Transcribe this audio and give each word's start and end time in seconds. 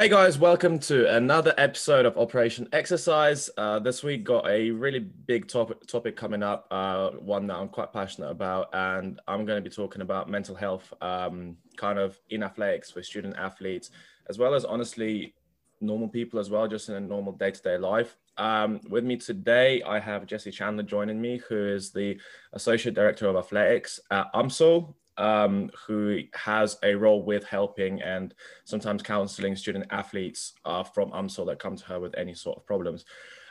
Hey 0.00 0.08
guys, 0.08 0.38
welcome 0.38 0.78
to 0.78 1.12
another 1.16 1.52
episode 1.58 2.06
of 2.06 2.16
Operation 2.16 2.68
Exercise. 2.72 3.50
Uh, 3.58 3.80
this 3.80 4.04
week 4.04 4.22
got 4.22 4.46
a 4.46 4.70
really 4.70 5.00
big 5.00 5.48
topic 5.48 5.84
topic 5.88 6.14
coming 6.14 6.40
up, 6.40 6.68
uh, 6.70 7.10
one 7.10 7.48
that 7.48 7.56
I'm 7.56 7.68
quite 7.68 7.92
passionate 7.92 8.30
about, 8.30 8.68
and 8.72 9.20
I'm 9.26 9.44
going 9.44 9.60
to 9.60 9.68
be 9.68 9.74
talking 9.74 10.00
about 10.00 10.30
mental 10.30 10.54
health, 10.54 10.94
um, 11.00 11.56
kind 11.76 11.98
of 11.98 12.16
in 12.30 12.44
athletics 12.44 12.92
for 12.92 13.02
student 13.02 13.34
athletes, 13.38 13.90
as 14.28 14.38
well 14.38 14.54
as 14.54 14.64
honestly 14.64 15.34
normal 15.80 16.06
people 16.06 16.38
as 16.38 16.48
well, 16.48 16.68
just 16.68 16.88
in 16.88 16.94
a 16.94 17.00
normal 17.00 17.32
day 17.32 17.50
to 17.50 17.60
day 17.60 17.76
life. 17.76 18.16
Um, 18.36 18.80
with 18.88 19.02
me 19.02 19.16
today, 19.16 19.82
I 19.82 19.98
have 19.98 20.26
Jessie 20.26 20.52
Chandler 20.52 20.84
joining 20.84 21.20
me, 21.20 21.42
who 21.48 21.56
is 21.56 21.90
the 21.90 22.20
Associate 22.52 22.94
Director 22.94 23.26
of 23.26 23.34
Athletics 23.34 23.98
at 24.12 24.32
UMSL 24.32 24.94
um, 25.18 25.70
who 25.86 26.20
has 26.34 26.78
a 26.82 26.94
role 26.94 27.22
with 27.22 27.44
helping 27.44 28.00
and 28.00 28.34
sometimes 28.64 29.02
counseling 29.02 29.56
student 29.56 29.86
athletes 29.90 30.54
uh, 30.64 30.82
from 30.82 31.10
UMSL 31.10 31.46
that 31.46 31.58
come 31.58 31.76
to 31.76 31.84
her 31.86 32.00
with 32.00 32.16
any 32.16 32.34
sort 32.34 32.56
of 32.56 32.64
problems. 32.64 33.04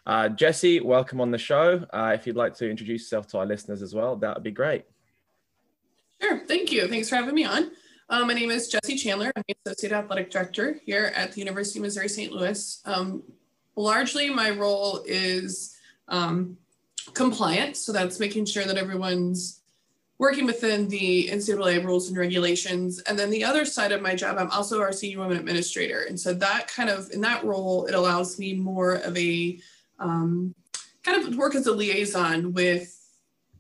Uh, 0.06 0.30
Jessie, 0.30 0.80
welcome 0.80 1.20
on 1.20 1.32
the 1.32 1.38
show. 1.38 1.86
Uh, 1.92 2.14
if 2.16 2.26
you'd 2.26 2.38
like 2.38 2.54
to 2.56 2.70
introduce 2.70 3.02
yourself 3.02 3.28
to 3.28 3.40
our 3.40 3.46
listeners 3.46 3.82
as 3.82 3.94
well, 3.94 4.16
that 4.16 4.36
would 4.36 4.44
be 4.44 4.52
great. 4.52 4.86
Sure, 6.22 6.40
thank 6.48 6.72
you. 6.72 6.88
Thanks 6.88 7.10
for 7.10 7.18
having 7.18 7.36
me 7.36 7.44
on. 7.44 7.72
Um, 8.10 8.28
my 8.28 8.34
name 8.34 8.50
is 8.50 8.70
Jessie 8.70 8.96
Chandler. 8.96 9.34
I'm 9.36 9.44
the 9.48 9.72
Associate 9.72 9.92
Athletic 9.92 10.32
Director 10.32 10.80
here 10.86 11.12
at 11.14 11.34
the 11.34 11.40
University 11.40 11.80
of 11.80 11.84
Missouri 11.84 12.08
St. 12.08 12.32
Louis. 12.32 12.82
Um, 12.86 13.22
largely, 13.76 14.30
my 14.30 14.50
role 14.50 15.04
is 15.06 15.76
um, 16.08 16.58
compliance. 17.14 17.80
So 17.80 17.92
that's 17.92 18.18
making 18.18 18.46
sure 18.46 18.64
that 18.64 18.78
everyone's 18.78 19.57
working 20.20 20.46
within 20.46 20.88
the 20.88 21.30
NCAA 21.32 21.84
rules 21.86 22.08
and 22.10 22.18
regulations. 22.18 23.00
And 23.02 23.18
then 23.18 23.30
the 23.30 23.44
other 23.44 23.66
side 23.66 23.92
of 23.92 24.02
my 24.02 24.16
job, 24.16 24.38
I'm 24.38 24.50
also 24.50 24.82
our 24.82 24.92
senior 24.92 25.20
women 25.20 25.38
administrator. 25.38 26.06
And 26.10 26.20
so 26.20 26.34
that 26.34 26.68
kind 26.68 26.90
of, 26.90 27.12
in 27.12 27.22
that 27.22 27.44
role, 27.44 27.86
it 27.86 27.94
allows 27.94 28.40
me 28.40 28.54
more 28.56 28.96
of 28.96 29.16
a 29.16 29.60
um, 30.00 30.56
kind 31.04 31.24
of 31.24 31.36
work 31.38 31.56
as 31.56 31.68
a 31.68 31.72
liaison 31.72 32.54
with 32.54 32.94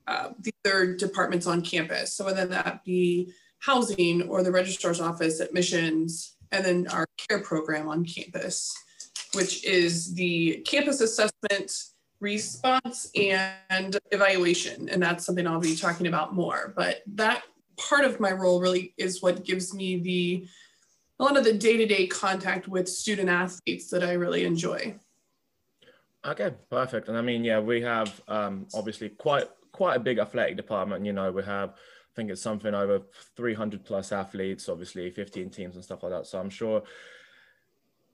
uh, 0.08 0.30
the 0.39 0.52
other 0.66 0.95
departments 0.95 1.45
on 1.45 1.61
campus. 1.61 2.14
So 2.14 2.25
whether 2.25 2.45
that 2.47 2.83
be 2.83 3.33
housing 3.59 4.23
or 4.23 4.42
the 4.42 4.52
registrar's 4.52 5.02
office, 5.02 5.39
admissions, 5.39 6.38
and 6.52 6.66
then 6.66 6.88
our 6.88 7.05
care 7.27 7.39
program 7.39 7.88
on 7.88 8.05
campus, 8.05 8.73
which 9.33 9.64
is 9.66 10.14
the 10.14 10.64
campus 10.66 11.02
assessment 11.02 11.71
response 12.19 13.11
and 13.15 13.97
evaluation. 14.11 14.89
And 14.89 15.01
that's 15.01 15.25
something 15.25 15.45
I'll 15.45 15.59
be 15.59 15.75
talking 15.75 16.07
about 16.07 16.33
more. 16.33 16.73
But 16.75 17.01
that 17.15 17.43
part 17.77 18.05
of 18.05 18.19
my 18.19 18.31
role 18.31 18.59
really 18.59 18.93
is 18.97 19.21
what 19.21 19.43
gives 19.43 19.73
me 19.73 19.97
the 19.97 20.47
a 21.19 21.23
lot 21.23 21.35
of 21.35 21.43
the 21.43 21.53
day-to-day 21.53 22.07
contact 22.07 22.67
with 22.67 22.87
student 22.87 23.27
athletes 23.27 23.89
that 23.89 24.03
I 24.03 24.13
really 24.13 24.45
enjoy. 24.45 24.95
Okay, 26.23 26.51
perfect. 26.69 27.07
And 27.07 27.17
I 27.17 27.21
mean, 27.21 27.43
yeah, 27.43 27.59
we 27.59 27.81
have 27.81 28.21
um, 28.27 28.67
obviously 28.73 29.09
quite 29.09 29.45
quite 29.71 29.95
a 29.95 29.99
big 29.99 30.19
athletic 30.19 30.57
department. 30.57 31.05
You 31.05 31.13
know, 31.13 31.31
we 31.31 31.43
have 31.43 31.69
I 31.69 32.13
think 32.15 32.31
it's 32.31 32.41
something 32.41 32.73
over 32.73 33.02
300 33.35 33.85
plus 33.85 34.11
athletes, 34.11 34.69
obviously 34.69 35.09
15 35.09 35.49
teams 35.49 35.75
and 35.75 35.83
stuff 35.83 36.03
like 36.03 36.11
that. 36.11 36.25
So 36.25 36.39
I'm 36.39 36.49
sure 36.49 36.83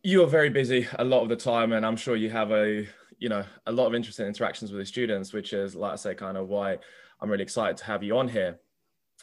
you 0.04 0.22
are 0.24 0.28
very 0.28 0.50
busy 0.50 0.88
a 1.00 1.04
lot 1.04 1.24
of 1.24 1.30
the 1.30 1.38
time, 1.38 1.72
and 1.72 1.86
I'm 1.86 1.96
sure 1.96 2.16
you 2.16 2.30
have 2.30 2.52
a 2.52 2.86
you 3.24 3.30
know 3.30 3.46
a 3.68 3.72
lot 3.72 3.88
of 3.88 3.96
interesting 3.96 4.28
interactions 4.28 4.74
with 4.74 4.82
the 4.82 4.86
students, 4.86 5.32
which 5.32 5.54
is 5.54 5.78
like 5.78 5.94
I 5.94 5.96
say, 5.96 6.14
kind 6.14 6.36
of 6.36 6.50
why 6.50 6.78
I'm 7.22 7.32
really 7.32 7.44
excited 7.44 7.78
to 7.78 7.86
have 7.86 8.04
you 8.04 8.18
on 8.18 8.28
here. 8.28 8.60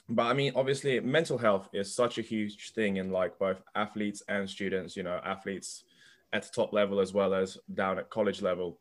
But 0.09 0.23
I 0.23 0.33
mean, 0.33 0.53
obviously, 0.57 0.99
mental 1.01 1.37
health 1.37 1.69
is 1.75 1.95
such 1.95 2.17
a 2.17 2.23
huge 2.23 2.73
thing 2.73 2.97
in 2.97 3.11
like 3.11 3.39
both 3.39 3.63
athletes 3.75 4.23
and 4.27 4.49
students. 4.49 4.97
You 4.97 5.03
know, 5.03 5.21
athletes 5.23 5.85
at 6.33 6.45
the 6.45 6.49
top 6.49 6.73
level 6.73 6.99
as 6.99 7.13
well 7.13 7.35
as 7.35 7.59
down 7.75 7.99
at 7.99 8.09
college 8.09 8.41
level. 8.41 8.79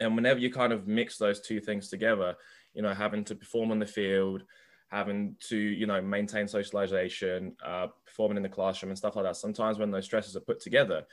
And 0.00 0.16
whenever 0.16 0.40
you 0.40 0.50
kind 0.50 0.72
of 0.72 0.88
mix 0.88 1.18
those 1.18 1.40
two 1.40 1.60
things 1.60 1.88
together, 1.88 2.34
you 2.74 2.82
know, 2.82 2.94
having 2.94 3.22
to 3.26 3.36
perform 3.36 3.70
on 3.70 3.78
the 3.78 3.86
field, 3.86 4.42
having 4.88 5.36
to, 5.50 5.56
you 5.56 5.86
know, 5.86 6.02
maintain 6.02 6.48
socialization, 6.48 7.54
uh, 7.64 7.86
performing 8.06 8.38
in 8.38 8.42
the 8.42 8.48
classroom 8.48 8.90
and 8.90 8.98
stuff 8.98 9.14
like 9.14 9.24
that, 9.24 9.36
sometimes 9.36 9.78
when 9.78 9.92
those 9.92 10.04
stresses 10.04 10.34
are 10.34 10.40
put 10.40 10.58
together, 10.58 11.04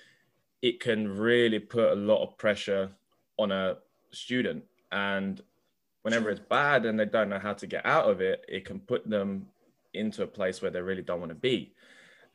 it 0.64 0.80
can 0.80 1.08
really 1.08 1.60
put 1.60 1.92
a 1.92 1.96
lot 1.96 2.24
of 2.24 2.36
pressure 2.38 2.90
on 3.40 3.52
a 3.52 3.78
student 4.12 4.64
and 4.92 5.42
whenever 6.04 6.30
it's 6.30 6.40
bad 6.40 6.86
and 6.86 7.00
they 7.00 7.06
don't 7.06 7.30
know 7.30 7.40
how 7.40 7.54
to 7.54 7.66
get 7.66 7.86
out 7.86 8.10
of 8.10 8.22
it 8.22 8.46
it 8.48 8.66
can 8.66 8.80
put 8.80 9.10
them 9.10 9.48
into 9.94 10.24
a 10.24 10.28
place 10.28 10.62
where 10.62 10.72
they 10.72 10.82
really 10.82 11.02
don't 11.02 11.20
want 11.20 11.32
to 11.32 11.36
be. 11.36 11.74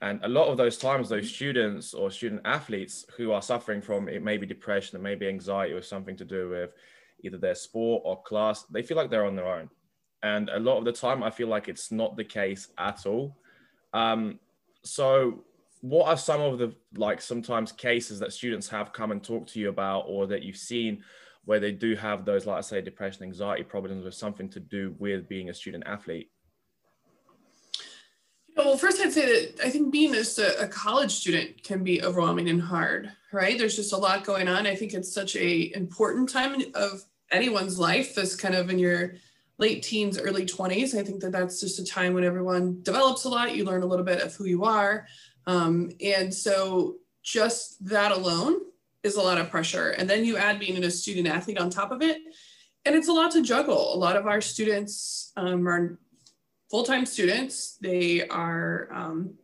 And 0.00 0.20
a 0.22 0.28
lot 0.28 0.48
of 0.48 0.56
those 0.56 0.76
times 0.76 1.09
those 1.09 1.32
students 1.32 1.94
or 1.94 2.10
student 2.10 2.43
athletes 2.44 3.06
who 3.16 3.32
are 3.32 3.41
suffering 3.43 3.81
from 3.81 4.09
it 4.09 4.22
may 4.22 4.37
be 4.37 4.47
depression 4.47 4.98
it 4.98 5.03
may 5.03 5.14
be 5.14 5.28
anxiety 5.28 5.72
or 5.72 5.82
something 5.82 6.16
to 6.16 6.25
do 6.25 6.48
with 6.50 6.70
either 7.22 7.38
their 7.38 7.54
sport 7.54 8.03
or 8.04 8.22
class 8.22 8.64
they 8.64 8.82
feel 8.82 8.97
like 8.97 9.10
they're 9.10 9.26
on 9.26 9.37
their 9.37 9.53
own. 9.53 9.70
And 10.22 10.48
a 10.48 10.59
lot 10.59 10.78
of 10.78 10.84
the 10.84 10.93
time 10.93 11.22
i 11.22 11.31
feel 11.31 11.48
like 11.48 11.69
it's 11.69 11.93
not 11.93 12.16
the 12.16 12.25
case 12.25 12.69
at 12.78 13.06
all. 13.06 13.37
Um, 13.93 14.41
so 14.82 15.44
what 15.84 16.09
are 16.09 16.17
some 16.17 16.41
of 16.41 16.59
the 16.59 16.75
like 16.97 17.21
sometimes 17.21 17.71
cases 17.71 18.19
that 18.19 18.33
students 18.33 18.67
have 18.69 18.95
come 18.95 19.11
and 19.11 19.22
talk 19.22 19.47
to 19.47 19.61
you 19.61 19.69
about 19.69 20.06
or 20.09 20.27
that 20.27 20.43
you've 20.43 20.56
seen 20.56 21.05
where 21.45 21.61
they 21.61 21.72
do 21.72 21.95
have 21.95 22.25
those 22.25 22.47
like 22.47 22.56
i 22.56 22.61
say 22.62 22.81
depression 22.81 23.22
anxiety 23.22 23.62
problems 23.62 24.03
with 24.03 24.15
something 24.15 24.49
to 24.49 24.59
do 24.59 24.94
with 24.99 25.28
being 25.28 25.50
a 25.50 25.55
student 25.55 25.84
athlete? 25.87 26.31
Well 28.56 28.78
first 28.78 28.99
i'd 29.03 29.12
say 29.12 29.27
that 29.27 29.67
i 29.67 29.69
think 29.69 29.93
being 29.93 30.15
just 30.15 30.39
a, 30.39 30.59
a 30.59 30.69
college 30.69 31.12
student 31.12 31.62
can 31.62 31.84
be 31.84 32.03
overwhelming 32.03 32.49
and 32.49 32.62
hard 32.62 33.12
right? 33.34 33.59
There's 33.59 33.77
just 33.77 33.93
a 33.93 33.97
lot 33.97 34.25
going 34.25 34.49
on. 34.49 34.67
I 34.67 34.77
think 34.77 34.94
it's 34.94 35.12
such 35.12 35.37
a 35.37 35.75
important 35.75 36.28
time 36.28 36.62
of 36.75 37.05
anyone's 37.31 37.78
life 37.78 38.15
this 38.15 38.37
kind 38.37 38.55
of 38.55 38.71
in 38.71 38.78
your 38.78 39.15
late 39.59 39.83
teens 39.83 40.19
early 40.21 40.44
20s 40.44 40.97
i 40.99 41.03
think 41.03 41.21
that 41.21 41.33
that's 41.33 41.59
just 41.59 41.78
a 41.78 41.84
time 41.84 42.12
when 42.12 42.23
everyone 42.23 42.81
develops 42.83 43.25
a 43.25 43.28
lot. 43.28 43.56
You 43.56 43.65
learn 43.65 43.83
a 43.83 43.87
little 43.87 44.05
bit 44.05 44.21
of 44.21 44.34
who 44.34 44.44
you 44.44 44.65
are 44.65 45.06
um, 45.47 45.91
and 46.03 46.32
so 46.32 46.97
just 47.22 47.84
that 47.87 48.12
alone 48.12 48.56
is 49.03 49.16
a 49.16 49.22
lot 49.22 49.38
of 49.38 49.50
pressure. 49.50 49.91
And 49.91 50.09
then 50.09 50.25
you 50.25 50.37
add 50.37 50.59
being 50.59 50.82
a 50.82 50.91
student 50.91 51.27
athlete 51.28 51.59
on 51.59 51.71
top 51.71 51.91
of 51.91 52.03
it. 52.03 52.19
And 52.87 52.94
it's 52.94 53.09
a 53.09 53.12
lot 53.12 53.32
to 53.32 53.43
juggle. 53.43 53.94
A 53.94 53.97
lot 53.97 54.16
of 54.16 54.27
our 54.27 54.41
students 54.41 55.32
um, 55.37 55.66
are 55.66 55.99
full-time 56.71 57.06
students. 57.06 57.78
They 57.81 58.27
are 58.28 58.88
um, 58.93 59.34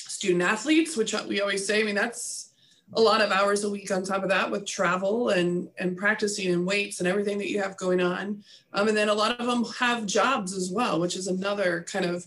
student 0.00 0.42
athletes, 0.42 0.96
which 0.96 1.14
we 1.26 1.40
always 1.40 1.66
say, 1.66 1.80
I 1.80 1.84
mean, 1.84 1.94
that's 1.94 2.52
a 2.94 3.00
lot 3.00 3.22
of 3.22 3.30
hours 3.30 3.62
a 3.64 3.70
week 3.70 3.90
on 3.90 4.02
top 4.02 4.22
of 4.22 4.28
that 4.30 4.50
with 4.50 4.66
travel 4.66 5.30
and, 5.30 5.68
and 5.78 5.96
practicing 5.96 6.52
and 6.52 6.66
weights 6.66 6.98
and 6.98 7.08
everything 7.08 7.38
that 7.38 7.48
you 7.48 7.62
have 7.62 7.76
going 7.76 8.00
on. 8.00 8.42
Um, 8.72 8.88
and 8.88 8.96
then 8.96 9.08
a 9.08 9.14
lot 9.14 9.38
of 9.38 9.46
them 9.46 9.64
have 9.78 10.06
jobs 10.06 10.54
as 10.54 10.70
well, 10.70 10.98
which 10.98 11.16
is 11.16 11.26
another 11.26 11.86
kind 11.90 12.04
of 12.04 12.26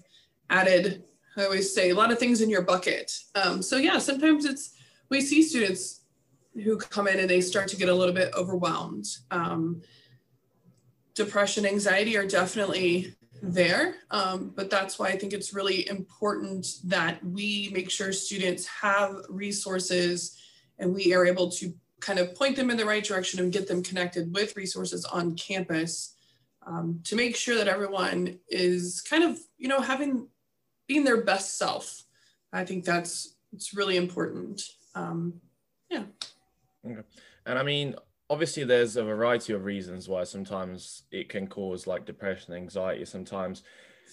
added 0.50 1.04
I 1.38 1.46
always 1.46 1.74
say 1.74 1.90
a 1.90 1.96
lot 1.96 2.12
of 2.12 2.20
things 2.20 2.42
in 2.42 2.50
your 2.50 2.62
bucket. 2.62 3.12
Um, 3.36 3.62
so 3.62 3.78
yeah, 3.78 3.98
sometimes 3.98 4.46
it's 4.46 4.76
we 5.10 5.22
see 5.22 5.42
students 5.44 6.02
who 6.64 6.78
come 6.78 7.08
in 7.08 7.20
and 7.20 7.30
they 7.30 7.42
start 7.42 7.68
to 7.70 7.78
get 7.78 7.90
a 7.90 7.94
little 7.94 8.14
bit 8.14 8.34
overwhelmed. 8.36 9.06
Um, 9.32 9.82
depression, 11.16 11.66
anxiety 11.66 12.18
are 12.18 12.28
definitely 12.28 13.16
there, 13.42 13.96
um, 14.12 14.54
but 14.56 14.70
that's 14.70 14.98
why 14.98 15.08
I 15.08 15.18
think 15.18 15.34
it's 15.34 15.54
really 15.54 15.88
important 15.90 16.68
that 16.86 17.24
we 17.24 17.70
make 17.74 17.90
sure 17.90 18.14
students 18.14 18.66
have 18.68 19.16
resources 19.30 20.38
and 20.80 20.94
we 20.94 21.14
are 21.14 21.26
able 21.26 21.50
to 21.52 21.74
kind 22.00 22.20
of 22.20 22.36
point 22.36 22.56
them 22.56 22.70
in 22.70 22.78
the 22.78 22.86
right 22.86 23.04
direction 23.04 23.40
and 23.40 23.52
get 23.52 23.68
them 23.68 23.82
connected 23.82 24.34
with 24.34 24.56
resources 24.56 25.06
on 25.06 25.36
campus 25.36 26.16
um, 26.66 27.00
to 27.04 27.16
make 27.16 27.36
sure 27.36 27.56
that 27.56 27.68
everyone 27.68 28.40
is 28.50 29.02
kind 29.02 29.24
of 29.24 29.40
you 29.58 29.68
know 29.68 29.80
having 29.80 30.28
being 30.88 31.04
their 31.04 31.24
best 31.24 31.58
self. 31.58 32.04
I 32.52 32.66
think 32.66 32.86
that's 32.86 33.36
it's 33.54 33.74
really 33.74 33.98
important. 33.98 34.62
Um, 34.96 35.42
yeah. 35.90 36.04
Okay. 36.86 37.02
And 37.46 37.60
I 37.60 37.64
mean, 37.64 37.96
obviously, 38.30 38.64
there's 38.64 38.96
a 38.96 39.04
variety 39.04 39.54
of 39.54 39.66
reasons 39.66 40.08
why 40.08 40.24
sometimes 40.24 41.04
it 41.12 41.30
can 41.30 41.48
cause 41.48 41.88
like 41.88 42.06
depression, 42.06 42.54
anxiety, 42.54 43.06
sometimes 43.06 43.64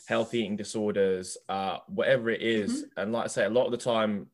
health 0.07 0.35
eating 0.35 0.57
disorders, 0.57 1.37
uh, 1.49 1.79
whatever 1.89 2.31
it 2.31 2.43
is. 2.43 2.85
Mm-hmm. 2.85 3.01
And 3.01 3.13
like 3.13 3.25
I 3.25 3.29
say, 3.29 3.45
a 3.45 3.51
lot 3.51 3.67
of 3.67 3.73
the 3.73 3.79
time, 3.79 4.27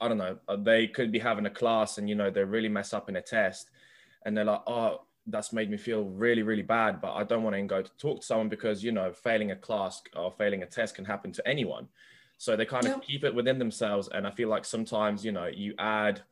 I 0.00 0.08
don't 0.08 0.18
know, 0.18 0.38
uh, 0.48 0.56
they 0.56 0.86
could 0.86 1.12
be 1.12 1.18
having 1.18 1.46
a 1.46 1.50
class 1.50 1.98
and 1.98 2.08
you 2.08 2.14
know 2.14 2.30
they 2.30 2.44
really 2.44 2.68
mess 2.68 2.92
up 2.92 3.08
in 3.08 3.16
a 3.16 3.22
test, 3.22 3.70
and 4.24 4.36
they're 4.36 4.44
like, 4.44 4.62
oh, 4.66 5.02
that's 5.30 5.52
made 5.52 5.70
me 5.70 5.76
feel 5.76 6.04
really 6.04 6.42
really 6.42 6.62
bad 6.62 7.00
but 7.00 7.14
i 7.14 7.22
don't 7.22 7.42
want 7.42 7.54
to 7.54 7.62
go 7.62 7.82
to 7.82 7.90
talk 7.98 8.20
to 8.20 8.26
someone 8.26 8.48
because 8.48 8.82
you 8.82 8.92
know 8.92 9.12
failing 9.12 9.50
a 9.50 9.56
class 9.56 10.02
or 10.16 10.30
failing 10.32 10.62
a 10.62 10.66
test 10.66 10.94
can 10.94 11.04
happen 11.04 11.32
to 11.32 11.46
anyone. 11.46 11.88
So 12.38 12.56
they 12.56 12.64
kind 12.64 12.86
of 12.86 13.02
keep 13.02 13.22
it 13.24 13.34
within 13.34 13.58
themselves 13.58 14.08
and 14.14 14.26
i 14.26 14.30
feel 14.30 14.48
like 14.48 14.64
sometimes 14.64 15.24
you 15.24 15.32
know 15.32 15.46
you 15.46 15.74
add 15.78 16.22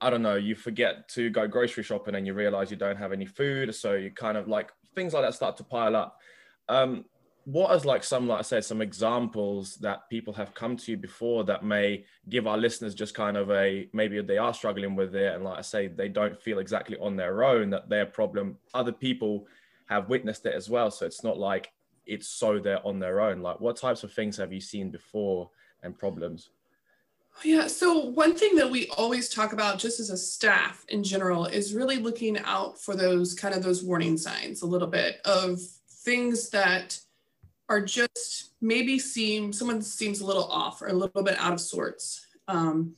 i 0.00 0.10
don't 0.10 0.20
know 0.20 0.34
you 0.34 0.54
forget 0.54 1.08
to 1.08 1.30
go 1.30 1.48
grocery 1.48 1.82
shopping 1.82 2.14
and 2.14 2.26
you 2.26 2.34
realize 2.34 2.70
you 2.70 2.76
don't 2.76 2.96
have 2.96 3.12
any 3.12 3.24
food. 3.24 3.74
So 3.74 3.94
you 3.94 4.10
kind 4.10 4.36
of 4.36 4.48
like 4.48 4.70
things 4.94 5.14
like 5.14 5.24
that 5.24 5.34
start 5.34 5.56
to 5.58 5.64
pile 5.64 5.96
up. 5.96 6.20
Um, 6.68 7.04
what 7.46 7.74
is 7.74 7.84
like 7.84 8.02
some 8.02 8.26
like 8.26 8.38
i 8.38 8.42
said 8.42 8.64
some 8.64 8.80
examples 8.80 9.76
that 9.76 10.08
people 10.08 10.32
have 10.32 10.54
come 10.54 10.76
to 10.76 10.92
you 10.92 10.96
before 10.96 11.44
that 11.44 11.62
may 11.62 12.04
give 12.28 12.46
our 12.46 12.56
listeners 12.56 12.94
just 12.94 13.14
kind 13.14 13.36
of 13.36 13.50
a 13.50 13.86
maybe 13.92 14.20
they 14.22 14.38
are 14.38 14.54
struggling 14.54 14.96
with 14.96 15.14
it 15.14 15.34
and 15.34 15.44
like 15.44 15.58
i 15.58 15.60
say 15.60 15.86
they 15.86 16.08
don't 16.08 16.40
feel 16.40 16.58
exactly 16.58 16.96
on 16.98 17.16
their 17.16 17.44
own 17.44 17.68
that 17.68 17.88
their 17.88 18.06
problem 18.06 18.56
other 18.72 18.92
people 18.92 19.46
have 19.86 20.08
witnessed 20.08 20.46
it 20.46 20.54
as 20.54 20.68
well. 20.68 20.90
So 20.90 21.06
it's 21.06 21.24
not 21.24 21.38
like 21.38 21.72
it's 22.06 22.28
so 22.28 22.58
they're 22.58 22.86
on 22.86 22.98
their 22.98 23.20
own. 23.20 23.40
Like 23.40 23.60
what 23.60 23.76
types 23.76 24.02
of 24.02 24.12
things 24.12 24.36
have 24.36 24.52
you 24.52 24.60
seen 24.60 24.90
before 24.90 25.50
and 25.82 25.98
problems? 25.98 26.50
Yeah 27.42 27.66
so 27.66 27.98
one 27.98 28.36
thing 28.36 28.54
that 28.54 28.70
we 28.70 28.86
always 28.96 29.28
talk 29.28 29.52
about 29.52 29.80
just 29.80 29.98
as 29.98 30.08
a 30.08 30.16
staff 30.16 30.84
in 30.88 31.02
general 31.02 31.46
is 31.46 31.74
really 31.74 31.96
looking 31.96 32.38
out 32.38 32.80
for 32.80 32.94
those 32.94 33.34
kind 33.34 33.52
of 33.52 33.62
those 33.64 33.82
warning 33.82 34.16
signs 34.16 34.62
a 34.62 34.66
little 34.66 34.86
bit 34.86 35.20
of 35.24 35.58
things 36.04 36.48
that 36.50 36.96
are 37.68 37.80
just 37.80 38.52
maybe 38.60 38.98
seem 38.98 39.52
someone 39.52 39.80
seems 39.82 40.20
a 40.20 40.26
little 40.26 40.44
off 40.44 40.82
or 40.82 40.88
a 40.88 40.92
little 40.92 41.22
bit 41.22 41.38
out 41.38 41.52
of 41.52 41.60
sorts. 41.60 42.26
Um, 42.48 42.94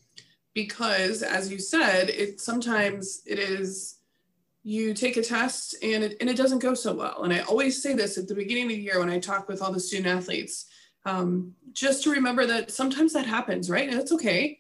because 0.57 1.23
as 1.23 1.53
you 1.53 1.59
said 1.59 2.09
it 2.09 2.41
sometimes 2.41 3.21
it 3.27 3.39
is 3.39 3.99
you 4.65 4.95
take 4.95 5.17
a 5.17 5.23
test 5.23 5.77
and 5.83 6.03
it, 6.03 6.17
and 6.21 6.29
it 6.29 6.37
doesn't 6.37 6.61
go 6.61 6.75
so 6.75 6.95
well. 6.95 7.23
And 7.23 7.33
i 7.33 7.41
always 7.41 7.81
say 7.81 7.93
this 7.95 8.19
at 8.19 8.27
the 8.27 8.35
beginning 8.35 8.65
of 8.65 8.71
the 8.71 8.81
year 8.81 8.99
when 8.99 9.11
i 9.11 9.19
talk 9.21 9.49
with 9.49 9.63
all 9.63 9.71
the 9.71 9.79
student 9.79 10.09
athletes 10.09 10.67
um, 11.05 11.53
just 11.73 12.03
to 12.03 12.11
remember 12.11 12.47
that 12.47 12.73
sometimes 12.73 13.13
that 13.13 13.27
happens 13.27 13.71
right? 13.71 13.89
And 13.89 14.01
it's 14.01 14.11
okay. 14.13 14.59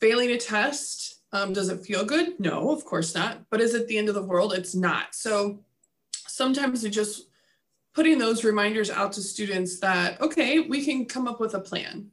Failing 0.00 0.30
a 0.30 0.38
test 0.38 1.20
um, 1.32 1.52
does 1.52 1.68
it 1.68 1.84
feel 1.84 2.04
good? 2.04 2.38
No 2.38 2.70
of 2.70 2.84
course 2.84 3.14
not. 3.14 3.42
But 3.50 3.60
is 3.60 3.74
it 3.74 3.88
the 3.88 3.98
end 3.98 4.08
of 4.08 4.14
the 4.14 4.22
world? 4.22 4.54
It's 4.54 4.76
not. 4.76 5.14
So 5.14 5.58
sometimes 6.28 6.84
we 6.84 6.90
just 6.90 7.28
putting 7.96 8.18
those 8.18 8.44
reminders 8.44 8.90
out 8.90 9.12
to 9.12 9.22
students 9.22 9.80
that, 9.80 10.20
okay, 10.20 10.60
we 10.60 10.84
can 10.84 11.06
come 11.06 11.26
up 11.26 11.40
with 11.40 11.54
a 11.54 11.58
plan. 11.58 12.10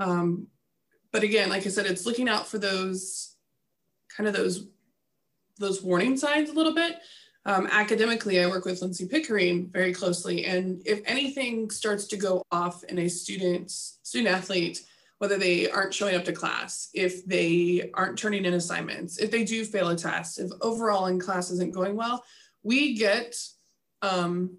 Um, 0.00 0.48
but 1.12 1.22
again, 1.22 1.48
like 1.48 1.64
I 1.64 1.68
said, 1.70 1.86
it's 1.86 2.04
looking 2.04 2.28
out 2.28 2.48
for 2.48 2.58
those 2.58 3.36
kind 4.14 4.26
of 4.26 4.34
those, 4.34 4.66
those 5.60 5.80
warning 5.80 6.16
signs 6.16 6.50
a 6.50 6.54
little 6.54 6.74
bit. 6.74 6.96
Um, 7.44 7.68
academically, 7.70 8.42
I 8.42 8.48
work 8.48 8.64
with 8.64 8.82
Lindsay 8.82 9.06
Pickering 9.06 9.70
very 9.70 9.94
closely. 9.94 10.44
And 10.44 10.82
if 10.84 11.02
anything 11.06 11.70
starts 11.70 12.08
to 12.08 12.16
go 12.16 12.42
off 12.50 12.82
in 12.82 12.98
a 12.98 13.08
student, 13.08 13.70
student 13.70 14.34
athlete, 14.34 14.82
whether 15.18 15.38
they 15.38 15.70
aren't 15.70 15.94
showing 15.94 16.16
up 16.16 16.24
to 16.24 16.32
class, 16.32 16.90
if 16.92 17.24
they 17.24 17.92
aren't 17.94 18.18
turning 18.18 18.44
in 18.44 18.54
assignments, 18.54 19.18
if 19.18 19.30
they 19.30 19.44
do 19.44 19.64
fail 19.64 19.88
a 19.90 19.96
test, 19.96 20.40
if 20.40 20.50
overall 20.60 21.06
in 21.06 21.20
class 21.20 21.52
isn't 21.52 21.72
going 21.72 21.94
well, 21.94 22.24
we 22.64 22.96
get 22.96 23.36
um, 24.02 24.58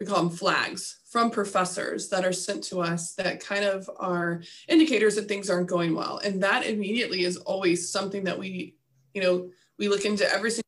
we 0.00 0.06
call 0.06 0.22
them 0.22 0.30
flags 0.30 1.00
from 1.10 1.30
professors 1.30 2.08
that 2.08 2.24
are 2.24 2.32
sent 2.32 2.64
to 2.64 2.80
us 2.80 3.14
that 3.14 3.44
kind 3.44 3.64
of 3.64 3.88
are 3.98 4.42
indicators 4.66 5.14
that 5.16 5.28
things 5.28 5.50
aren't 5.50 5.68
going 5.68 5.94
well. 5.94 6.18
And 6.24 6.42
that 6.42 6.66
immediately 6.66 7.24
is 7.24 7.36
always 7.36 7.90
something 7.90 8.24
that 8.24 8.38
we, 8.38 8.76
you 9.12 9.20
know, 9.20 9.50
we 9.78 9.88
look 9.88 10.06
into 10.06 10.28
every 10.32 10.50
single 10.50 10.64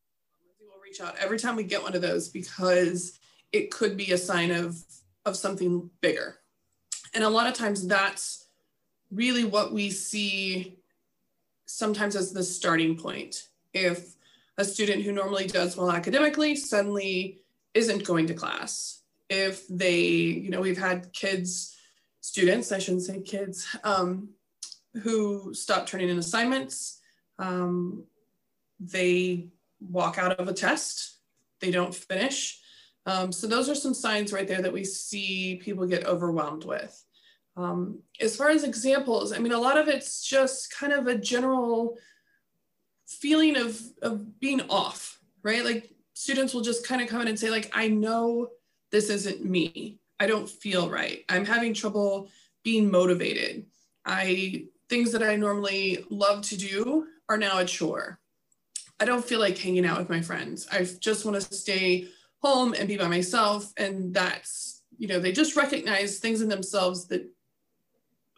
we'll 0.61 0.83
reach 0.85 1.01
out 1.01 1.17
every 1.19 1.39
time 1.39 1.57
we 1.57 1.65
get 1.65 1.83
one 1.83 1.97
of 1.97 2.03
those 2.03 2.29
because 2.29 3.19
it 3.53 3.71
could 3.71 3.97
be 3.97 4.13
a 4.13 4.19
sign 4.19 4.51
of 4.51 4.77
of 5.25 5.37
something 5.37 5.89
bigger. 6.01 6.37
And 7.15 7.25
a 7.25 7.29
lot 7.29 7.47
of 7.47 7.55
times 7.55 7.87
that's 7.87 8.49
really 9.11 9.45
what 9.45 9.73
we 9.73 9.91
see 9.91 10.79
sometimes 11.67 12.17
as 12.17 12.33
the 12.33 12.43
starting 12.43 12.97
point. 12.97 13.49
If 13.73 14.15
a 14.59 14.65
student 14.65 15.03
who 15.03 15.13
normally 15.13 15.47
does 15.47 15.77
well 15.77 15.91
academically 15.91 16.57
suddenly 16.57 17.41
isn't 17.73 18.05
going 18.05 18.27
to 18.27 18.35
class 18.35 19.02
if 19.33 19.67
they, 19.69 20.01
you 20.01 20.51
know, 20.51 20.61
we've 20.61 20.79
had 20.79 21.13
kids, 21.13 21.75
students, 22.21 22.71
I 22.71 22.79
shouldn't 22.79 23.05
say 23.05 23.23
kids, 23.23 23.67
um, 23.83 24.29
who 25.03 25.55
stop 25.55 25.87
turning 25.87 26.11
in 26.11 26.19
assignments. 26.19 27.01
Um, 27.39 28.05
they 28.79 29.49
walk 29.81 30.19
out 30.19 30.39
of 30.39 30.49
a 30.49 30.53
test, 30.53 31.19
they 31.61 31.71
don't 31.71 31.95
finish. 31.95 32.61
Um, 33.07 33.33
so 33.33 33.47
those 33.47 33.69
are 33.69 33.75
some 33.75 33.95
signs 33.95 34.33
right 34.33 34.47
there 34.47 34.63
that 34.63 34.73
we 34.73 34.85
see 34.85 35.61
people 35.63 35.87
get 35.87 36.07
overwhelmed 36.07 36.65
with. 36.65 37.03
Um, 37.57 38.01
as 38.21 38.37
far 38.37 38.51
as 38.51 38.65
examples, 38.65 39.33
I 39.33 39.39
mean, 39.39 39.53
a 39.53 39.59
lot 39.59 39.79
of 39.79 39.89
it's 39.89 40.23
just 40.25 40.73
kind 40.75 40.93
of 40.93 41.07
a 41.07 41.19
general 41.19 41.97
feeling 43.07 43.57
of, 43.57 43.81
of 44.03 44.39
being 44.41 44.61
off, 44.69 45.19
right? 45.43 45.65
Like 45.65 45.91
students 46.15 46.55
will 46.55 46.61
just 46.61 46.87
kind 46.87 47.01
of 47.01 47.09
come 47.09 47.23
in 47.23 47.29
and 47.29 47.39
say 47.39 47.51
like, 47.51 47.71
I 47.75 47.89
know 47.89 48.49
this 48.93 49.11
isn't 49.11 49.45
me. 49.45 49.99
I 50.21 50.27
don't 50.27 50.49
feel 50.49 50.89
right. 50.89 51.25
I'm 51.29 51.45
having 51.45 51.75
trouble 51.75 52.29
being 52.63 52.91
motivated. 52.91 53.67
I 54.05 54.67
things 54.89 55.11
that 55.13 55.23
I 55.23 55.37
normally 55.37 56.05
love 56.11 56.43
to 56.43 56.57
do 56.57 57.07
are 57.29 57.39
now 57.39 57.59
a 57.59 57.65
chore. 57.65 58.21
I 59.01 59.05
don't 59.05 59.25
feel 59.25 59.41
like 59.41 59.59
hanging 59.59 59.87
out 59.87 59.99
with 59.99 60.11
my 60.11 60.21
friends. 60.21 60.69
I 60.71 60.87
just 61.01 61.25
want 61.25 61.41
to 61.41 61.55
stay 61.55 62.09
home 62.39 62.75
and 62.79 62.87
be 62.87 62.97
by 62.97 63.09
myself. 63.09 63.73
And 63.77 64.13
that's, 64.13 64.83
you 64.99 65.09
know, 65.09 65.19
they 65.19 65.33
just 65.33 65.57
recognize 65.57 66.19
things 66.19 66.41
in 66.41 66.49
themselves 66.49 67.07
that 67.07 67.29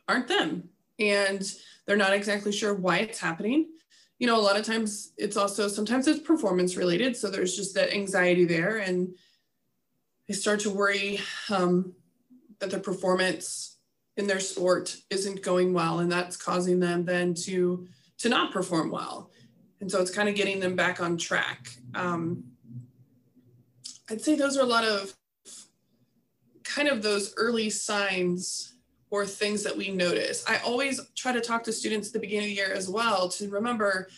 aren't 0.08 0.28
them. 0.28 0.68
And 0.98 1.42
they're 1.86 1.96
not 1.96 2.14
exactly 2.14 2.52
sure 2.52 2.72
why 2.72 2.98
it's 2.98 3.18
happening. 3.18 3.68
You 4.18 4.26
know, 4.26 4.38
a 4.38 4.40
lot 4.40 4.58
of 4.58 4.64
times 4.64 5.12
it's 5.18 5.36
also 5.36 5.66
sometimes 5.68 6.06
it's 6.06 6.20
performance 6.20 6.76
related. 6.76 7.16
So 7.16 7.28
there's 7.28 7.56
just 7.56 7.74
that 7.74 7.92
anxiety 7.92 8.44
there. 8.44 8.78
And 8.78 9.14
they 10.28 10.34
start 10.34 10.60
to 10.60 10.70
worry 10.70 11.20
um, 11.50 11.94
that 12.58 12.70
their 12.70 12.80
performance 12.80 13.78
in 14.16 14.26
their 14.26 14.40
sport 14.40 14.96
isn't 15.10 15.42
going 15.42 15.72
well 15.72 15.98
and 15.98 16.10
that's 16.10 16.36
causing 16.36 16.80
them 16.80 17.04
then 17.04 17.34
to 17.34 17.86
to 18.18 18.28
not 18.28 18.52
perform 18.52 18.90
well. 18.90 19.30
And 19.80 19.90
so 19.90 20.00
it's 20.00 20.10
kind 20.10 20.28
of 20.28 20.34
getting 20.34 20.60
them 20.60 20.76
back 20.76 21.00
on 21.00 21.18
track. 21.18 21.76
Um, 21.94 22.44
i'd 24.10 24.20
say 24.20 24.34
those 24.34 24.56
are 24.56 24.62
a 24.62 24.66
lot 24.66 24.84
of 24.84 25.14
kind 26.62 26.88
of 26.88 27.02
those 27.02 27.34
early 27.36 27.70
signs 27.70 28.74
or 29.10 29.24
things 29.24 29.62
that 29.62 29.76
we 29.76 29.90
notice. 29.90 30.44
I 30.48 30.58
always 30.58 31.00
try 31.14 31.32
to 31.32 31.40
talk 31.40 31.62
to 31.64 31.72
students 31.72 32.08
at 32.08 32.14
the 32.14 32.18
beginning 32.18 32.46
of 32.46 32.50
the 32.50 32.56
year 32.56 32.72
as 32.72 32.88
well 32.88 33.28
to 33.30 33.48
remember 33.48 34.08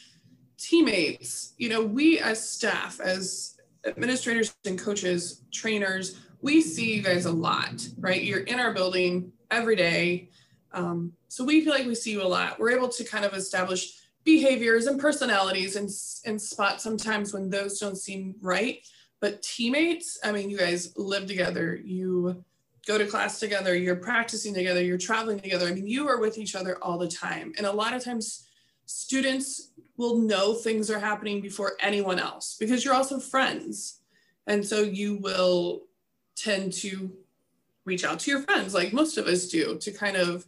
teammates. 0.58 1.54
You 1.58 1.68
know 1.68 1.82
we 1.82 2.18
as 2.18 2.48
staff 2.48 3.00
as 3.00 3.55
administrators 3.86 4.54
and 4.64 4.78
coaches, 4.78 5.42
trainers, 5.52 6.20
we 6.42 6.60
see 6.60 6.94
you 6.94 7.02
guys 7.02 7.24
a 7.24 7.32
lot, 7.32 7.86
right? 7.98 8.22
You're 8.22 8.40
in 8.40 8.60
our 8.60 8.72
building 8.72 9.32
every 9.50 9.76
day. 9.76 10.30
Um, 10.72 11.12
so 11.28 11.44
we 11.44 11.64
feel 11.64 11.72
like 11.72 11.86
we 11.86 11.94
see 11.94 12.12
you 12.12 12.22
a 12.22 12.28
lot. 12.28 12.58
We're 12.58 12.70
able 12.70 12.88
to 12.88 13.04
kind 13.04 13.24
of 13.24 13.34
establish 13.34 13.92
behaviors 14.24 14.86
and 14.86 15.00
personalities 15.00 15.76
and, 15.76 15.88
and 16.26 16.40
spot 16.40 16.80
sometimes 16.80 17.32
when 17.32 17.48
those 17.48 17.78
don't 17.78 17.96
seem 17.96 18.34
right. 18.40 18.86
But 19.20 19.42
teammates, 19.42 20.18
I 20.22 20.32
mean, 20.32 20.50
you 20.50 20.58
guys 20.58 20.92
live 20.96 21.26
together, 21.26 21.76
you 21.82 22.44
go 22.86 22.98
to 22.98 23.06
class 23.06 23.40
together, 23.40 23.74
you're 23.74 23.96
practicing 23.96 24.52
together, 24.52 24.82
you're 24.82 24.98
traveling 24.98 25.40
together. 25.40 25.66
I 25.66 25.72
mean, 25.72 25.86
you 25.86 26.06
are 26.08 26.20
with 26.20 26.38
each 26.38 26.54
other 26.54 26.78
all 26.82 26.98
the 26.98 27.08
time. 27.08 27.52
And 27.56 27.66
a 27.66 27.72
lot 27.72 27.94
of 27.94 28.04
times, 28.04 28.45
students 28.86 29.72
will 29.96 30.18
know 30.18 30.54
things 30.54 30.90
are 30.90 30.98
happening 30.98 31.40
before 31.40 31.72
anyone 31.80 32.18
else 32.18 32.56
because 32.58 32.84
you're 32.84 32.94
also 32.94 33.18
friends. 33.18 34.00
And 34.46 34.64
so 34.64 34.82
you 34.82 35.16
will 35.16 35.82
tend 36.36 36.72
to 36.74 37.10
reach 37.84 38.04
out 38.04 38.20
to 38.20 38.30
your 38.30 38.42
friends, 38.42 38.74
like 38.74 38.92
most 38.92 39.16
of 39.18 39.26
us 39.26 39.48
do, 39.48 39.76
to 39.78 39.90
kind 39.90 40.16
of 40.16 40.44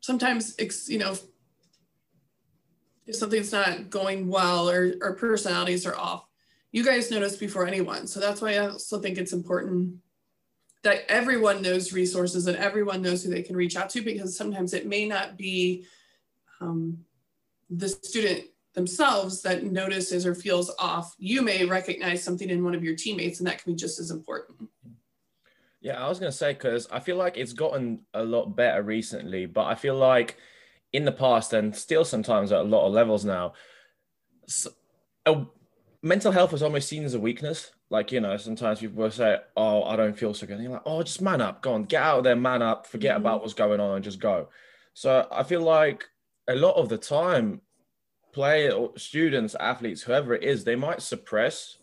sometimes, 0.00 0.56
you 0.88 0.98
know, 0.98 1.16
if 3.06 3.16
something's 3.16 3.52
not 3.52 3.90
going 3.90 4.28
well 4.28 4.70
or, 4.70 4.94
or 5.00 5.14
personalities 5.14 5.86
are 5.86 5.96
off, 5.96 6.24
you 6.72 6.84
guys 6.84 7.10
notice 7.10 7.36
before 7.36 7.66
anyone. 7.66 8.06
So 8.06 8.20
that's 8.20 8.40
why 8.40 8.54
I 8.54 8.68
also 8.68 9.00
think 9.00 9.18
it's 9.18 9.32
important 9.32 9.96
that 10.82 11.04
everyone 11.10 11.60
knows 11.60 11.92
resources 11.92 12.46
and 12.46 12.56
everyone 12.56 13.02
knows 13.02 13.22
who 13.22 13.30
they 13.30 13.42
can 13.42 13.56
reach 13.56 13.76
out 13.76 13.90
to 13.90 14.00
because 14.00 14.36
sometimes 14.36 14.72
it 14.72 14.86
may 14.86 15.06
not 15.06 15.36
be 15.36 15.84
um, 16.60 16.98
the 17.68 17.88
student 17.88 18.44
themselves 18.74 19.42
that 19.42 19.64
notices 19.64 20.26
or 20.26 20.34
feels 20.34 20.72
off, 20.78 21.14
you 21.18 21.42
may 21.42 21.64
recognize 21.64 22.22
something 22.22 22.48
in 22.48 22.64
one 22.64 22.74
of 22.74 22.84
your 22.84 22.94
teammates, 22.94 23.38
and 23.38 23.46
that 23.46 23.62
can 23.62 23.72
be 23.72 23.76
just 23.76 23.98
as 23.98 24.10
important. 24.10 24.68
Yeah, 25.80 26.04
I 26.04 26.08
was 26.08 26.18
going 26.18 26.30
to 26.30 26.36
say, 26.36 26.52
because 26.52 26.86
I 26.90 27.00
feel 27.00 27.16
like 27.16 27.36
it's 27.36 27.54
gotten 27.54 28.00
a 28.12 28.22
lot 28.22 28.54
better 28.54 28.82
recently, 28.82 29.46
but 29.46 29.64
I 29.64 29.74
feel 29.74 29.96
like 29.96 30.36
in 30.92 31.04
the 31.04 31.12
past 31.12 31.52
and 31.52 31.74
still 31.74 32.04
sometimes 32.04 32.52
at 32.52 32.60
a 32.60 32.62
lot 32.62 32.86
of 32.86 32.92
levels 32.92 33.24
now, 33.24 33.54
so, 34.46 34.70
uh, 35.26 35.44
mental 36.02 36.32
health 36.32 36.52
was 36.52 36.62
almost 36.62 36.88
seen 36.88 37.04
as 37.04 37.14
a 37.14 37.20
weakness. 37.20 37.70
Like, 37.88 38.12
you 38.12 38.20
know, 38.20 38.36
sometimes 38.36 38.80
people 38.80 39.02
will 39.02 39.10
say, 39.10 39.38
Oh, 39.56 39.84
I 39.84 39.96
don't 39.96 40.16
feel 40.16 40.34
so 40.34 40.46
good. 40.46 40.54
And 40.54 40.64
you're 40.64 40.72
like, 40.72 40.82
Oh, 40.86 41.02
just 41.02 41.22
man 41.22 41.40
up, 41.40 41.62
go 41.62 41.72
on, 41.72 41.84
get 41.84 42.02
out 42.02 42.18
of 42.18 42.24
there, 42.24 42.36
man 42.36 42.62
up, 42.62 42.86
forget 42.86 43.12
mm-hmm. 43.12 43.22
about 43.22 43.40
what's 43.40 43.54
going 43.54 43.80
on 43.80 43.96
and 43.96 44.04
just 44.04 44.20
go. 44.20 44.48
So 44.94 45.26
I 45.30 45.42
feel 45.44 45.62
like 45.62 46.04
a 46.50 46.54
lot 46.54 46.76
of 46.76 46.88
the 46.88 46.98
time, 46.98 47.60
play 48.32 48.70
students, 48.96 49.54
athletes, 49.58 50.02
whoever 50.02 50.34
it 50.34 50.42
is, 50.42 50.64
they 50.64 50.76
might 50.76 51.02
suppress 51.02 51.78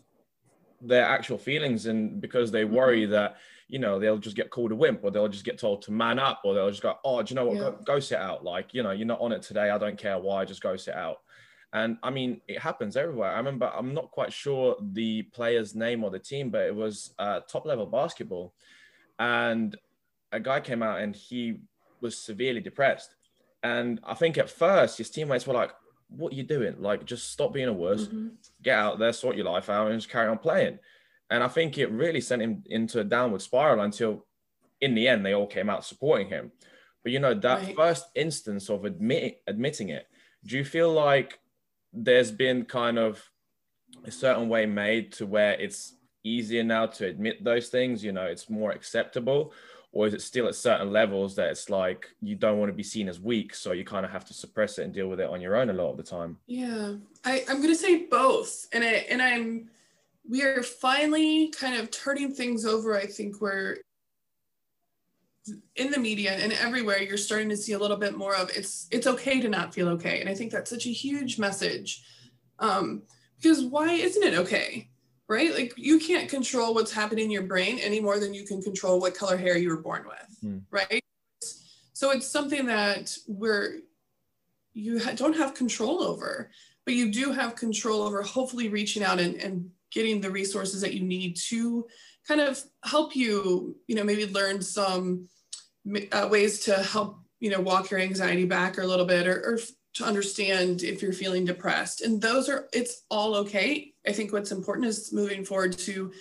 their 0.80 1.04
actual 1.04 1.38
feelings 1.38 1.86
and 1.86 2.20
because 2.20 2.50
they 2.50 2.64
worry 2.64 3.02
mm-hmm. 3.02 3.12
that 3.12 3.36
you 3.68 3.78
know, 3.78 3.98
they'll 3.98 4.18
just 4.18 4.34
get 4.34 4.50
called 4.50 4.72
a 4.72 4.74
wimp 4.74 5.00
or 5.04 5.10
they'll 5.10 5.28
just 5.28 5.44
get 5.44 5.58
told 5.58 5.82
to 5.82 5.92
man 5.92 6.18
up 6.18 6.40
or 6.42 6.54
they'll 6.54 6.70
just 6.70 6.82
go, 6.82 6.96
oh, 7.04 7.22
do 7.22 7.32
you 7.32 7.36
know 7.36 7.44
what? 7.44 7.56
Yeah. 7.56 7.60
Go, 7.60 7.78
go 7.84 8.00
sit 8.00 8.18
out. 8.18 8.42
Like, 8.42 8.72
you 8.72 8.82
know, 8.82 8.92
you're 8.92 9.06
not 9.06 9.20
on 9.20 9.30
it 9.30 9.42
today. 9.42 9.70
I 9.70 9.76
don't 9.76 9.98
care 9.98 10.18
why, 10.18 10.46
just 10.46 10.62
go 10.62 10.74
sit 10.76 10.94
out. 10.94 11.18
And 11.74 11.98
I 12.02 12.08
mean, 12.08 12.40
it 12.48 12.58
happens 12.58 12.96
everywhere. 12.96 13.30
I 13.30 13.36
remember, 13.36 13.70
I'm 13.76 13.92
not 13.92 14.10
quite 14.10 14.32
sure 14.32 14.76
the 14.80 15.22
player's 15.22 15.74
name 15.74 16.02
or 16.02 16.10
the 16.10 16.18
team, 16.18 16.48
but 16.48 16.62
it 16.62 16.74
was 16.74 17.12
uh, 17.18 17.40
top 17.40 17.66
level 17.66 17.84
basketball. 17.84 18.54
And 19.18 19.76
a 20.32 20.40
guy 20.40 20.60
came 20.60 20.82
out 20.82 21.00
and 21.00 21.14
he 21.14 21.60
was 22.00 22.16
severely 22.16 22.60
depressed. 22.62 23.16
And 23.62 24.00
I 24.04 24.14
think 24.14 24.38
at 24.38 24.50
first 24.50 24.98
his 24.98 25.10
teammates 25.10 25.46
were 25.46 25.54
like, 25.54 25.72
what 26.08 26.32
are 26.32 26.36
you 26.36 26.42
doing? 26.42 26.76
Like, 26.78 27.04
just 27.04 27.32
stop 27.32 27.52
being 27.52 27.68
a 27.68 27.72
wuss, 27.72 28.04
mm-hmm. 28.04 28.28
get 28.62 28.78
out 28.78 28.98
there, 28.98 29.12
sort 29.12 29.36
your 29.36 29.44
life 29.44 29.68
out, 29.68 29.90
and 29.90 30.00
just 30.00 30.10
carry 30.10 30.28
on 30.28 30.38
playing. 30.38 30.78
And 31.30 31.42
I 31.42 31.48
think 31.48 31.76
it 31.76 31.90
really 31.90 32.20
sent 32.20 32.42
him 32.42 32.62
into 32.66 33.00
a 33.00 33.04
downward 33.04 33.42
spiral 33.42 33.84
until 33.84 34.26
in 34.80 34.94
the 34.94 35.08
end 35.08 35.24
they 35.24 35.34
all 35.34 35.46
came 35.46 35.68
out 35.68 35.84
supporting 35.84 36.28
him. 36.28 36.52
But 37.02 37.12
you 37.12 37.20
know, 37.20 37.34
that 37.34 37.62
right. 37.62 37.76
first 37.76 38.06
instance 38.14 38.70
of 38.70 38.84
admit, 38.84 39.42
admitting 39.46 39.90
it, 39.90 40.06
do 40.44 40.56
you 40.56 40.64
feel 40.64 40.92
like 40.92 41.38
there's 41.92 42.30
been 42.30 42.64
kind 42.64 42.98
of 42.98 43.22
a 44.04 44.10
certain 44.10 44.48
way 44.48 44.66
made 44.66 45.12
to 45.12 45.26
where 45.26 45.52
it's 45.52 45.94
easier 46.24 46.62
now 46.62 46.86
to 46.86 47.06
admit 47.06 47.44
those 47.44 47.68
things? 47.68 48.02
You 48.02 48.12
know, 48.12 48.24
it's 48.24 48.48
more 48.48 48.70
acceptable 48.70 49.52
or 49.92 50.06
is 50.06 50.14
it 50.14 50.22
still 50.22 50.46
at 50.48 50.54
certain 50.54 50.92
levels 50.92 51.34
that 51.36 51.50
it's 51.50 51.70
like 51.70 52.08
you 52.20 52.34
don't 52.34 52.58
want 52.58 52.68
to 52.68 52.74
be 52.74 52.82
seen 52.82 53.08
as 53.08 53.20
weak 53.20 53.54
so 53.54 53.72
you 53.72 53.84
kind 53.84 54.04
of 54.04 54.12
have 54.12 54.24
to 54.26 54.34
suppress 54.34 54.78
it 54.78 54.84
and 54.84 54.92
deal 54.92 55.08
with 55.08 55.20
it 55.20 55.28
on 55.28 55.40
your 55.40 55.56
own 55.56 55.70
a 55.70 55.72
lot 55.72 55.90
of 55.90 55.96
the 55.96 56.02
time? 56.02 56.36
Yeah. 56.46 56.94
I, 57.24 57.44
i'm 57.48 57.56
going 57.56 57.68
to 57.68 57.74
say 57.74 58.06
both 58.06 58.66
and 58.72 58.84
i 58.84 59.06
and 59.10 59.20
i'm 59.20 59.70
we 60.28 60.42
are 60.42 60.62
finally 60.62 61.48
kind 61.48 61.76
of 61.76 61.90
turning 61.90 62.32
things 62.32 62.64
over 62.64 62.96
i 62.96 63.06
think 63.06 63.40
where 63.40 63.78
in 65.76 65.90
the 65.90 65.98
media 65.98 66.32
and 66.32 66.52
everywhere 66.52 67.02
you're 67.02 67.16
starting 67.16 67.48
to 67.48 67.56
see 67.56 67.72
a 67.72 67.78
little 67.78 67.96
bit 67.96 68.16
more 68.16 68.34
of 68.34 68.50
it's 68.50 68.86
it's 68.90 69.06
okay 69.06 69.40
to 69.40 69.48
not 69.48 69.72
feel 69.72 69.88
okay 69.88 70.20
and 70.20 70.28
i 70.28 70.34
think 70.34 70.52
that's 70.52 70.70
such 70.70 70.86
a 70.86 70.90
huge 70.90 71.38
message. 71.38 72.02
Um, 72.60 73.02
because 73.36 73.64
why 73.64 73.92
isn't 73.92 74.22
it 74.22 74.34
okay 74.34 74.88
right? 75.28 75.54
Like 75.54 75.74
you 75.76 75.98
can't 75.98 76.28
control 76.28 76.74
what's 76.74 76.92
happening 76.92 77.26
in 77.26 77.30
your 77.30 77.42
brain 77.42 77.78
any 77.78 78.00
more 78.00 78.18
than 78.18 78.32
you 78.32 78.44
can 78.44 78.62
control 78.62 78.98
what 78.98 79.14
color 79.14 79.36
hair 79.36 79.58
you 79.58 79.68
were 79.68 79.82
born 79.82 80.04
with, 80.06 80.38
mm. 80.44 80.62
right? 80.70 81.02
So 81.92 82.10
it's 82.10 82.26
something 82.26 82.66
that 82.66 83.14
we're 83.26 83.80
you 84.72 85.00
don't 85.16 85.36
have 85.36 85.54
control 85.54 86.02
over, 86.02 86.50
but 86.84 86.94
you 86.94 87.10
do 87.10 87.32
have 87.32 87.56
control 87.56 88.02
over 88.02 88.22
hopefully 88.22 88.68
reaching 88.68 89.02
out 89.02 89.18
and, 89.18 89.34
and 89.36 89.68
getting 89.90 90.20
the 90.20 90.30
resources 90.30 90.80
that 90.80 90.94
you 90.94 91.02
need 91.02 91.36
to 91.36 91.86
kind 92.26 92.40
of 92.40 92.62
help 92.84 93.16
you, 93.16 93.76
you 93.88 93.96
know, 93.96 94.04
maybe 94.04 94.26
learn 94.26 94.62
some 94.62 95.28
uh, 96.12 96.28
ways 96.30 96.60
to 96.60 96.74
help, 96.74 97.18
you 97.40 97.50
know, 97.50 97.60
walk 97.60 97.90
your 97.90 97.98
anxiety 97.98 98.44
back 98.44 98.78
or 98.78 98.82
a 98.82 98.86
little 98.86 99.06
bit 99.06 99.26
or, 99.26 99.40
or 99.44 99.58
to 99.94 100.04
understand 100.04 100.82
if 100.82 101.02
you're 101.02 101.12
feeling 101.12 101.44
depressed. 101.44 102.02
And 102.02 102.20
those 102.20 102.48
are, 102.48 102.68
it's 102.72 103.02
all 103.10 103.34
okay. 103.36 103.92
I 104.06 104.12
think 104.12 104.32
what's 104.32 104.52
important 104.52 104.86
is 104.86 105.12
moving 105.12 105.44
forward 105.44 105.76
to 105.78 106.12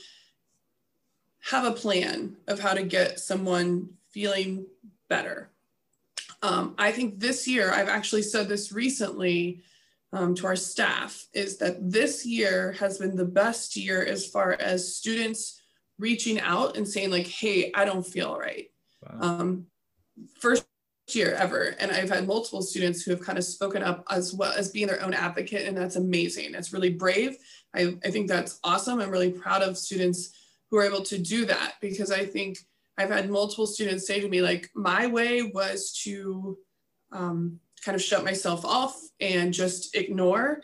have 1.41 1.65
a 1.65 1.71
plan 1.71 2.35
of 2.47 2.59
how 2.59 2.73
to 2.73 2.83
get 2.83 3.19
someone 3.19 3.89
feeling 4.11 4.65
better. 5.09 5.51
Um, 6.41 6.75
I 6.77 6.91
think 6.91 7.19
this 7.19 7.47
year, 7.47 7.71
I've 7.71 7.89
actually 7.89 8.23
said 8.23 8.47
this 8.47 8.71
recently 8.71 9.61
um, 10.13 10.35
to 10.35 10.47
our 10.47 10.55
staff, 10.55 11.25
is 11.33 11.57
that 11.57 11.91
this 11.91 12.25
year 12.25 12.73
has 12.73 12.97
been 12.97 13.15
the 13.15 13.25
best 13.25 13.75
year 13.75 14.03
as 14.05 14.27
far 14.27 14.53
as 14.53 14.95
students 14.95 15.61
reaching 15.99 16.39
out 16.39 16.77
and 16.77 16.87
saying, 16.87 17.11
like, 17.11 17.27
hey, 17.27 17.71
I 17.73 17.85
don't 17.85 18.05
feel 18.05 18.37
right. 18.37 18.67
Wow. 19.01 19.19
Um, 19.21 19.65
first 20.39 20.66
year 21.15 21.33
ever. 21.33 21.75
And 21.79 21.91
I've 21.91 22.09
had 22.09 22.27
multiple 22.27 22.61
students 22.61 23.01
who 23.01 23.11
have 23.11 23.21
kind 23.21 23.37
of 23.37 23.43
spoken 23.43 23.83
up 23.83 24.03
as 24.09 24.33
well 24.33 24.51
as 24.51 24.71
being 24.71 24.87
their 24.87 25.01
own 25.01 25.13
advocate. 25.13 25.67
And 25.67 25.77
that's 25.77 25.95
amazing. 25.95 26.53
It's 26.53 26.73
really 26.73 26.89
brave. 26.89 27.37
I, 27.73 27.97
I 28.03 28.11
think 28.11 28.27
that's 28.27 28.59
awesome. 28.63 28.99
I'm 28.99 29.09
really 29.09 29.31
proud 29.31 29.61
of 29.61 29.77
students 29.77 30.33
who 30.69 30.77
are 30.77 30.83
able 30.83 31.03
to 31.03 31.17
do 31.17 31.45
that 31.45 31.75
because 31.81 32.11
I 32.11 32.25
think 32.25 32.59
I've 32.97 33.09
had 33.09 33.29
multiple 33.29 33.67
students 33.67 34.07
say 34.07 34.19
to 34.19 34.27
me, 34.27 34.41
like, 34.41 34.69
my 34.75 35.07
way 35.07 35.43
was 35.43 35.93
to 36.03 36.57
um, 37.11 37.59
kind 37.85 37.95
of 37.95 38.01
shut 38.01 38.25
myself 38.25 38.65
off 38.65 38.99
and 39.21 39.53
just 39.53 39.95
ignore, 39.95 40.61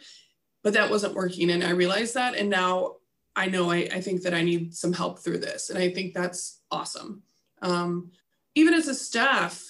but 0.63 0.73
that 0.73 0.89
wasn't 0.89 1.13
working. 1.13 1.51
And 1.51 1.63
I 1.63 1.69
realized 1.69 2.15
that. 2.15 2.35
And 2.35 2.49
now 2.49 2.95
I 3.35 3.47
know 3.47 3.71
I, 3.71 3.87
I 3.91 4.01
think 4.01 4.23
that 4.23 4.33
I 4.33 4.43
need 4.43 4.75
some 4.75 4.93
help 4.93 5.19
through 5.19 5.39
this. 5.39 5.69
And 5.69 5.79
I 5.79 5.91
think 5.91 6.13
that's 6.13 6.61
awesome. 6.71 7.21
Um, 7.61 8.11
even 8.55 8.73
as 8.73 8.87
a 8.87 8.95
staff, 8.95 9.63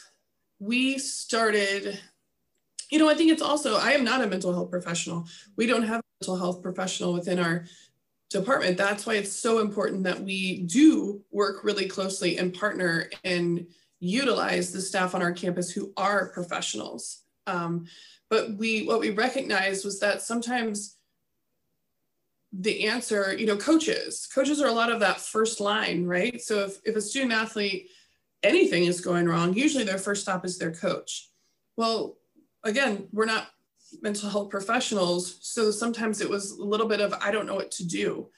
we 0.64 0.98
started, 0.98 2.00
you 2.90 2.98
know, 2.98 3.10
I 3.10 3.16
think 3.16 3.32
it's 3.32 3.42
also, 3.42 3.76
I 3.76 3.92
am 3.92 4.04
not 4.04 4.24
a 4.24 4.28
mental 4.28 4.54
health 4.54 4.72
professional. 4.72 5.28
We 5.58 5.68
don't 5.68 5.84
have 5.84 6.00
a 6.00 6.04
mental 6.22 6.38
health 6.38 6.64
professional 6.64 7.14
within 7.14 7.40
our 7.40 7.66
department. 8.30 8.78
That's 8.78 9.06
why 9.06 9.16
it's 9.16 9.32
so 9.32 9.60
important 9.60 10.04
that 10.04 10.22
we 10.22 10.64
do 10.64 11.22
work 11.32 11.64
really 11.64 11.88
closely 11.88 12.38
and 12.38 12.54
partner 12.54 13.10
and 13.24 13.68
utilize 14.00 14.72
the 14.72 14.82
staff 14.82 15.14
on 15.16 15.22
our 15.22 15.34
campus 15.34 15.70
who 15.70 15.92
are 15.98 16.30
professionals. 16.30 17.22
Um, 17.46 17.86
but 18.30 18.56
we, 18.58 18.86
what 18.86 19.00
we 19.00 19.10
recognized 19.12 19.84
was 19.84 20.00
that 20.00 20.22
sometimes 20.22 20.96
the 22.54 22.88
answer, 22.88 23.36
you 23.38 23.46
know, 23.46 23.58
coaches, 23.58 24.28
coaches 24.34 24.62
are 24.62 24.68
a 24.68 24.74
lot 24.74 24.92
of 24.92 25.02
that 25.02 25.20
first 25.20 25.60
line, 25.60 26.06
right? 26.06 26.42
So 26.42 26.60
if, 26.60 26.78
if 26.86 26.96
a 26.96 27.02
student 27.02 27.34
athlete 27.34 27.90
anything 28.44 28.86
is 28.86 29.02
going 29.02 29.28
wrong, 29.28 29.54
usually 29.54 29.84
their 29.84 29.98
first 29.98 30.22
stop 30.22 30.46
is 30.46 30.58
their 30.58 30.72
coach. 30.72 31.30
Well, 31.78 32.18
again, 32.64 33.08
we're 33.12 33.26
not 33.26 33.48
mental 34.02 34.30
health 34.30 34.50
professionals. 34.50 35.38
So 35.42 35.72
sometimes 35.72 36.22
it 36.22 36.30
was 36.30 36.52
a 36.52 36.64
little 36.64 36.88
bit 36.88 37.02
of, 37.02 37.14
I 37.22 37.32
don't 37.32 37.46
know 37.46 37.56
what 37.56 37.72
to 37.72 37.88
do. 37.88 38.30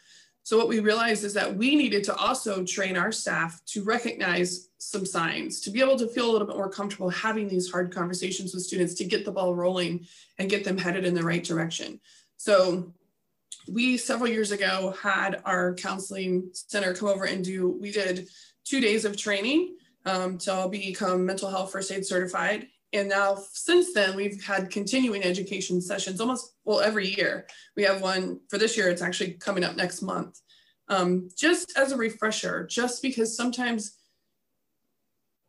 So 0.43 0.57
what 0.57 0.67
we 0.67 0.79
realized 0.79 1.23
is 1.23 1.33
that 1.33 1.55
we 1.55 1.75
needed 1.75 2.03
to 2.03 2.15
also 2.15 2.63
train 2.63 2.97
our 2.97 3.11
staff 3.11 3.61
to 3.67 3.83
recognize 3.83 4.69
some 4.77 5.03
signs, 5.03 5.59
to 5.61 5.71
be 5.71 5.81
able 5.81 5.97
to 5.97 6.07
feel 6.07 6.29
a 6.29 6.31
little 6.31 6.45
bit 6.45 6.57
more 6.57 6.69
comfortable 6.69 7.09
having 7.09 7.47
these 7.47 7.71
hard 7.71 7.91
conversations 7.91 8.53
with 8.53 8.63
students 8.63 8.93
to 8.95 9.05
get 9.05 9.25
the 9.25 9.31
ball 9.31 9.55
rolling 9.55 10.05
and 10.37 10.49
get 10.49 10.63
them 10.63 10.77
headed 10.77 11.03
in 11.03 11.15
the 11.15 11.23
right 11.23 11.43
direction. 11.43 11.99
So 12.37 12.93
we 13.67 13.97
several 13.97 14.29
years 14.29 14.51
ago 14.51 14.93
had 15.01 15.41
our 15.45 15.73
counseling 15.73 16.51
center 16.53 16.93
come 16.93 17.09
over 17.09 17.25
and 17.25 17.43
do, 17.43 17.75
we 17.81 17.91
did 17.91 18.27
two 18.65 18.79
days 18.79 19.03
of 19.03 19.17
training 19.17 19.75
um, 20.05 20.37
to 20.39 20.67
become 20.69 21.25
mental 21.25 21.49
health 21.49 21.71
first 21.71 21.91
aid 21.91 22.05
certified. 22.05 22.67
And 22.93 23.09
now 23.09 23.37
since 23.51 23.93
then, 23.93 24.15
we've 24.15 24.41
had 24.43 24.69
continuing 24.69 25.23
education 25.23 25.81
sessions 25.81 26.21
almost, 26.21 26.55
well, 26.63 26.79
every 26.79 27.07
year. 27.15 27.47
We 27.75 27.83
have 27.83 28.01
one 28.01 28.39
for 28.49 28.57
this 28.57 28.77
year, 28.77 28.89
it's 28.89 29.01
actually 29.01 29.33
coming 29.33 29.63
up 29.63 29.75
next 29.75 30.01
month. 30.01 30.39
Um, 30.87 31.29
just 31.35 31.77
as 31.77 31.91
a 31.91 31.97
refresher, 31.97 32.65
just 32.67 33.01
because 33.01 33.35
sometimes 33.35 33.97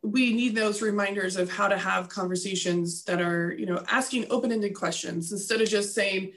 we 0.03 0.33
need 0.33 0.55
those 0.55 0.81
reminders 0.81 1.35
of 1.35 1.49
how 1.49 1.67
to 1.67 1.77
have 1.77 2.09
conversations 2.09 3.03
that 3.03 3.21
are, 3.21 3.53
you 3.53 3.65
know, 3.65 3.83
asking 3.89 4.25
open-ended 4.29 4.73
questions 4.73 5.31
instead 5.31 5.61
of 5.61 5.69
just 5.69 5.93
saying, 5.93 6.33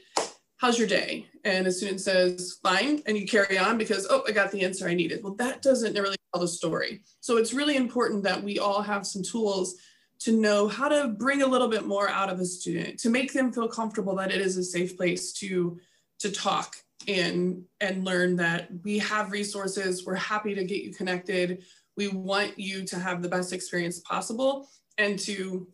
how's 0.61 0.79
your 0.79 0.87
day? 0.87 1.27
And 1.45 1.67
a 1.67 1.73
student 1.73 2.03
says, 2.03 2.59
fine, 2.63 3.03
and 3.07 3.17
you 3.17 3.27
carry 3.27 3.57
on 3.57 3.79
because, 3.79 4.07
oh, 4.11 4.23
I 4.29 4.33
got 4.33 4.53
the 4.53 4.63
answer 4.63 4.87
I 4.87 4.93
needed. 4.93 5.23
Well, 5.23 5.35
that 5.37 5.63
doesn't 5.63 5.95
really 5.99 6.19
tell 6.35 6.43
the 6.43 6.49
story. 6.49 7.01
So 7.21 7.39
it's 7.39 7.55
really 7.55 7.77
important 7.77 8.23
that 8.25 8.43
we 8.43 8.59
all 8.59 8.83
have 8.83 9.07
some 9.07 9.23
tools 9.23 9.77
to 10.21 10.39
know 10.39 10.69
how 10.69 10.89
to 10.89 11.09
bring 11.09 11.41
a 11.41 11.47
little 11.47 11.69
bit 11.69 11.87
more 11.87 12.11
out 12.11 12.29
of 12.29 12.41
a 12.41 12.45
student, 12.45 13.01
to 13.01 13.09
make 13.09 13.33
them 13.33 13.51
feel 13.53 13.69
comfortable 13.69 14.15
that 14.17 14.31
it 14.31 14.43
is 14.43 14.59
a 14.59 14.63
safe 14.63 14.99
place 14.99 15.33
to, 15.33 15.79
to 16.19 16.31
talk 16.31 16.77
and, 17.09 17.63
and 17.81 18.05
learn 18.05 18.37
that 18.37 18.69
we 18.85 18.99
have 18.99 19.33
resources, 19.33 20.05
we're 20.05 20.15
happy 20.15 20.55
to 20.55 20.65
get 20.65 20.83
you 20.83 20.93
connected. 20.93 21.65
We 21.97 22.09
want 22.09 22.59
you 22.59 22.85
to 22.85 22.99
have 22.99 23.23
the 23.23 23.31
best 23.31 23.55
experience 23.55 24.01
possible 24.01 24.69
and 24.99 25.19
to 25.21 25.67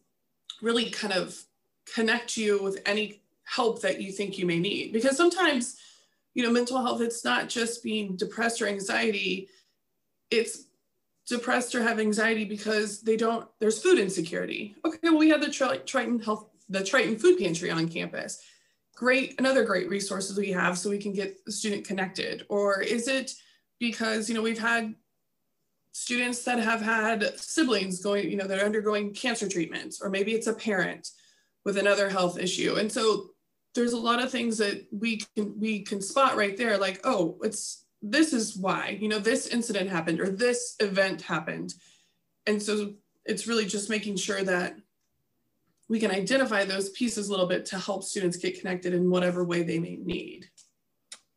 really 0.62 0.90
kind 0.90 1.12
of 1.12 1.36
connect 1.92 2.36
you 2.36 2.62
with 2.62 2.80
any 2.86 3.22
help 3.46 3.80
that 3.80 4.00
you 4.00 4.12
think 4.12 4.38
you 4.38 4.44
may 4.44 4.58
need. 4.58 4.92
Because 4.92 5.16
sometimes, 5.16 5.76
you 6.34 6.42
know, 6.42 6.50
mental 6.50 6.82
health, 6.82 7.00
it's 7.00 7.24
not 7.24 7.48
just 7.48 7.82
being 7.82 8.16
depressed 8.16 8.60
or 8.60 8.66
anxiety, 8.66 9.48
it's 10.30 10.64
depressed 11.28 11.74
or 11.74 11.82
have 11.82 11.98
anxiety 11.98 12.44
because 12.44 13.00
they 13.00 13.16
don't, 13.16 13.48
there's 13.58 13.82
food 13.82 13.98
insecurity. 13.98 14.74
Okay, 14.84 14.98
well, 15.02 15.16
we 15.16 15.30
have 15.30 15.40
the 15.40 15.80
Triton 15.86 16.18
Health, 16.20 16.50
the 16.68 16.84
Triton 16.84 17.16
Food 17.16 17.38
Pantry 17.38 17.70
on 17.70 17.88
campus. 17.88 18.42
Great, 18.94 19.38
another 19.38 19.64
great 19.64 19.88
resources 19.88 20.36
we 20.36 20.50
have 20.52 20.76
so 20.76 20.90
we 20.90 20.98
can 20.98 21.12
get 21.12 21.44
the 21.44 21.52
student 21.52 21.86
connected. 21.86 22.44
Or 22.48 22.80
is 22.80 23.08
it 23.08 23.32
because, 23.78 24.28
you 24.28 24.34
know, 24.34 24.42
we've 24.42 24.58
had 24.58 24.94
students 25.92 26.44
that 26.44 26.58
have 26.58 26.82
had 26.82 27.38
siblings 27.38 28.02
going, 28.02 28.30
you 28.30 28.36
know, 28.36 28.46
that 28.46 28.58
are 28.58 28.66
undergoing 28.66 29.14
cancer 29.14 29.48
treatments, 29.48 30.00
or 30.02 30.10
maybe 30.10 30.32
it's 30.32 30.46
a 30.46 30.52
parent 30.52 31.10
with 31.64 31.78
another 31.78 32.08
health 32.08 32.38
issue. 32.38 32.76
And 32.76 32.90
so 32.90 33.30
there's 33.80 33.92
a 33.92 33.98
lot 33.98 34.22
of 34.22 34.30
things 34.30 34.58
that 34.58 34.86
we 34.90 35.22
can 35.34 35.58
we 35.58 35.80
can 35.82 36.00
spot 36.00 36.36
right 36.36 36.56
there 36.56 36.78
like 36.78 37.00
oh 37.04 37.38
it's 37.42 37.86
this 38.10 38.32
is 38.32 38.56
why, 38.56 38.98
you 39.00 39.08
know, 39.08 39.18
this 39.18 39.48
incident 39.48 39.90
happened 39.90 40.20
or 40.20 40.28
this 40.28 40.76
event 40.80 41.22
happened. 41.22 41.74
And 42.46 42.62
so 42.62 42.94
it's 43.24 43.46
really 43.46 43.66
just 43.66 43.90
making 43.90 44.16
sure 44.16 44.42
that 44.42 44.76
we 45.88 46.00
can 46.00 46.10
identify 46.10 46.64
those 46.64 46.90
pieces 46.90 47.28
a 47.28 47.30
little 47.30 47.46
bit 47.46 47.66
to 47.66 47.78
help 47.78 48.04
students 48.04 48.36
get 48.36 48.58
connected 48.58 48.92
in 48.94 49.10
whatever 49.10 49.44
way 49.44 49.62
they 49.62 49.78
may 49.78 49.96
need. 49.96 50.46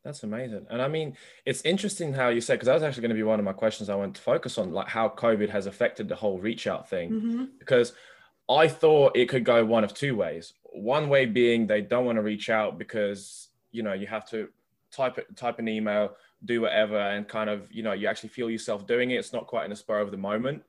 That's 0.04 0.22
amazing. 0.22 0.66
And 0.70 0.80
I 0.80 0.88
mean, 0.88 1.16
it's 1.44 1.62
interesting 1.62 2.14
how 2.14 2.28
you 2.28 2.40
said, 2.40 2.54
because 2.54 2.66
that 2.66 2.74
was 2.74 2.82
actually 2.82 3.02
going 3.02 3.10
to 3.10 3.16
be 3.16 3.22
one 3.22 3.38
of 3.38 3.44
my 3.44 3.52
questions 3.52 3.90
I 3.90 3.94
want 3.96 4.16
to 4.16 4.22
focus 4.22 4.56
on, 4.56 4.72
like 4.72 4.88
how 4.88 5.08
COVID 5.10 5.50
has 5.50 5.66
affected 5.66 6.08
the 6.08 6.16
whole 6.16 6.38
reach 6.38 6.66
out 6.66 6.88
thing. 6.88 7.10
Mm-hmm. 7.10 7.44
Because 7.58 7.92
I 8.50 8.68
thought 8.68 9.16
it 9.16 9.28
could 9.28 9.44
go 9.44 9.64
one 9.64 9.84
of 9.84 9.94
two 9.94 10.16
ways. 10.16 10.54
One 10.64 11.08
way 11.08 11.26
being 11.26 11.66
they 11.66 11.80
don't 11.80 12.04
want 12.04 12.16
to 12.16 12.22
reach 12.22 12.50
out 12.50 12.78
because, 12.78 13.48
you 13.70 13.82
know, 13.82 13.92
you 13.92 14.06
have 14.06 14.28
to 14.30 14.48
type 14.90 15.18
it, 15.18 15.36
type 15.36 15.58
an 15.58 15.68
email, 15.68 16.16
do 16.44 16.62
whatever, 16.62 16.98
and 16.98 17.28
kind 17.28 17.48
of, 17.48 17.70
you 17.70 17.82
know, 17.82 17.92
you 17.92 18.08
actually 18.08 18.30
feel 18.30 18.50
yourself 18.50 18.86
doing 18.86 19.12
it. 19.12 19.16
It's 19.16 19.32
not 19.32 19.46
quite 19.46 19.64
in 19.64 19.70
the 19.70 19.76
spur 19.76 20.00
of 20.00 20.10
the 20.10 20.16
moment. 20.16 20.64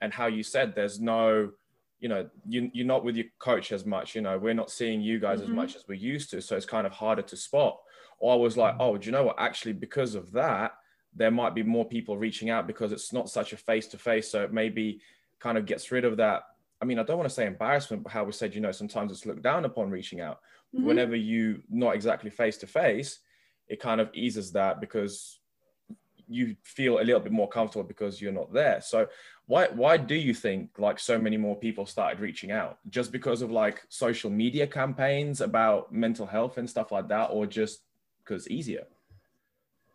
And 0.00 0.12
how 0.12 0.26
you 0.26 0.42
said 0.42 0.74
there's 0.74 1.00
no, 1.00 1.52
you 2.00 2.08
know, 2.08 2.28
you, 2.46 2.70
you're 2.74 2.86
not 2.86 3.04
with 3.04 3.16
your 3.16 3.26
coach 3.38 3.72
as 3.72 3.86
much, 3.86 4.14
you 4.14 4.20
know, 4.20 4.36
we're 4.36 4.54
not 4.54 4.70
seeing 4.70 5.00
you 5.00 5.18
guys 5.18 5.40
mm-hmm. 5.40 5.50
as 5.50 5.56
much 5.56 5.76
as 5.76 5.88
we 5.88 5.96
used 5.96 6.30
to. 6.30 6.42
So 6.42 6.56
it's 6.56 6.66
kind 6.66 6.86
of 6.86 6.92
harder 6.92 7.22
to 7.22 7.36
spot 7.36 7.78
or 8.22 8.32
I 8.32 8.36
was 8.36 8.56
like, 8.56 8.76
oh, 8.78 8.96
do 8.96 9.06
you 9.06 9.10
know 9.10 9.24
what? 9.24 9.34
Actually, 9.40 9.72
because 9.72 10.14
of 10.14 10.30
that, 10.30 10.74
there 11.12 11.32
might 11.32 11.56
be 11.56 11.64
more 11.64 11.84
people 11.84 12.16
reaching 12.16 12.50
out 12.50 12.68
because 12.68 12.92
it's 12.92 13.12
not 13.12 13.28
such 13.28 13.52
a 13.52 13.56
face 13.56 13.88
to 13.88 13.98
face. 13.98 14.30
So 14.30 14.44
it 14.44 14.52
maybe 14.52 15.00
kind 15.40 15.58
of 15.58 15.66
gets 15.66 15.90
rid 15.90 16.04
of 16.04 16.16
that. 16.18 16.44
I 16.82 16.84
mean, 16.84 16.98
I 16.98 17.04
don't 17.04 17.16
want 17.16 17.28
to 17.28 17.34
say 17.34 17.46
embarrassment, 17.46 18.02
but 18.02 18.12
how 18.12 18.24
we 18.24 18.32
said, 18.32 18.56
you 18.56 18.60
know, 18.60 18.72
sometimes 18.72 19.12
it's 19.12 19.24
looked 19.24 19.42
down 19.42 19.64
upon 19.64 19.88
reaching 19.88 20.20
out. 20.20 20.40
Mm-hmm. 20.74 20.84
Whenever 20.84 21.14
you 21.14 21.62
not 21.70 21.94
exactly 21.94 22.28
face 22.28 22.56
to 22.58 22.66
face, 22.66 23.20
it 23.68 23.80
kind 23.80 24.00
of 24.00 24.10
eases 24.14 24.50
that 24.52 24.80
because 24.80 25.38
you 26.28 26.56
feel 26.64 26.98
a 26.98 27.04
little 27.04 27.20
bit 27.20 27.30
more 27.30 27.48
comfortable 27.48 27.84
because 27.84 28.20
you're 28.20 28.32
not 28.32 28.52
there. 28.52 28.80
So 28.80 29.06
why 29.46 29.68
why 29.68 29.96
do 29.96 30.16
you 30.16 30.34
think 30.34 30.70
like 30.78 30.98
so 30.98 31.18
many 31.18 31.36
more 31.36 31.56
people 31.56 31.86
started 31.86 32.20
reaching 32.20 32.50
out? 32.50 32.78
Just 32.90 33.12
because 33.12 33.42
of 33.42 33.52
like 33.52 33.82
social 33.88 34.30
media 34.30 34.66
campaigns 34.66 35.40
about 35.40 35.92
mental 35.92 36.26
health 36.26 36.58
and 36.58 36.68
stuff 36.68 36.90
like 36.90 37.08
that, 37.08 37.26
or 37.26 37.46
just 37.46 37.82
because 38.24 38.48
easier? 38.48 38.86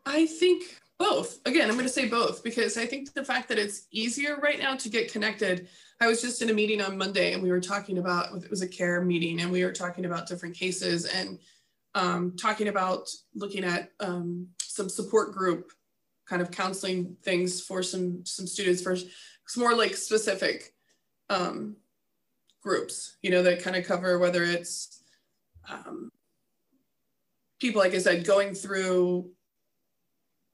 I 0.05 0.25
think 0.25 0.79
both. 0.99 1.39
Again, 1.45 1.69
I'm 1.69 1.75
going 1.75 1.85
to 1.85 1.93
say 1.93 2.07
both 2.07 2.43
because 2.43 2.77
I 2.77 2.85
think 2.85 3.13
the 3.13 3.23
fact 3.23 3.49
that 3.49 3.59
it's 3.59 3.87
easier 3.91 4.37
right 4.37 4.59
now 4.59 4.75
to 4.75 4.89
get 4.89 5.11
connected. 5.11 5.67
I 6.01 6.07
was 6.07 6.21
just 6.21 6.41
in 6.41 6.49
a 6.49 6.53
meeting 6.53 6.81
on 6.81 6.97
Monday 6.97 7.33
and 7.33 7.41
we 7.41 7.51
were 7.51 7.61
talking 7.61 7.97
about 7.97 8.35
it 8.43 8.49
was 8.49 8.61
a 8.61 8.67
care 8.67 9.01
meeting 9.01 9.41
and 9.41 9.51
we 9.51 9.63
were 9.63 9.71
talking 9.71 10.05
about 10.05 10.27
different 10.27 10.55
cases 10.55 11.05
and 11.05 11.39
um, 11.95 12.35
talking 12.35 12.67
about 12.67 13.09
looking 13.33 13.63
at 13.63 13.91
um, 13.99 14.47
some 14.61 14.89
support 14.89 15.33
group 15.33 15.71
kind 16.27 16.41
of 16.41 16.51
counseling 16.51 17.15
things 17.23 17.61
for 17.61 17.81
some 17.81 18.23
some 18.25 18.45
students 18.45 18.81
for 18.81 18.95
some 18.95 19.63
more 19.63 19.73
like 19.73 19.95
specific 19.95 20.73
um, 21.29 21.75
groups, 22.61 23.17
you 23.21 23.31
know, 23.31 23.41
that 23.43 23.63
kind 23.63 23.75
of 23.75 23.85
cover 23.85 24.19
whether 24.19 24.43
it's 24.43 25.01
um, 25.69 26.11
people, 27.59 27.81
like 27.81 27.93
I 27.93 27.99
said, 27.99 28.25
going 28.25 28.53
through 28.53 29.31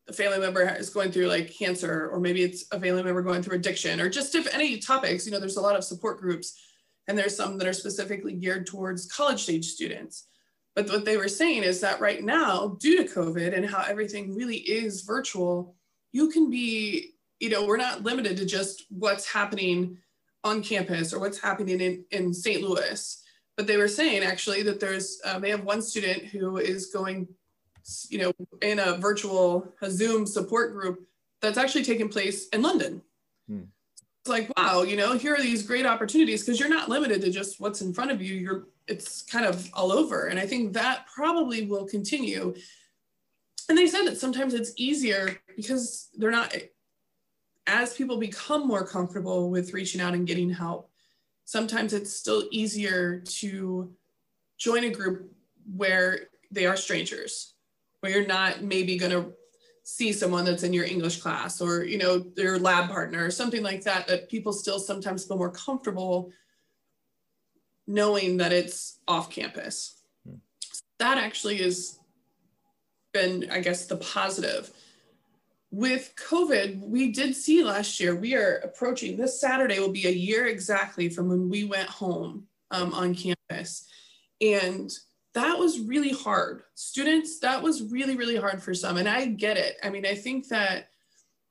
a 0.09 0.13
family 0.13 0.39
member 0.39 0.61
is 0.75 0.89
going 0.89 1.11
through 1.11 1.27
like 1.27 1.53
cancer, 1.53 2.09
or 2.09 2.19
maybe 2.19 2.43
it's 2.43 2.65
a 2.71 2.79
family 2.79 3.03
member 3.03 3.21
going 3.21 3.41
through 3.41 3.55
addiction, 3.55 3.99
or 3.99 4.09
just 4.09 4.35
if 4.35 4.53
any 4.53 4.77
topics, 4.77 5.25
you 5.25 5.31
know, 5.31 5.39
there's 5.39 5.57
a 5.57 5.61
lot 5.61 5.75
of 5.75 5.83
support 5.83 6.19
groups, 6.19 6.59
and 7.07 7.17
there's 7.17 7.35
some 7.35 7.57
that 7.57 7.67
are 7.67 7.73
specifically 7.73 8.33
geared 8.33 8.67
towards 8.67 9.11
college 9.11 9.43
stage 9.43 9.65
students. 9.65 10.27
But 10.75 10.89
what 10.89 11.05
they 11.05 11.17
were 11.17 11.27
saying 11.27 11.63
is 11.63 11.81
that 11.81 12.01
right 12.01 12.23
now, 12.23 12.77
due 12.79 12.97
to 12.97 13.13
COVID 13.13 13.55
and 13.55 13.65
how 13.65 13.83
everything 13.83 14.35
really 14.35 14.57
is 14.57 15.01
virtual, 15.01 15.75
you 16.11 16.29
can 16.29 16.49
be, 16.49 17.11
you 17.39 17.49
know, 17.49 17.65
we're 17.65 17.77
not 17.77 18.03
limited 18.03 18.37
to 18.37 18.45
just 18.45 18.85
what's 18.89 19.31
happening 19.31 19.97
on 20.43 20.63
campus 20.63 21.13
or 21.13 21.19
what's 21.19 21.39
happening 21.39 21.79
in, 21.79 22.03
in 22.11 22.33
St. 22.33 22.61
Louis 22.61 23.23
but 23.55 23.67
they 23.67 23.77
were 23.77 23.87
saying 23.87 24.23
actually 24.23 24.63
that 24.63 24.79
there's 24.79 25.19
um, 25.25 25.41
they 25.41 25.49
have 25.49 25.63
one 25.63 25.81
student 25.81 26.23
who 26.25 26.57
is 26.57 26.87
going 26.87 27.27
you 28.09 28.17
know 28.17 28.33
in 28.61 28.79
a 28.79 28.97
virtual 28.97 29.73
a 29.81 29.89
zoom 29.89 30.25
support 30.25 30.73
group 30.73 31.05
that's 31.41 31.57
actually 31.57 31.83
taking 31.83 32.09
place 32.09 32.47
in 32.49 32.61
london. 32.61 33.01
Hmm. 33.47 33.63
it's 34.21 34.29
like 34.29 34.51
wow 34.57 34.83
you 34.83 34.95
know 34.95 35.17
here 35.17 35.35
are 35.35 35.41
these 35.41 35.63
great 35.63 35.85
opportunities 35.85 36.43
because 36.43 36.59
you're 36.59 36.69
not 36.69 36.89
limited 36.89 37.21
to 37.21 37.31
just 37.31 37.59
what's 37.59 37.81
in 37.81 37.93
front 37.93 38.11
of 38.11 38.21
you. 38.21 38.35
You're 38.35 38.67
it's 38.87 39.21
kind 39.21 39.45
of 39.45 39.69
all 39.73 39.91
over. 39.91 40.27
And 40.27 40.39
i 40.39 40.45
think 40.45 40.73
that 40.73 41.05
probably 41.13 41.65
will 41.65 41.85
continue. 41.85 42.53
And 43.69 43.77
they 43.77 43.87
said 43.87 44.05
that 44.05 44.17
sometimes 44.17 44.53
it's 44.53 44.73
easier 44.75 45.39
because 45.55 46.09
they're 46.17 46.31
not 46.31 46.53
as 47.65 47.93
people 47.93 48.17
become 48.17 48.67
more 48.67 48.85
comfortable 48.85 49.49
with 49.49 49.73
reaching 49.73 50.01
out 50.01 50.13
and 50.13 50.27
getting 50.27 50.49
help 50.49 50.89
sometimes 51.45 51.93
it's 51.93 52.13
still 52.13 52.43
easier 52.51 53.19
to 53.19 53.93
join 54.57 54.83
a 54.85 54.89
group 54.89 55.31
where 55.75 56.29
they 56.51 56.65
are 56.65 56.77
strangers, 56.77 57.52
where 58.03 58.11
you're 58.11 58.27
not 58.27 58.61
maybe 58.61 58.97
going 58.97 59.13
to 59.13 59.31
see 59.83 60.11
someone 60.11 60.43
that's 60.43 60.63
in 60.63 60.73
your 60.73 60.83
English 60.83 61.21
class 61.21 61.61
or, 61.61 61.85
you 61.85 61.97
know, 61.97 62.19
their 62.19 62.59
lab 62.59 62.89
partner 62.89 63.23
or 63.23 63.31
something 63.31 63.63
like 63.63 63.81
that, 63.85 64.07
that 64.07 64.27
people 64.27 64.51
still 64.51 64.77
sometimes 64.77 65.23
feel 65.23 65.37
more 65.37 65.49
comfortable 65.49 66.29
knowing 67.87 68.35
that 68.35 68.51
it's 68.51 68.99
off 69.07 69.29
campus. 69.29 70.01
Hmm. 70.27 70.35
That 70.99 71.17
actually 71.17 71.59
has 71.59 71.97
been, 73.13 73.47
I 73.49 73.61
guess, 73.61 73.85
the 73.85 73.95
positive 73.95 74.69
with 75.71 76.13
COVID, 76.17 76.81
we 76.81 77.13
did 77.13 77.37
see 77.37 77.63
last 77.63 78.01
year, 78.01 78.17
we 78.17 78.35
are 78.35 78.57
approaching 78.57 79.15
this 79.15 79.39
Saturday 79.39 79.79
will 79.79 79.93
be 79.93 80.07
a 80.07 80.11
year 80.11 80.47
exactly 80.47 81.07
from 81.07 81.29
when 81.29 81.49
we 81.49 81.63
went 81.63 81.89
home 81.89 82.47
um, 82.69 82.93
on 82.93 83.15
campus. 83.15 83.87
And 84.41 84.91
that 85.33 85.57
was 85.57 85.79
really 85.79 86.11
hard. 86.11 86.63
Students, 86.75 87.39
that 87.39 87.61
was 87.61 87.91
really, 87.91 88.15
really 88.15 88.35
hard 88.35 88.61
for 88.61 88.73
some. 88.73 88.97
And 88.97 89.09
I 89.09 89.25
get 89.25 89.57
it. 89.57 89.77
I 89.83 89.89
mean, 89.89 90.05
I 90.05 90.15
think 90.15 90.47
that, 90.49 90.89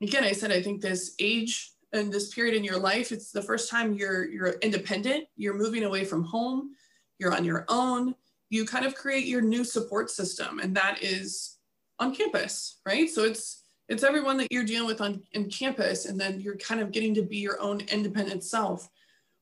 again, 0.01 0.23
I 0.23 0.31
said, 0.31 0.51
I 0.51 0.61
think 0.61 0.81
this 0.81 1.15
age 1.19 1.71
and 1.91 2.11
this 2.11 2.33
period 2.33 2.55
in 2.55 2.63
your 2.63 2.79
life, 2.79 3.11
it's 3.11 3.31
the 3.31 3.41
first 3.41 3.69
time 3.69 3.93
you're, 3.93 4.25
you're 4.25 4.53
independent, 4.61 5.25
you're 5.35 5.53
moving 5.53 5.83
away 5.83 6.05
from 6.05 6.23
home, 6.23 6.71
you're 7.19 7.35
on 7.35 7.45
your 7.45 7.65
own, 7.67 8.15
you 8.49 8.65
kind 8.65 8.85
of 8.85 8.95
create 8.95 9.25
your 9.25 9.41
new 9.41 9.63
support 9.63 10.09
system. 10.09 10.59
And 10.59 10.75
that 10.75 11.03
is 11.03 11.57
on 11.99 12.15
campus, 12.15 12.79
right? 12.85 13.09
So 13.09 13.23
it's, 13.23 13.63
it's 13.89 14.03
everyone 14.03 14.37
that 14.37 14.51
you're 14.51 14.63
dealing 14.63 14.87
with 14.87 15.01
on 15.01 15.21
in 15.33 15.49
campus 15.49 16.05
and 16.05 16.19
then 16.19 16.39
you're 16.39 16.57
kind 16.57 16.81
of 16.81 16.91
getting 16.91 17.13
to 17.15 17.21
be 17.21 17.37
your 17.37 17.59
own 17.61 17.81
independent 17.91 18.43
self 18.43 18.89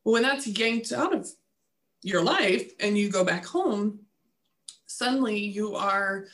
well 0.03 0.13
when 0.13 0.23
that's 0.23 0.47
yanked 0.47 0.91
out 0.91 1.13
of 1.13 1.29
your 2.03 2.23
life 2.23 2.71
and 2.79 2.97
you 2.97 3.09
go 3.09 3.23
back 3.23 3.45
home 3.45 3.99
suddenly 5.01 5.39
you 5.39 5.75
are 5.75 6.27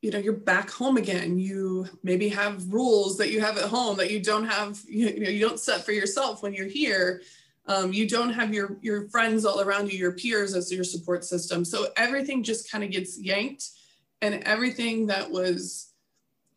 you 0.00 0.10
know 0.10 0.18
you're 0.18 0.32
back 0.52 0.70
home 0.70 0.96
again. 0.96 1.38
You 1.38 1.86
maybe 2.02 2.28
have 2.30 2.72
rules 2.72 3.18
that 3.18 3.30
you 3.30 3.40
have 3.40 3.58
at 3.58 3.68
home 3.68 3.96
that 3.98 4.10
you 4.10 4.22
don't 4.22 4.46
have 4.46 4.80
you 4.86 5.20
know 5.20 5.28
you 5.28 5.40
don't 5.46 5.60
set 5.60 5.84
for 5.84 5.92
yourself 5.92 6.42
when 6.42 6.54
you're 6.54 6.74
here. 6.82 7.20
Um, 7.66 7.92
you 7.92 8.08
don't 8.08 8.32
have 8.32 8.54
your 8.54 8.78
your 8.80 9.10
friends 9.10 9.44
all 9.44 9.60
around 9.60 9.92
you 9.92 9.98
your 9.98 10.12
peers 10.12 10.54
as 10.54 10.72
your 10.72 10.84
support 10.84 11.22
system. 11.24 11.64
So 11.64 11.88
everything 11.96 12.42
just 12.42 12.70
kind 12.70 12.82
of 12.82 12.90
gets 12.90 13.20
yanked 13.20 13.64
and 14.22 14.42
everything 14.44 15.06
that 15.08 15.30
was 15.30 15.92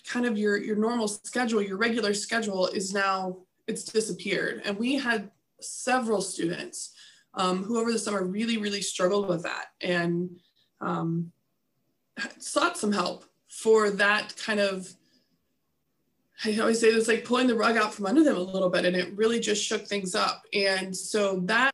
kind 0.08 0.26
of 0.26 0.38
your 0.38 0.56
your 0.56 0.78
normal 0.78 1.08
schedule 1.10 1.62
your 1.62 1.78
regular 1.78 2.14
schedule 2.14 2.68
is 2.68 2.94
now 2.94 3.40
it's 3.68 3.84
disappeared. 3.84 4.62
And 4.64 4.78
we 4.78 4.96
had 4.96 5.32
several 5.60 6.22
students 6.22 6.94
um, 7.34 7.64
who 7.64 7.80
over 7.80 7.92
the 7.92 8.00
summer 8.00 8.24
really 8.24 8.58
really 8.58 8.82
struggled 8.82 9.28
with 9.28 9.44
that. 9.44 9.66
And 9.82 10.40
um, 10.82 11.32
sought 12.40 12.78
some 12.78 12.92
help 12.92 13.26
for 13.48 13.90
that 13.92 14.36
kind 14.38 14.60
of 14.60 14.94
I 16.44 16.58
always 16.58 16.80
say 16.80 16.88
it's 16.88 17.08
like 17.08 17.24
pulling 17.24 17.46
the 17.46 17.56
rug 17.56 17.78
out 17.78 17.94
from 17.94 18.08
under 18.08 18.24
them 18.24 18.36
a 18.36 18.40
little 18.40 18.70
bit, 18.70 18.86
and 18.86 18.96
it 18.96 19.16
really 19.16 19.40
just 19.40 19.64
shook 19.64 19.86
things 19.86 20.16
up. 20.16 20.44
And 20.54 20.96
so 20.96 21.42
that 21.42 21.72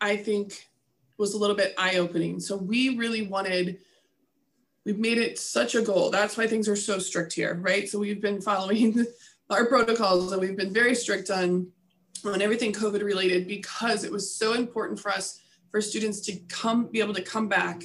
I 0.00 0.16
think 0.16 0.68
was 1.18 1.34
a 1.34 1.38
little 1.38 1.56
bit 1.56 1.74
eye 1.76 1.96
opening. 1.96 2.40
So 2.40 2.56
we 2.56 2.96
really 2.96 3.26
wanted 3.26 3.78
we've 4.86 4.98
made 4.98 5.18
it 5.18 5.38
such 5.38 5.74
a 5.74 5.82
goal. 5.82 6.10
That's 6.10 6.38
why 6.38 6.46
things 6.46 6.68
are 6.68 6.76
so 6.76 6.98
strict 6.98 7.34
here, 7.34 7.58
right? 7.60 7.86
So 7.86 7.98
we've 7.98 8.22
been 8.22 8.40
following 8.40 9.04
our 9.50 9.66
protocols 9.66 10.32
and 10.32 10.40
we've 10.40 10.56
been 10.56 10.72
very 10.72 10.94
strict 10.94 11.30
on 11.30 11.70
on 12.24 12.40
everything 12.40 12.72
COVID 12.72 13.02
related 13.02 13.46
because 13.46 14.04
it 14.04 14.10
was 14.10 14.34
so 14.34 14.54
important 14.54 14.98
for 14.98 15.10
us 15.10 15.40
for 15.70 15.80
students 15.82 16.20
to 16.20 16.36
come 16.48 16.86
be 16.86 17.00
able 17.00 17.14
to 17.14 17.22
come 17.22 17.48
back, 17.48 17.82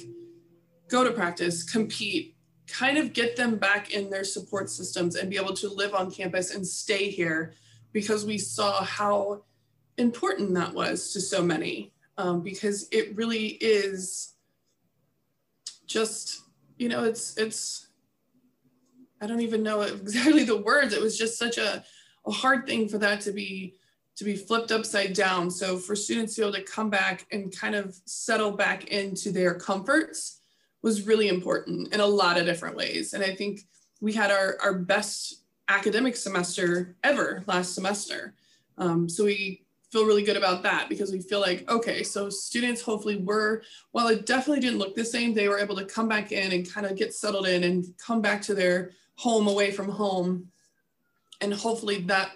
go 0.88 1.04
to 1.04 1.10
practice, 1.10 1.62
compete, 1.62 2.36
kind 2.66 2.98
of 2.98 3.12
get 3.12 3.36
them 3.36 3.56
back 3.56 3.90
in 3.90 4.10
their 4.10 4.24
support 4.24 4.70
systems 4.70 5.16
and 5.16 5.30
be 5.30 5.36
able 5.36 5.54
to 5.54 5.68
live 5.68 5.94
on 5.94 6.10
campus 6.10 6.54
and 6.54 6.66
stay 6.66 7.10
here 7.10 7.54
because 7.92 8.24
we 8.24 8.38
saw 8.38 8.82
how 8.82 9.42
important 9.98 10.54
that 10.54 10.74
was 10.74 11.12
to 11.12 11.20
so 11.20 11.42
many 11.42 11.92
um, 12.18 12.42
because 12.42 12.88
it 12.90 13.14
really 13.16 13.58
is 13.60 14.34
just 15.86 16.44
you 16.76 16.88
know, 16.88 17.04
it's 17.04 17.36
it's 17.36 17.88
I 19.20 19.26
don't 19.26 19.40
even 19.40 19.62
know 19.62 19.80
exactly 19.82 20.44
the 20.44 20.60
words. 20.60 20.92
It 20.92 21.00
was 21.00 21.18
just 21.18 21.38
such 21.38 21.58
a, 21.58 21.84
a 22.26 22.30
hard 22.30 22.66
thing 22.66 22.88
for 22.88 22.98
that 22.98 23.20
to 23.22 23.32
be 23.32 23.76
to 24.16 24.24
be 24.24 24.36
flipped 24.36 24.70
upside 24.70 25.12
down. 25.12 25.50
So 25.50 25.76
for 25.76 25.96
students 25.96 26.34
to 26.34 26.42
be 26.42 26.46
able 26.46 26.56
to 26.58 26.62
come 26.62 26.88
back 26.88 27.26
and 27.32 27.56
kind 27.56 27.74
of 27.74 27.96
settle 28.04 28.52
back 28.52 28.88
into 28.88 29.32
their 29.32 29.54
comforts 29.54 30.40
was 30.84 31.06
really 31.06 31.28
important 31.28 31.92
in 31.94 32.00
a 32.00 32.06
lot 32.06 32.38
of 32.38 32.44
different 32.44 32.76
ways. 32.76 33.14
And 33.14 33.24
I 33.24 33.34
think 33.34 33.62
we 34.02 34.12
had 34.12 34.30
our, 34.30 34.58
our 34.62 34.74
best 34.74 35.44
academic 35.68 36.14
semester 36.14 36.94
ever 37.02 37.42
last 37.46 37.74
semester. 37.74 38.34
Um, 38.76 39.08
so 39.08 39.24
we 39.24 39.62
feel 39.90 40.04
really 40.04 40.22
good 40.22 40.36
about 40.36 40.62
that 40.62 40.90
because 40.90 41.10
we 41.10 41.22
feel 41.22 41.40
like, 41.40 41.66
okay, 41.70 42.02
so 42.02 42.28
students 42.28 42.82
hopefully 42.82 43.16
were, 43.16 43.62
while 43.92 44.08
it 44.08 44.26
definitely 44.26 44.60
didn't 44.60 44.78
look 44.78 44.94
the 44.94 45.06
same, 45.06 45.32
they 45.32 45.48
were 45.48 45.58
able 45.58 45.76
to 45.76 45.86
come 45.86 46.06
back 46.06 46.32
in 46.32 46.52
and 46.52 46.70
kind 46.70 46.86
of 46.86 46.98
get 46.98 47.14
settled 47.14 47.46
in 47.46 47.64
and 47.64 47.86
come 47.96 48.20
back 48.20 48.42
to 48.42 48.54
their 48.54 48.90
home 49.16 49.48
away 49.48 49.70
from 49.70 49.88
home. 49.88 50.48
And 51.40 51.54
hopefully 51.54 52.02
that 52.02 52.32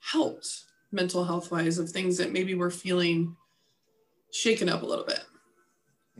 helped 0.00 0.62
mental 0.90 1.22
health 1.22 1.50
wise 1.50 1.76
of 1.76 1.90
things 1.90 2.16
that 2.16 2.32
maybe 2.32 2.54
we're 2.54 2.70
feeling 2.70 3.36
shaken 4.30 4.70
up 4.70 4.82
a 4.82 4.86
little 4.86 5.04
bit. 5.04 5.20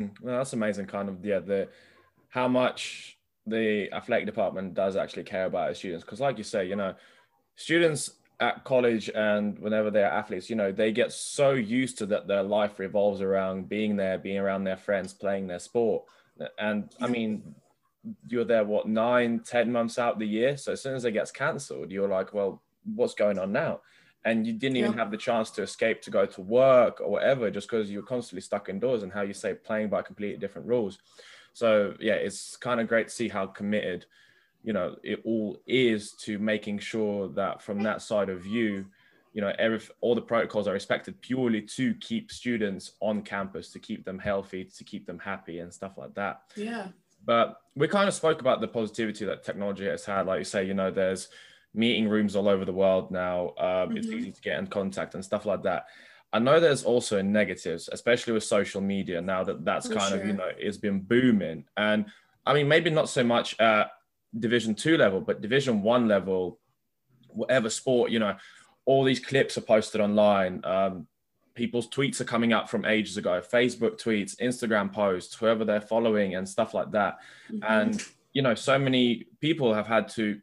Hmm. 0.09 0.27
Well, 0.27 0.39
that's 0.39 0.53
amazing. 0.53 0.87
Kind 0.87 1.09
of, 1.09 1.25
yeah, 1.25 1.41
the 1.41 1.69
how 2.29 2.49
much 2.49 3.19
the 3.47 3.93
athletic 3.93 4.27
department 4.27 4.75
does 4.75 4.97
actually 4.97 5.25
care 5.25 5.47
about 5.47 5.71
its 5.71 5.79
students. 5.79 6.05
Because, 6.05 6.21
like 6.21 6.39
you 6.39 6.45
say, 6.45 6.67
you 6.67 6.77
know, 6.77 6.95
students 7.57 8.13
at 8.41 8.65
college 8.65 9.11
and 9.15 9.59
whenever 9.59 9.91
they're 9.91 10.11
athletes, 10.11 10.51
you 10.51 10.57
know, 10.57 10.73
they 10.73 10.93
get 10.93 11.13
so 11.13 11.53
used 11.53 11.99
to 11.99 12.07
that 12.07 12.27
their 12.27 12.43
life 12.43 12.79
revolves 12.79 13.21
around 13.21 13.69
being 13.69 13.97
there, 13.97 14.19
being 14.19 14.39
around 14.39 14.65
their 14.65 14.77
friends, 14.77 15.13
playing 15.13 15.47
their 15.47 15.59
sport. 15.59 16.05
And 16.59 16.93
I 17.01 17.07
mean, 17.07 17.55
you're 18.27 18.45
there, 18.45 18.65
what, 18.65 18.89
nine, 18.89 19.41
ten 19.45 19.71
months 19.71 19.99
out 19.99 20.19
the 20.19 20.27
year. 20.27 20.57
So 20.57 20.73
as 20.73 20.81
soon 20.81 20.95
as 20.95 21.05
it 21.05 21.13
gets 21.13 21.31
cancelled, 21.31 21.93
you're 21.93 22.09
like, 22.09 22.35
well, 22.35 22.63
what's 22.95 23.15
going 23.15 23.39
on 23.39 23.53
now? 23.53 23.81
And 24.25 24.47
you 24.47 24.53
didn't 24.53 24.77
even 24.77 24.93
yeah. 24.93 24.99
have 24.99 25.11
the 25.11 25.17
chance 25.17 25.51
to 25.53 25.63
escape 25.63 26.01
to 26.03 26.11
go 26.11 26.27
to 26.27 26.41
work 26.41 27.01
or 27.01 27.11
whatever, 27.11 27.51
just 27.51 27.69
because 27.69 27.91
you're 27.91 28.03
constantly 28.03 28.41
stuck 28.41 28.69
indoors 28.69 29.03
and 29.03 29.13
how 29.13 29.23
you 29.23 29.35
say 29.35 29.55
playing 29.55 29.89
by 29.89 30.03
completely 30.03 30.39
different 30.39 30.69
rules. 30.69 30.99
So 31.55 31.95
yeah, 31.99 32.15
it's 32.15 32.57
kind 32.57 32.81
of 32.81 32.87
great 32.87 33.09
to 33.09 33.15
see 33.15 33.29
how 33.29 33.47
committed 33.47 34.07
you 34.63 34.73
know 34.73 34.97
it 35.03 35.21
all 35.25 35.59
is 35.67 36.13
to 36.13 36.39
making 36.39 36.79
sure 36.79 37.29
that 37.29 37.63
from 37.63 37.83
that 37.83 38.03
side 38.03 38.29
of 38.29 38.41
view 38.41 38.87
you 39.33 39.41
know 39.41 39.53
every 39.59 39.81
all 40.01 40.15
the 40.15 40.21
protocols 40.21 40.69
are 40.69 40.73
respected 40.73 41.21
purely 41.21 41.61
to 41.61 41.95
keep 41.95 42.31
students 42.31 42.93
on 43.01 43.23
campus 43.23 43.71
to 43.71 43.79
keep 43.79 44.05
them 44.05 44.19
healthy 44.19 44.65
to 44.65 44.85
keep 44.85 45.07
them 45.07 45.19
happy 45.19 45.59
and 45.59 45.73
stuff 45.73 45.93
like 45.97 46.15
that 46.15 46.43
yeah 46.57 46.89
but 47.25 47.61
we 47.75 47.87
kind 47.89 48.09
of 48.09 48.15
spoke 48.15 48.41
about 48.41 48.61
the 48.61 48.69
positivity 48.69 49.25
that 49.25 49.45
technology 49.45 49.87
has 49.87 50.05
had 50.05 50.27
like 50.27 50.39
you 50.39 50.45
say 50.45 50.65
you 50.65 50.75
know 50.75 50.91
there's 50.91 51.29
meeting 51.75 52.09
rooms 52.09 52.37
all 52.37 52.49
over 52.49 52.65
the 52.65 52.73
world 52.73 53.11
now 53.11 53.49
um, 53.59 53.89
mm-hmm. 53.89 53.97
it's 53.97 54.09
easy 54.09 54.31
to 54.31 54.41
get 54.41 54.59
in 54.59 54.67
contact 54.67 55.15
and 55.15 55.25
stuff 55.25 55.47
like 55.47 55.63
that 55.63 55.87
i 56.33 56.39
know 56.39 56.61
there's 56.61 56.85
also 56.85 57.23
negatives 57.23 57.89
especially 57.93 58.33
with 58.33 58.45
social 58.45 58.81
media 58.81 59.21
now 59.21 59.43
that 59.43 59.65
that's 59.65 59.87
For 59.87 59.95
kind 59.95 60.11
sure. 60.11 60.21
of 60.21 60.27
you 60.27 60.33
know 60.35 60.51
it's 60.59 60.77
been 60.77 61.01
booming 61.01 61.65
and 61.77 62.07
i 62.45 62.53
mean 62.53 62.69
maybe 62.69 62.91
not 62.91 63.09
so 63.09 63.25
much 63.25 63.59
uh, 63.61 63.87
division 64.39 64.75
two 64.75 64.97
level 64.97 65.21
but 65.21 65.41
division 65.41 65.83
one 65.83 66.09
level 66.09 66.59
whatever 67.29 67.71
sport 67.71 68.11
you 68.11 68.19
know 68.19 68.37
all 68.85 69.05
these 69.05 69.21
clips 69.21 69.57
are 69.57 69.63
posted 69.63 70.01
online 70.01 70.61
um, 70.65 71.07
people's 71.55 71.89
tweets 71.89 72.21
are 72.21 72.25
coming 72.25 72.53
up 72.53 72.69
from 72.69 72.85
ages 72.85 73.17
ago 73.17 73.41
facebook 73.41 74.01
tweets 74.01 74.37
instagram 74.37 74.93
posts 74.93 75.35
whoever 75.35 75.65
they're 75.65 75.81
following 75.81 76.35
and 76.35 76.49
stuff 76.49 76.75
like 76.75 76.91
that 76.91 77.19
mm-hmm. 77.51 77.63
and 77.65 78.05
you 78.33 78.43
know 78.43 78.55
so 78.55 78.79
many 78.79 79.27
people 79.41 79.73
have 79.73 79.87
had 79.87 80.09
to 80.09 80.41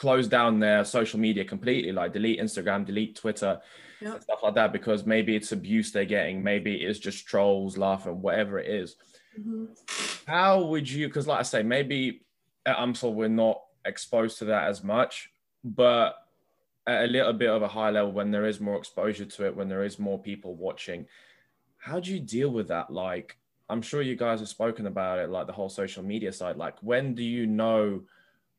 close 0.00 0.26
down 0.26 0.58
their 0.58 0.82
social 0.82 1.20
media 1.20 1.44
completely 1.44 1.92
like 1.92 2.12
delete 2.12 2.40
instagram 2.40 2.86
delete 2.86 3.14
twitter 3.14 3.60
yep. 4.00 4.22
stuff 4.22 4.42
like 4.42 4.54
that 4.54 4.72
because 4.72 5.04
maybe 5.04 5.36
it's 5.36 5.52
abuse 5.52 5.92
they're 5.92 6.06
getting 6.06 6.42
maybe 6.42 6.76
it's 6.76 6.98
just 6.98 7.26
trolls 7.26 7.76
laughing 7.76 8.22
whatever 8.22 8.58
it 8.58 8.68
is. 8.68 8.96
Mm-hmm. 9.38 9.66
how 10.26 10.62
would 10.64 10.90
you 10.90 11.06
because 11.06 11.26
like 11.26 11.38
i 11.38 11.42
say 11.42 11.62
maybe 11.62 12.22
at 12.66 12.76
UMSL, 12.76 13.14
we're 13.14 13.28
not 13.28 13.62
exposed 13.84 14.38
to 14.38 14.44
that 14.46 14.68
as 14.68 14.82
much, 14.82 15.30
but 15.64 16.14
at 16.86 17.04
a 17.04 17.06
little 17.06 17.32
bit 17.32 17.50
of 17.50 17.62
a 17.62 17.68
high 17.68 17.90
level, 17.90 18.12
when 18.12 18.30
there 18.30 18.46
is 18.46 18.60
more 18.60 18.76
exposure 18.76 19.24
to 19.24 19.46
it, 19.46 19.56
when 19.56 19.68
there 19.68 19.84
is 19.84 19.98
more 19.98 20.18
people 20.18 20.54
watching, 20.54 21.06
how 21.78 22.00
do 22.00 22.12
you 22.12 22.20
deal 22.20 22.50
with 22.50 22.68
that? 22.68 22.90
Like, 22.92 23.38
I'm 23.68 23.82
sure 23.82 24.02
you 24.02 24.16
guys 24.16 24.40
have 24.40 24.48
spoken 24.48 24.86
about 24.86 25.18
it, 25.18 25.30
like 25.30 25.46
the 25.46 25.52
whole 25.52 25.68
social 25.68 26.02
media 26.02 26.32
side. 26.32 26.56
Like, 26.56 26.76
when 26.82 27.14
do 27.14 27.22
you 27.22 27.46
know 27.46 28.02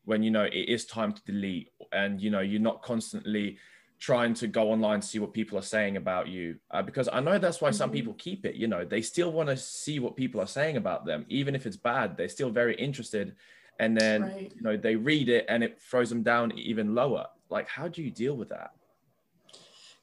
when 0.04 0.22
you 0.22 0.30
know 0.30 0.44
it 0.44 0.68
is 0.68 0.84
time 0.84 1.12
to 1.12 1.22
delete 1.24 1.70
and 1.92 2.20
you 2.20 2.30
know 2.30 2.40
you're 2.40 2.60
not 2.60 2.82
constantly 2.82 3.58
trying 3.98 4.34
to 4.34 4.48
go 4.48 4.72
online 4.72 5.00
see 5.00 5.18
what 5.18 5.32
people 5.32 5.56
are 5.56 5.62
saying 5.62 5.96
about 5.96 6.26
you 6.26 6.56
uh, 6.72 6.82
because 6.82 7.08
i 7.12 7.20
know 7.20 7.38
that's 7.38 7.60
why 7.60 7.68
mm-hmm. 7.68 7.76
some 7.76 7.90
people 7.90 8.12
keep 8.14 8.44
it 8.44 8.56
you 8.56 8.66
know 8.66 8.84
they 8.84 9.00
still 9.00 9.32
want 9.32 9.48
to 9.48 9.56
see 9.56 10.00
what 10.00 10.16
people 10.16 10.40
are 10.40 10.46
saying 10.46 10.76
about 10.76 11.06
them 11.06 11.24
even 11.28 11.54
if 11.54 11.66
it's 11.66 11.76
bad 11.76 12.16
they're 12.16 12.28
still 12.28 12.50
very 12.50 12.74
interested 12.76 13.34
and 13.78 13.96
then 13.96 14.22
right. 14.22 14.52
you 14.54 14.62
know 14.62 14.76
they 14.76 14.96
read 14.96 15.28
it 15.28 15.44
and 15.48 15.62
it 15.62 15.80
throws 15.80 16.08
them 16.08 16.22
down 16.22 16.52
even 16.52 16.94
lower 16.94 17.26
like 17.48 17.68
how 17.68 17.86
do 17.86 18.02
you 18.02 18.10
deal 18.10 18.36
with 18.36 18.48
that 18.48 18.72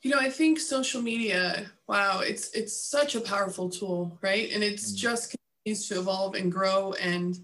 you 0.01 0.11
know 0.11 0.19
i 0.19 0.29
think 0.29 0.59
social 0.59 1.01
media 1.01 1.69
wow 1.87 2.21
it's 2.21 2.51
it's 2.51 2.75
such 2.75 3.15
a 3.15 3.21
powerful 3.21 3.69
tool 3.69 4.17
right 4.21 4.51
and 4.53 4.63
it's 4.63 4.93
mm. 4.93 4.95
just 4.95 5.35
continues 5.65 5.87
to 5.87 5.99
evolve 5.99 6.35
and 6.35 6.51
grow 6.51 6.93
and 6.93 7.39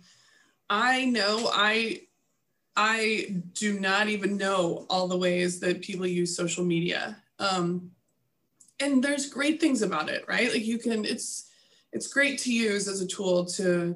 i 0.70 1.06
know 1.06 1.50
i 1.54 2.00
i 2.76 3.36
do 3.54 3.80
not 3.80 4.08
even 4.08 4.38
know 4.38 4.86
all 4.90 5.08
the 5.08 5.18
ways 5.18 5.60
that 5.60 5.82
people 5.82 6.06
use 6.06 6.36
social 6.36 6.64
media 6.64 7.18
um 7.40 7.90
and 8.80 9.04
there's 9.04 9.30
great 9.30 9.60
things 9.60 9.82
about 9.82 10.10
it 10.10 10.24
right 10.28 10.52
like 10.52 10.66
you 10.66 10.78
can 10.78 11.06
it's 11.06 11.50
it's 11.94 12.08
great 12.08 12.38
to 12.40 12.54
use 12.54 12.88
as 12.88 13.02
a 13.02 13.08
tool 13.08 13.46
to 13.46 13.96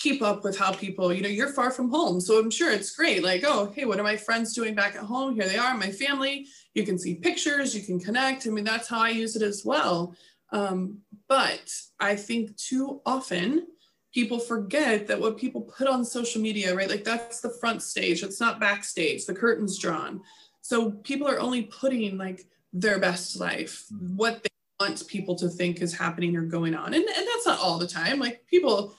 keep 0.00 0.22
up 0.22 0.42
with 0.42 0.58
how 0.58 0.72
people, 0.72 1.12
you 1.12 1.20
know, 1.22 1.28
you're 1.28 1.52
far 1.52 1.70
from 1.70 1.90
home. 1.90 2.20
So 2.20 2.38
I'm 2.38 2.50
sure 2.50 2.72
it's 2.72 2.96
great. 2.96 3.22
Like, 3.22 3.44
oh, 3.46 3.70
hey, 3.74 3.84
what 3.84 4.00
are 4.00 4.02
my 4.02 4.16
friends 4.16 4.54
doing 4.54 4.74
back 4.74 4.96
at 4.96 5.02
home? 5.02 5.34
Here 5.34 5.46
they 5.46 5.58
are, 5.58 5.76
my 5.76 5.90
family. 5.90 6.46
You 6.74 6.84
can 6.84 6.98
see 6.98 7.16
pictures, 7.16 7.76
you 7.76 7.82
can 7.82 8.00
connect. 8.00 8.46
I 8.46 8.50
mean, 8.50 8.64
that's 8.64 8.88
how 8.88 9.00
I 9.00 9.10
use 9.10 9.36
it 9.36 9.42
as 9.42 9.62
well. 9.62 10.14
Um, 10.52 10.98
but 11.28 11.70
I 12.00 12.16
think 12.16 12.56
too 12.56 13.02
often 13.04 13.66
people 14.12 14.38
forget 14.38 15.06
that 15.06 15.20
what 15.20 15.36
people 15.36 15.62
put 15.62 15.86
on 15.86 16.04
social 16.04 16.40
media, 16.40 16.74
right? 16.74 16.90
Like 16.90 17.04
that's 17.04 17.40
the 17.40 17.50
front 17.60 17.82
stage, 17.82 18.22
it's 18.22 18.40
not 18.40 18.60
backstage, 18.60 19.24
the 19.24 19.34
curtain's 19.34 19.78
drawn. 19.78 20.20
So 20.62 20.90
people 20.90 21.28
are 21.28 21.40
only 21.40 21.62
putting 21.62 22.18
like 22.18 22.46
their 22.72 22.98
best 22.98 23.38
life, 23.38 23.84
mm-hmm. 23.92 24.16
what 24.16 24.42
they 24.42 24.50
want 24.80 25.06
people 25.06 25.34
to 25.36 25.48
think 25.48 25.80
is 25.80 25.94
happening 25.94 26.36
or 26.36 26.42
going 26.42 26.74
on. 26.74 26.94
And, 26.94 27.04
and 27.04 27.26
that's 27.26 27.46
not 27.46 27.60
all 27.60 27.78
the 27.78 27.86
time. 27.86 28.18
Like 28.18 28.46
people, 28.46 28.94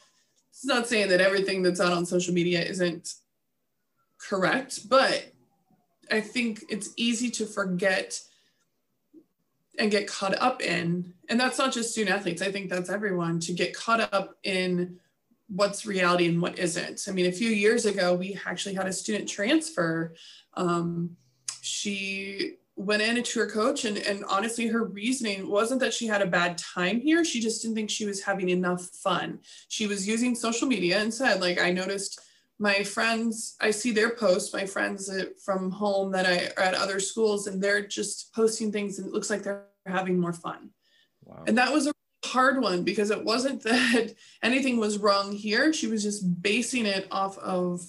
it's 0.50 0.66
not 0.66 0.88
saying 0.88 1.10
that 1.10 1.22
everything 1.22 1.62
that's 1.62 1.82
out 1.82 1.94
on 1.94 2.06
social 2.06 2.34
media 2.34 2.62
isn't 2.62 3.14
correct, 4.20 4.88
but 4.90 5.34
I 6.12 6.22
think 6.22 6.64
it's 6.70 6.90
easy 6.98 7.30
to 7.32 7.46
forget 7.46 8.20
and 9.80 9.92
get 9.92 10.08
caught 10.08 10.40
up 10.42 10.62
in, 10.62 11.14
and 11.30 11.40
that's 11.40 11.58
not 11.58 11.72
just 11.72 11.92
student 11.92 12.16
athletes, 12.16 12.42
I 12.42 12.52
think 12.52 12.70
that's 12.70 12.90
everyone 12.90 13.40
to 13.42 13.54
get 13.54 13.76
caught 13.76 14.02
up 14.14 14.38
in 14.44 15.00
what's 15.48 15.86
reality 15.86 16.28
and 16.28 16.42
what 16.42 16.60
isn't. 16.60 17.06
I 17.08 17.12
mean, 17.12 17.26
a 17.26 17.32
few 17.32 17.50
years 17.50 17.86
ago, 17.86 18.14
we 18.14 18.40
actually 18.46 18.76
had 18.76 18.88
a 18.88 18.94
student 18.94 19.28
transfer. 19.28 20.14
Um, 20.56 21.18
she 21.62 22.58
went 22.76 23.02
in 23.02 23.22
to 23.22 23.40
her 23.40 23.48
coach 23.48 23.86
and, 23.86 23.98
and 23.98 24.24
honestly 24.26 24.68
her 24.68 24.86
reasoning 24.86 25.48
wasn't 25.48 25.80
that 25.80 25.94
she 25.94 26.08
had 26.08 26.22
a 26.22 26.26
bad 26.26 26.58
time 26.58 27.00
here 27.00 27.24
she 27.24 27.40
just 27.40 27.62
didn't 27.62 27.76
think 27.76 27.90
she 27.90 28.06
was 28.06 28.24
having 28.24 28.50
enough 28.50 28.82
fun 29.04 29.40
she 29.68 29.88
was 29.88 30.08
using 30.08 30.34
social 30.34 30.68
media 30.68 31.00
and 31.00 31.14
said 31.14 31.42
like 31.42 31.62
i 31.62 31.72
noticed 31.72 32.20
my 32.62 32.84
friends 32.84 33.58
i 33.60 33.72
see 33.72 33.92
their 33.92 34.12
posts 34.16 34.54
my 34.54 34.66
friends 34.66 35.10
uh, 35.10 35.26
from 35.44 35.72
home 35.72 36.12
that 36.12 36.26
i 36.26 36.52
are 36.56 36.64
at 36.64 36.76
other 36.76 37.00
schools 37.00 37.48
and 37.48 37.62
they're 37.62 37.86
just 37.86 38.34
posting 38.34 38.72
things 38.72 39.00
and 39.00 39.08
it 39.08 39.14
looks 39.14 39.30
like 39.30 39.44
they're 39.44 39.66
having 39.86 40.20
more 40.20 40.34
fun. 40.34 40.70
Wow. 41.24 41.44
and 41.48 41.58
that 41.58 41.72
was 41.72 41.88
a 41.88 41.94
hard 42.26 42.62
one 42.62 42.84
because 42.84 43.12
it 43.12 43.24
wasn't 43.24 43.62
that 43.64 44.14
anything 44.44 44.78
was 44.78 44.98
wrong 44.98 45.32
here. 45.32 45.74
She 45.74 45.88
was 45.88 46.04
just 46.04 46.42
basing 46.42 46.86
it 46.86 47.08
off 47.12 47.38
of 47.40 47.82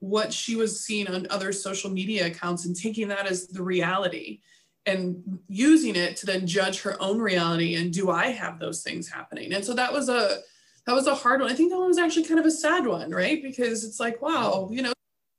what 0.00 0.32
she 0.32 0.56
was 0.56 0.80
seeing 0.80 1.08
on 1.08 1.26
other 1.30 1.52
social 1.52 1.90
media 1.90 2.26
accounts 2.26 2.66
and 2.66 2.76
taking 2.76 3.08
that 3.08 3.26
as 3.26 3.46
the 3.48 3.62
reality 3.62 4.40
and 4.84 5.40
using 5.48 5.96
it 5.96 6.16
to 6.16 6.26
then 6.26 6.46
judge 6.46 6.82
her 6.82 7.00
own 7.02 7.18
reality 7.18 7.74
and 7.74 7.92
do 7.92 8.10
i 8.10 8.26
have 8.26 8.58
those 8.58 8.82
things 8.82 9.08
happening? 9.08 9.52
And 9.52 9.64
so 9.64 9.74
that 9.74 9.92
was 9.92 10.08
a 10.08 10.40
that 10.86 10.94
was 10.94 11.06
a 11.06 11.14
hard 11.14 11.40
one. 11.40 11.50
I 11.50 11.54
think 11.54 11.70
that 11.70 11.78
one 11.78 11.88
was 11.88 11.98
actually 11.98 12.24
kind 12.24 12.40
of 12.40 12.46
a 12.46 12.50
sad 12.50 12.86
one 12.86 13.10
right? 13.10 13.42
Because 13.42 13.84
it's 13.84 14.00
like 14.00 14.20
wow 14.22 14.68
you 14.72 14.82
know 14.82 14.92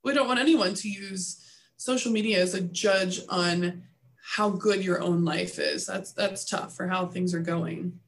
we 0.03 0.13
don't 0.13 0.27
want 0.27 0.39
anyone 0.39 0.73
to 0.75 0.89
use 0.89 1.43
social 1.77 2.11
media 2.11 2.41
as 2.41 2.53
a 2.53 2.61
judge 2.61 3.21
on 3.29 3.83
how 4.35 4.49
good 4.49 4.83
your 4.83 5.01
own 5.01 5.23
life 5.23 5.57
is. 5.57 5.85
That's 5.85 6.11
that's 6.11 6.43
tough 6.43 6.75
for 6.75 6.87
how 6.87 7.07
things 7.07 7.33
are 7.33 7.39
going. 7.39 7.99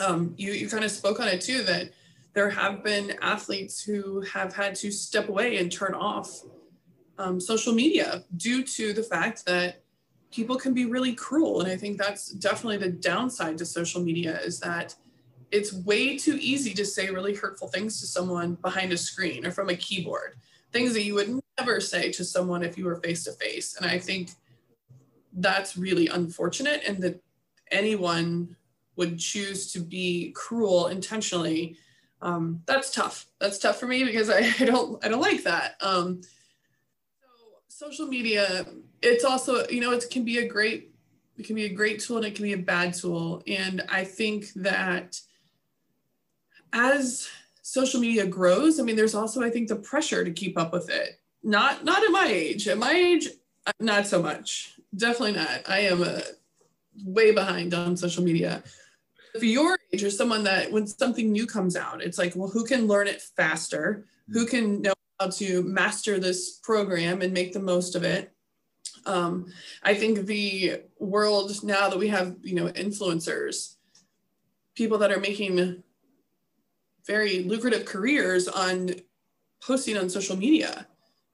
Um, 0.00 0.34
you 0.36 0.52
you 0.52 0.68
kind 0.68 0.84
of 0.84 0.90
spoke 0.90 1.20
on 1.20 1.28
it 1.28 1.40
too 1.40 1.62
that 1.64 1.90
there 2.32 2.50
have 2.50 2.84
been 2.84 3.16
athletes 3.20 3.82
who 3.82 4.20
have 4.22 4.54
had 4.54 4.74
to 4.76 4.90
step 4.90 5.28
away 5.28 5.58
and 5.58 5.70
turn 5.70 5.94
off 5.94 6.42
um, 7.18 7.40
social 7.40 7.74
media 7.74 8.24
due 8.36 8.62
to 8.62 8.92
the 8.92 9.02
fact 9.02 9.44
that 9.46 9.82
people 10.30 10.56
can 10.56 10.72
be 10.72 10.84
really 10.86 11.14
cruel. 11.14 11.60
And 11.60 11.70
I 11.70 11.76
think 11.76 11.98
that's 11.98 12.30
definitely 12.32 12.76
the 12.76 12.90
downside 12.90 13.58
to 13.58 13.66
social 13.66 14.02
media 14.02 14.38
is 14.40 14.60
that 14.60 14.94
it's 15.50 15.72
way 15.72 16.18
too 16.18 16.38
easy 16.40 16.74
to 16.74 16.84
say 16.84 17.10
really 17.10 17.34
hurtful 17.34 17.68
things 17.68 18.00
to 18.00 18.06
someone 18.06 18.54
behind 18.56 18.92
a 18.92 18.98
screen 18.98 19.46
or 19.46 19.50
from 19.50 19.70
a 19.70 19.76
keyboard, 19.76 20.36
things 20.72 20.92
that 20.92 21.04
you 21.04 21.14
would 21.14 21.40
never 21.58 21.80
say 21.80 22.12
to 22.12 22.24
someone 22.24 22.62
if 22.62 22.76
you 22.76 22.84
were 22.84 22.96
face 22.96 23.24
to 23.24 23.32
face. 23.32 23.76
And 23.76 23.86
I 23.88 23.98
think 23.98 24.30
that's 25.32 25.76
really 25.76 26.08
unfortunate 26.08 26.82
and 26.86 27.02
that 27.02 27.22
anyone 27.70 28.56
would 28.96 29.18
choose 29.18 29.72
to 29.72 29.80
be 29.80 30.32
cruel 30.34 30.88
intentionally 30.88 31.76
um, 32.20 32.62
that's 32.66 32.90
tough. 32.90 33.26
That's 33.40 33.58
tough 33.58 33.78
for 33.78 33.86
me 33.86 34.04
because 34.04 34.30
I, 34.30 34.38
I 34.60 34.64
don't 34.64 35.04
i 35.04 35.08
don't 35.08 35.20
like 35.20 35.44
that. 35.44 35.76
Um, 35.80 36.20
so 37.20 37.26
social 37.68 38.06
media 38.06 38.66
it's 39.00 39.24
also 39.24 39.66
you 39.68 39.80
know 39.80 39.92
it 39.92 40.04
can 40.10 40.24
be 40.24 40.38
a 40.38 40.48
great 40.48 40.92
it 41.36 41.46
can 41.46 41.54
be 41.54 41.66
a 41.66 41.72
great 41.72 42.00
tool 42.00 42.16
and 42.16 42.26
it 42.26 42.34
can 42.34 42.44
be 42.44 42.52
a 42.52 42.58
bad 42.58 42.94
tool. 42.94 43.42
And 43.46 43.82
i 43.88 44.04
think 44.04 44.52
that 44.54 45.20
as 46.72 47.28
social 47.62 48.00
media 48.00 48.26
grows 48.26 48.80
i 48.80 48.82
mean 48.82 48.96
there's 48.96 49.14
also 49.14 49.42
i 49.42 49.50
think 49.50 49.68
the 49.68 49.76
pressure 49.76 50.24
to 50.24 50.30
keep 50.30 50.58
up 50.58 50.72
with 50.72 50.88
it. 50.90 51.20
Not 51.42 51.84
not 51.84 52.02
at 52.02 52.10
my 52.10 52.26
age. 52.26 52.68
At 52.68 52.78
my 52.78 52.92
age 52.92 53.28
not 53.80 54.06
so 54.06 54.22
much. 54.22 54.74
Definitely 54.96 55.32
not. 55.32 55.68
I 55.68 55.80
am 55.80 56.02
a, 56.02 56.22
way 57.04 57.32
behind 57.32 57.74
on 57.74 57.96
social 57.96 58.24
media. 58.24 58.62
If 59.34 59.44
your 59.44 59.78
age 59.92 60.02
or 60.02 60.10
someone 60.10 60.42
that 60.44 60.72
when 60.72 60.86
something 60.86 61.30
new 61.30 61.46
comes 61.46 61.76
out 61.76 62.02
it's 62.02 62.18
like 62.18 62.34
well 62.34 62.48
who 62.48 62.64
can 62.64 62.86
learn 62.86 63.06
it 63.06 63.22
faster? 63.22 64.06
Who 64.30 64.46
can 64.46 64.82
know 64.82 64.94
how 65.20 65.28
to 65.28 65.62
master 65.62 66.18
this 66.18 66.58
program 66.58 67.22
and 67.22 67.32
make 67.32 67.52
the 67.52 67.60
most 67.60 67.94
of 67.94 68.02
it? 68.02 68.32
Um, 69.06 69.52
i 69.84 69.94
think 69.94 70.26
the 70.26 70.82
world 70.98 71.62
now 71.62 71.88
that 71.88 71.98
we 71.98 72.08
have 72.08 72.36
you 72.42 72.56
know 72.56 72.66
influencers 72.68 73.76
people 74.74 74.98
that 74.98 75.12
are 75.12 75.20
making 75.20 75.82
very 77.08 77.42
lucrative 77.42 77.84
careers 77.84 78.46
on 78.46 78.90
posting 79.60 79.96
on 79.96 80.08
social 80.08 80.36
media. 80.36 80.86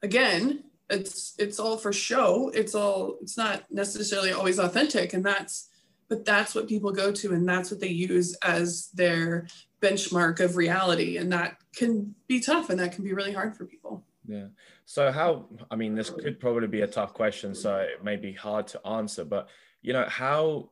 Again, 0.03 0.65
it's 0.89 1.35
it's 1.39 1.59
all 1.59 1.77
for 1.77 1.93
show. 1.93 2.51
It's 2.55 2.75
all 2.75 3.19
it's 3.21 3.37
not 3.37 3.65
necessarily 3.71 4.33
always 4.33 4.59
authentic, 4.59 5.13
and 5.13 5.25
that's 5.25 5.69
but 6.09 6.25
that's 6.25 6.55
what 6.55 6.69
people 6.69 6.93
go 6.93 7.11
to, 7.13 7.33
and 7.33 7.47
that's 7.47 7.71
what 7.71 7.81
they 7.81 7.89
use 7.89 8.35
as 8.43 8.89
their 8.95 9.49
benchmark 9.83 10.41
of 10.41 10.57
reality, 10.57 11.17
and 11.17 11.33
that 11.33 11.57
can 11.75 12.15
be 12.29 12.41
tough, 12.41 12.71
and 12.71 12.79
that 12.81 12.93
can 12.93 13.05
be 13.05 13.13
really 13.13 13.33
hard 13.33 13.57
for 13.57 13.67
people. 13.67 14.05
Yeah. 14.27 14.47
So 14.85 15.11
how? 15.11 15.47
I 15.71 15.77
mean, 15.77 15.95
this 15.95 16.11
could 16.11 16.39
probably 16.39 16.69
be 16.69 16.83
a 16.83 16.87
tough 16.87 17.15
question, 17.15 17.55
so 17.55 17.77
it 17.79 18.05
may 18.05 18.17
be 18.17 18.33
hard 18.33 18.67
to 18.69 18.87
answer. 18.87 19.25
But 19.25 19.49
you 19.83 19.93
know, 19.93 20.07
how 20.09 20.71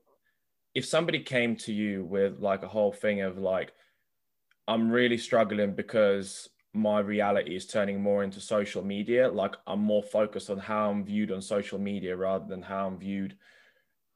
if 0.75 0.85
somebody 0.85 1.21
came 1.21 1.57
to 1.57 1.73
you 1.73 2.05
with 2.05 2.39
like 2.41 2.63
a 2.63 2.69
whole 2.69 2.93
thing 2.93 3.23
of 3.23 3.39
like 3.39 3.73
I'm 4.69 4.91
really 4.91 5.19
struggling 5.19 5.75
because 5.75 6.49
my 6.75 7.01
reality 7.01 7.55
is 7.55 7.67
turning 7.67 8.01
more 8.01 8.25
into 8.25 8.41
social 8.41 8.83
media. 8.83 9.31
Like 9.31 9.55
I'm 9.67 9.81
more 9.81 10.03
focused 10.03 10.51
on 10.51 10.59
how 10.59 10.91
I'm 10.91 11.05
viewed 11.05 11.31
on 11.33 11.43
social 11.43 11.79
media 11.79 12.17
rather 12.17 12.47
than 12.47 12.63
how 12.63 12.87
I'm 12.87 12.99
viewed, 12.99 13.37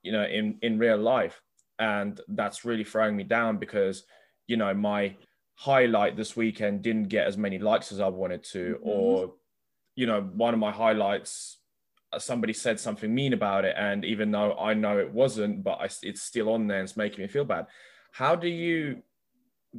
you 0.02 0.12
know, 0.12 0.24
in 0.24 0.58
in 0.62 0.78
real 0.78 0.98
life. 0.98 1.40
And 1.78 2.18
that's 2.28 2.64
really 2.64 2.84
throwing 2.84 3.16
me 3.16 3.24
down 3.24 3.58
because, 3.58 4.04
you 4.46 4.56
know, 4.56 4.72
my 4.72 5.16
highlight 5.56 6.16
this 6.16 6.36
weekend 6.36 6.82
didn't 6.82 7.08
get 7.08 7.26
as 7.26 7.36
many 7.36 7.58
likes 7.58 7.92
as 7.92 8.00
I 8.00 8.08
wanted 8.08 8.42
to, 8.44 8.76
mm-hmm. 8.76 8.88
or, 8.88 9.34
you 9.94 10.06
know, 10.06 10.22
one 10.22 10.54
of 10.54 10.60
my 10.60 10.70
highlights 10.70 11.58
uh, 12.12 12.18
somebody 12.18 12.52
said 12.52 12.78
something 12.78 13.12
mean 13.12 13.32
about 13.32 13.64
it 13.64 13.74
and 13.76 14.04
even 14.04 14.30
though 14.30 14.56
i 14.58 14.72
know 14.72 14.96
it 14.96 15.12
wasn't 15.12 15.64
but 15.64 15.80
I, 15.80 15.88
it's 16.04 16.22
still 16.22 16.50
on 16.50 16.68
there 16.68 16.78
and 16.78 16.88
it's 16.88 16.96
making 16.96 17.20
me 17.20 17.26
feel 17.26 17.44
bad 17.44 17.66
how 18.12 18.36
do 18.36 18.46
you 18.46 19.02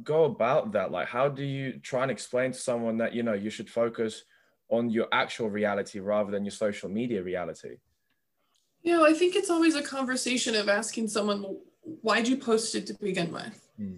go 0.02 0.24
about 0.24 0.72
that? 0.72 0.90
Like, 0.90 1.08
how 1.08 1.28
do 1.28 1.44
you 1.44 1.78
try 1.80 2.02
and 2.02 2.10
explain 2.10 2.52
to 2.52 2.58
someone 2.58 2.98
that, 2.98 3.14
you 3.14 3.22
know, 3.22 3.34
you 3.34 3.50
should 3.50 3.70
focus 3.70 4.24
on 4.68 4.90
your 4.90 5.08
actual 5.12 5.50
reality 5.50 5.98
rather 5.98 6.30
than 6.30 6.44
your 6.44 6.52
social 6.52 6.88
media 6.88 7.22
reality? 7.22 7.76
Yeah, 8.82 9.02
I 9.02 9.12
think 9.12 9.34
it's 9.34 9.50
always 9.50 9.74
a 9.74 9.82
conversation 9.82 10.54
of 10.54 10.68
asking 10.68 11.08
someone, 11.08 11.44
why'd 11.82 12.28
you 12.28 12.36
post 12.36 12.74
it 12.74 12.86
to 12.86 12.94
begin 12.94 13.32
with? 13.32 13.68
Hmm. 13.76 13.96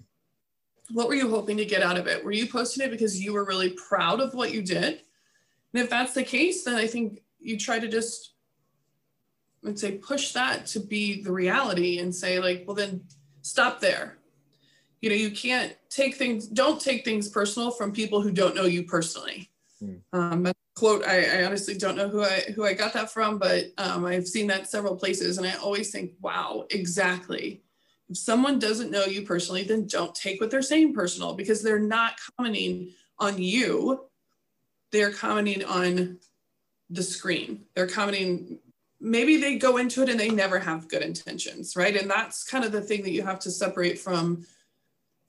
What 0.93 1.09
were 1.09 1.15
you 1.15 1.31
hoping 1.31 1.57
to 1.59 1.65
get 1.65 1.83
out 1.83 1.99
of 1.99 2.07
it? 2.07 2.25
Were 2.25 2.33
you 2.33 2.47
posting 2.47 2.85
it 2.85 2.91
because 2.91 3.21
you 3.23 3.33
were 3.33 3.45
really 3.45 3.71
proud 3.71 4.21
of 4.21 4.35
what 4.35 4.53
you 4.53 4.63
did? 4.63 5.03
And 5.73 5.83
if 5.83 5.91
that's 5.91 6.15
the 6.15 6.25
case, 6.25 6.65
then 6.65 6.75
I 6.75 6.87
think 6.87 7.21
you 7.39 7.57
try 7.57 7.79
to 7.79 7.89
just, 7.89 8.33
I'd 9.67 9.79
say, 9.79 9.99
push 9.99 10.33
that 10.33 10.67
to 10.67 10.81
be 10.81 11.23
the 11.23 11.33
reality 11.33 11.99
and 11.99 12.15
say, 12.15 12.41
like, 12.41 12.65
well, 12.67 12.75
then 12.75 13.05
stop 13.43 13.81
there 13.81 14.19
you 15.01 15.11
know 15.11 15.17
you 15.17 15.31
can't 15.31 15.75
take 15.89 16.17
things 16.17 16.47
don't 16.47 16.81
take 16.81 17.05
things 17.05 17.29
personal 17.29 17.71
from 17.71 17.93
people 17.93 18.21
who 18.21 18.31
don't 18.31 18.55
know 18.55 18.65
you 18.65 18.85
personally. 18.85 19.51
Hmm. 19.79 19.95
um, 20.13 20.53
quote 20.77 21.05
I, 21.07 21.41
I, 21.41 21.45
honestly 21.45 21.75
don't 21.75 21.97
know 21.97 22.09
who 22.09 22.23
i 22.23 22.45
who 22.55 22.67
i 22.67 22.75
got 22.75 22.93
that 22.93 23.11
from 23.11 23.39
but 23.39 23.73
um, 23.79 24.05
i've 24.05 24.29
seen 24.29 24.47
that 24.49 24.69
several 24.69 24.95
places 24.95 25.39
and 25.39 25.47
i 25.47 25.55
always 25.55 25.91
think 25.91 26.13
wow 26.21 26.67
exactly. 26.71 27.63
If 28.11 28.19
someone 28.19 28.59
doesn't 28.59 28.91
know 28.91 29.05
you 29.05 29.23
personally 29.23 29.63
then 29.63 29.87
don't 29.87 30.15
take 30.15 30.41
what 30.41 30.51
they're 30.51 30.63
saying 30.63 30.93
personal 30.93 31.35
because 31.35 31.63
they're 31.63 31.79
not 31.79 32.15
commenting 32.37 32.93
on 33.19 33.41
you. 33.41 34.07
They're 34.91 35.13
commenting 35.13 35.65
on 35.65 36.19
the 36.89 37.03
screen. 37.03 37.67
They're 37.75 37.87
commenting 37.87 38.59
maybe 39.01 39.39
they 39.39 39.57
go 39.57 39.79
into 39.79 40.03
it 40.03 40.11
and 40.11 40.21
they 40.21 40.29
never 40.29 40.59
have 40.59 40.89
good 40.89 41.03
intentions 41.03 41.75
right? 41.77 41.97
And 41.97 42.11
that's 42.11 42.45
kind 42.45 42.65
of 42.65 42.73
the 42.73 42.83
thing 42.83 43.03
that 43.03 43.13
you 43.13 43.23
have 43.23 43.39
to 43.41 43.51
separate 43.51 43.99
from 43.99 44.45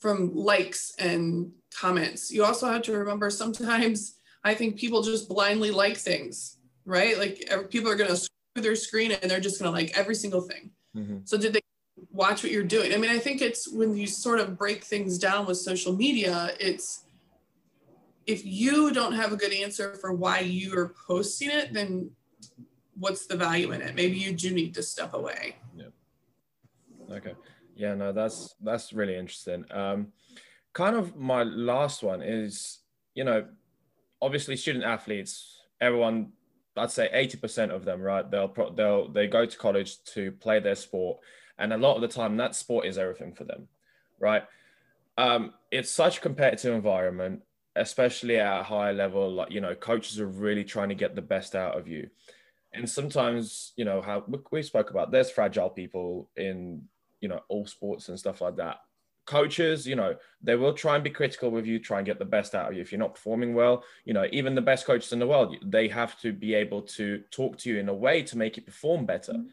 from 0.02 0.36
likes 0.36 0.94
and 1.00 1.52
comments. 1.74 2.32
You 2.32 2.44
also 2.44 2.68
have 2.68 2.82
to 2.84 2.92
remember 2.92 3.30
sometimes 3.30 4.16
I 4.44 4.56
think 4.56 4.78
people 4.78 5.04
just 5.04 5.30
blindly 5.30 5.72
like 5.72 5.96
things, 5.96 6.58
right? 6.86 7.18
Like 7.18 7.70
people 7.70 7.90
are 7.90 7.96
going 7.96 8.10
to 8.10 8.18
screw 8.18 8.64
their 8.64 8.76
screen 8.76 9.12
and 9.12 9.30
they're 9.30 9.40
just 9.40 9.62
going 9.62 9.72
to 9.72 9.80
like 9.80 9.98
every 9.98 10.16
single 10.16 10.42
thing. 10.42 10.72
Mm-hmm. 10.96 11.20
So 11.26 11.38
did 11.38 11.54
they 11.54 11.62
watch 12.12 12.42
what 12.42 12.52
you're 12.52 12.64
doing? 12.64 12.94
I 12.94 12.98
mean, 12.98 13.12
I 13.12 13.20
think 13.20 13.42
it's 13.42 13.72
when 13.72 13.96
you 13.96 14.08
sort 14.08 14.40
of 14.40 14.58
break 14.58 14.84
things 14.84 15.20
down 15.20 15.46
with 15.46 15.58
social 15.58 15.94
media, 15.94 16.52
it's 16.60 17.06
if 18.26 18.44
you 18.44 18.92
don't 18.92 19.14
have 19.14 19.32
a 19.32 19.38
good 19.38 19.54
answer 19.54 19.94
for 19.96 20.14
why 20.14 20.40
you 20.40 20.76
are 20.78 20.96
posting 21.08 21.52
it, 21.52 21.74
then 21.74 22.10
what's 22.98 23.28
the 23.28 23.36
value 23.36 23.72
in 23.72 23.82
it? 23.82 23.96
Maybe 23.96 24.18
you 24.18 24.34
do 24.34 24.52
need 24.52 24.74
to 24.74 24.84
step 24.84 25.14
away. 25.14 25.58
Yeah. 25.76 25.86
Okay. 27.12 27.34
Yeah, 27.82 27.96
no, 27.96 28.12
that's 28.12 28.54
that's 28.62 28.94
really 28.94 29.16
interesting. 29.18 29.66
Um, 29.72 30.10
kind 30.72 30.96
of 30.96 31.16
my 31.16 31.42
last 31.42 32.04
one 32.04 32.22
is, 32.22 32.78
you 33.16 33.24
know, 33.24 33.48
obviously 34.22 34.56
student 34.56 34.86
athletes, 34.86 35.64
everyone, 35.82 36.34
I'd 36.78 36.92
say 36.92 37.10
eighty 37.12 37.40
percent 37.40 37.72
of 37.72 37.84
them, 37.84 38.00
right? 38.00 38.30
They'll 38.30 38.54
they'll 38.76 39.12
they 39.12 39.26
go 39.26 39.48
to 39.48 39.58
college 39.58 40.04
to 40.14 40.32
play 40.34 40.60
their 40.60 40.76
sport, 40.76 41.22
and 41.58 41.74
a 41.74 41.78
lot 41.78 41.96
of 41.96 42.02
the 42.02 42.08
time 42.08 42.38
that 42.38 42.54
sport 42.56 42.86
is 42.86 43.00
everything 43.00 43.34
for 43.34 43.46
them, 43.46 43.68
right? 44.20 44.44
Um, 45.18 45.54
it's 45.72 45.90
such 45.90 46.20
a 46.20 46.22
competitive 46.22 46.76
environment, 46.76 47.42
especially 47.76 48.38
at 48.38 48.60
a 48.60 48.64
higher 48.64 48.94
level. 48.94 49.34
Like 49.34 49.50
you 49.50 49.60
know, 49.60 49.74
coaches 49.74 50.20
are 50.20 50.28
really 50.28 50.64
trying 50.64 50.90
to 50.90 50.96
get 51.04 51.16
the 51.16 51.24
best 51.24 51.56
out 51.56 51.80
of 51.80 51.88
you 51.88 52.12
and 52.74 52.90
sometimes 52.90 53.74
you 53.76 53.84
know 53.84 54.02
how 54.02 54.24
we 54.50 54.62
spoke 54.62 54.92
about 54.92 55.12
there's 55.12 55.30
fragile 55.30 55.70
people 55.70 56.30
in 56.38 56.82
you 57.22 57.30
know 57.30 57.40
all 57.48 57.66
sports 57.66 58.10
and 58.10 58.20
stuff 58.20 58.42
like 58.42 58.58
that. 58.58 58.78
Coaches 59.26 59.88
you 59.88 59.96
know 59.96 60.16
they 60.42 60.56
will 60.56 60.74
try 60.74 60.96
and 60.96 61.04
be 61.04 61.10
critical 61.10 61.52
with 61.52 61.66
you 61.66 61.80
try 61.80 62.00
and 62.00 62.06
get 62.06 62.20
the 62.20 62.26
best 62.26 62.54
out 62.56 62.70
of 62.70 62.76
you. 62.76 62.82
If 62.82 62.92
you're 62.92 63.00
not 63.00 63.16
performing 63.16 63.54
well 63.54 63.84
you 64.04 64.14
know 64.14 64.28
even 64.32 64.56
the 64.56 64.62
best 64.62 64.86
coaches 64.86 65.14
in 65.14 65.20
the 65.20 65.28
world 65.28 65.56
they 65.64 65.88
have 65.88 66.20
to 66.22 66.34
be 66.34 66.54
able 66.56 66.82
to 66.98 67.20
talk 67.32 67.58
to 67.60 67.70
you 67.70 67.80
in 67.80 67.88
a 67.88 67.94
way 67.94 68.24
to 68.24 68.38
make 68.38 68.58
you 68.58 68.64
perform 68.64 69.06
better. 69.06 69.34
Mm-hmm. 69.34 69.48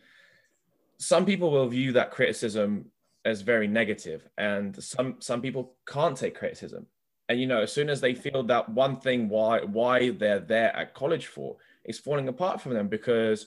some 0.98 1.24
people 1.24 1.50
will 1.50 1.68
view 1.68 1.92
that 1.92 2.10
criticism 2.10 2.86
as 3.24 3.42
very 3.42 3.68
negative 3.68 4.26
and 4.38 4.82
some 4.82 5.16
some 5.20 5.42
people 5.42 5.74
can't 5.86 6.16
take 6.16 6.34
criticism. 6.34 6.86
And 7.28 7.38
you 7.38 7.46
know 7.46 7.62
as 7.62 7.72
soon 7.72 7.90
as 7.90 8.00
they 8.00 8.14
feel 8.14 8.42
that 8.44 8.68
one 8.70 8.96
thing 8.96 9.28
why 9.28 9.60
why 9.60 10.10
they're 10.10 10.40
there 10.40 10.74
at 10.74 10.94
college 10.94 11.26
for 11.26 11.56
is 11.84 11.98
falling 11.98 12.28
apart 12.28 12.60
from 12.60 12.72
them 12.72 12.88
because 12.88 13.46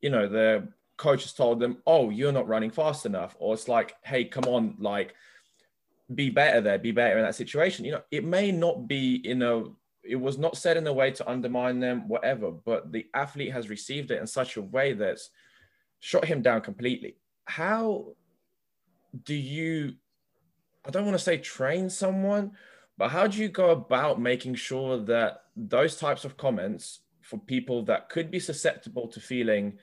you 0.00 0.10
know 0.10 0.28
they're 0.28 0.68
coach 0.96 1.22
has 1.22 1.32
told 1.32 1.60
them, 1.60 1.82
"Oh, 1.86 2.10
you're 2.10 2.32
not 2.32 2.48
running 2.48 2.70
fast 2.70 3.06
enough," 3.06 3.36
or 3.38 3.54
it's 3.54 3.68
like, 3.68 3.96
"Hey, 4.04 4.24
come 4.24 4.44
on, 4.44 4.76
like, 4.78 5.14
be 6.14 6.30
better 6.30 6.60
there, 6.60 6.78
be 6.78 6.92
better 6.92 7.18
in 7.18 7.24
that 7.24 7.34
situation." 7.34 7.84
You 7.84 7.92
know, 7.92 8.02
it 8.10 8.24
may 8.24 8.52
not 8.52 8.88
be 8.88 9.16
in 9.16 9.42
a, 9.42 9.64
it 10.02 10.16
was 10.16 10.38
not 10.38 10.56
said 10.56 10.76
in 10.76 10.86
a 10.86 10.92
way 10.92 11.10
to 11.12 11.28
undermine 11.28 11.80
them, 11.80 12.08
whatever, 12.08 12.50
but 12.50 12.92
the 12.92 13.06
athlete 13.14 13.52
has 13.52 13.68
received 13.68 14.10
it 14.10 14.20
in 14.20 14.26
such 14.26 14.56
a 14.56 14.62
way 14.62 14.92
that's 14.92 15.30
shot 16.00 16.24
him 16.24 16.42
down 16.42 16.60
completely. 16.60 17.16
How 17.44 18.14
do 19.24 19.34
you? 19.34 19.94
I 20.84 20.90
don't 20.90 21.04
want 21.04 21.18
to 21.18 21.24
say 21.24 21.38
train 21.38 21.90
someone, 21.90 22.52
but 22.96 23.10
how 23.10 23.26
do 23.26 23.38
you 23.38 23.48
go 23.48 23.70
about 23.70 24.20
making 24.20 24.54
sure 24.54 24.98
that 24.98 25.42
those 25.56 25.96
types 25.96 26.24
of 26.24 26.36
comments 26.36 27.00
for 27.22 27.38
people 27.38 27.82
that 27.84 28.08
could 28.08 28.30
be 28.30 28.38
susceptible 28.38 29.08
to 29.08 29.20
feeling 29.20 29.78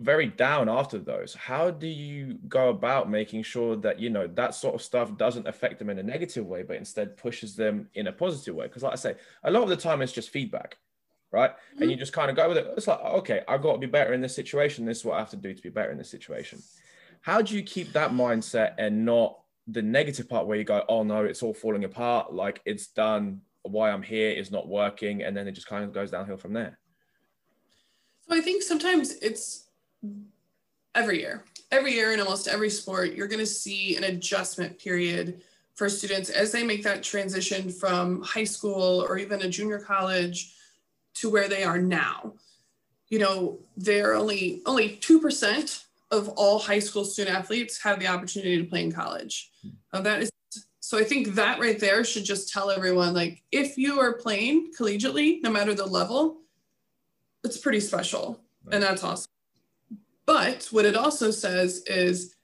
very 0.00 0.26
down 0.26 0.68
after 0.68 0.98
those. 0.98 1.34
How 1.34 1.70
do 1.70 1.86
you 1.86 2.38
go 2.48 2.70
about 2.70 3.10
making 3.10 3.42
sure 3.42 3.76
that 3.76 4.00
you 4.00 4.08
know 4.08 4.26
that 4.28 4.54
sort 4.54 4.74
of 4.74 4.82
stuff 4.82 5.16
doesn't 5.18 5.46
affect 5.46 5.78
them 5.78 5.90
in 5.90 5.98
a 5.98 6.02
negative 6.02 6.46
way 6.46 6.62
but 6.62 6.76
instead 6.76 7.18
pushes 7.18 7.54
them 7.54 7.88
in 7.94 8.06
a 8.06 8.12
positive 8.12 8.54
way? 8.54 8.66
Because 8.66 8.82
like 8.82 8.94
i 8.94 8.96
say 8.96 9.14
a 9.44 9.50
lot 9.50 9.62
of 9.62 9.68
the 9.68 9.76
time 9.76 10.02
it's 10.02 10.12
just 10.12 10.30
feedback 10.30 10.78
right? 11.32 11.50
Mm-hmm. 11.50 11.82
and 11.82 11.90
you 11.92 11.96
just 11.96 12.12
kind 12.12 12.28
of 12.28 12.34
go 12.34 12.48
with 12.48 12.56
it. 12.56 12.66
It's 12.76 12.88
like 12.88 13.00
okay 13.00 13.42
i've 13.46 13.62
got 13.62 13.74
to 13.74 13.78
be 13.78 13.86
better 13.86 14.14
in 14.14 14.20
this 14.20 14.34
situation. 14.34 14.86
This 14.86 14.98
is 14.98 15.04
what 15.04 15.16
i 15.16 15.18
have 15.18 15.30
to 15.30 15.36
do 15.36 15.52
to 15.54 15.62
be 15.62 15.68
better 15.68 15.92
in 15.92 15.98
this 15.98 16.10
situation. 16.10 16.62
How 17.20 17.42
do 17.42 17.54
you 17.54 17.62
keep 17.62 17.92
that 17.92 18.10
mindset 18.10 18.74
and 18.78 19.04
not 19.04 19.38
the 19.68 19.82
negative 19.82 20.28
part 20.28 20.46
where 20.46 20.56
you 20.56 20.64
go 20.64 20.82
oh 20.88 21.02
no 21.02 21.24
it's 21.24 21.42
all 21.42 21.54
falling 21.54 21.84
apart. 21.84 22.32
Like 22.32 22.62
it's 22.64 22.88
done. 22.88 23.42
Why 23.62 23.90
i'm 23.90 24.02
here 24.02 24.30
is 24.30 24.50
not 24.50 24.66
working. 24.66 25.22
And 25.22 25.36
then 25.36 25.46
it 25.46 25.52
just 25.52 25.68
kind 25.68 25.84
of 25.84 25.92
goes 25.92 26.10
downhill 26.10 26.38
from 26.38 26.54
there. 26.54 26.78
So 28.26 28.34
i 28.34 28.40
think 28.40 28.62
sometimes 28.62 29.12
it's 29.16 29.69
every 30.94 31.20
year. 31.20 31.44
Every 31.70 31.92
year 31.92 32.12
in 32.12 32.20
almost 32.20 32.48
every 32.48 32.70
sport, 32.70 33.12
you're 33.12 33.28
going 33.28 33.40
to 33.40 33.46
see 33.46 33.96
an 33.96 34.04
adjustment 34.04 34.78
period 34.78 35.42
for 35.74 35.88
students 35.88 36.30
as 36.30 36.52
they 36.52 36.64
make 36.64 36.82
that 36.82 37.02
transition 37.02 37.70
from 37.70 38.22
high 38.22 38.44
school 38.44 39.04
or 39.08 39.18
even 39.18 39.42
a 39.42 39.48
junior 39.48 39.78
college 39.78 40.54
to 41.14 41.30
where 41.30 41.48
they 41.48 41.62
are 41.62 41.78
now. 41.78 42.34
You 43.08 43.18
know, 43.20 43.58
they're 43.76 44.14
only 44.14 44.62
only 44.66 44.98
2% 45.00 45.84
of 46.10 46.28
all 46.30 46.58
high 46.58 46.78
school 46.78 47.04
student 47.04 47.36
athletes 47.36 47.80
have 47.82 47.98
the 47.98 48.08
opportunity 48.08 48.58
to 48.58 48.64
play 48.64 48.82
in 48.82 48.92
college. 48.92 49.50
Uh, 49.92 50.00
that 50.02 50.22
is 50.22 50.30
so 50.80 50.98
I 50.98 51.04
think 51.04 51.34
that 51.36 51.60
right 51.60 51.78
there 51.78 52.02
should 52.02 52.24
just 52.24 52.52
tell 52.52 52.68
everyone 52.68 53.14
like 53.14 53.42
if 53.52 53.78
you 53.78 54.00
are 54.00 54.14
playing 54.14 54.72
collegiately, 54.78 55.40
no 55.40 55.50
matter 55.50 55.72
the 55.72 55.86
level, 55.86 56.38
it's 57.44 57.58
pretty 57.58 57.80
special. 57.80 58.40
And 58.72 58.82
that's 58.82 59.04
awesome. 59.04 59.30
But 60.26 60.68
what 60.70 60.84
it 60.84 60.96
also 60.96 61.30
says 61.30 61.82
is 61.86 62.34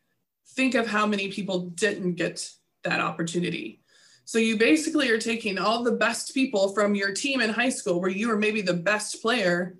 think 0.48 0.74
of 0.74 0.86
how 0.86 1.06
many 1.06 1.30
people 1.30 1.70
didn't 1.70 2.14
get 2.14 2.50
that 2.84 3.00
opportunity. 3.00 3.82
So 4.24 4.38
you 4.38 4.56
basically 4.56 5.08
are 5.10 5.18
taking 5.18 5.56
all 5.58 5.84
the 5.84 5.92
best 5.92 6.34
people 6.34 6.74
from 6.74 6.96
your 6.96 7.12
team 7.12 7.40
in 7.40 7.50
high 7.50 7.68
school 7.68 8.00
where 8.00 8.10
you 8.10 8.28
were 8.28 8.36
maybe 8.36 8.60
the 8.60 8.74
best 8.74 9.22
player 9.22 9.78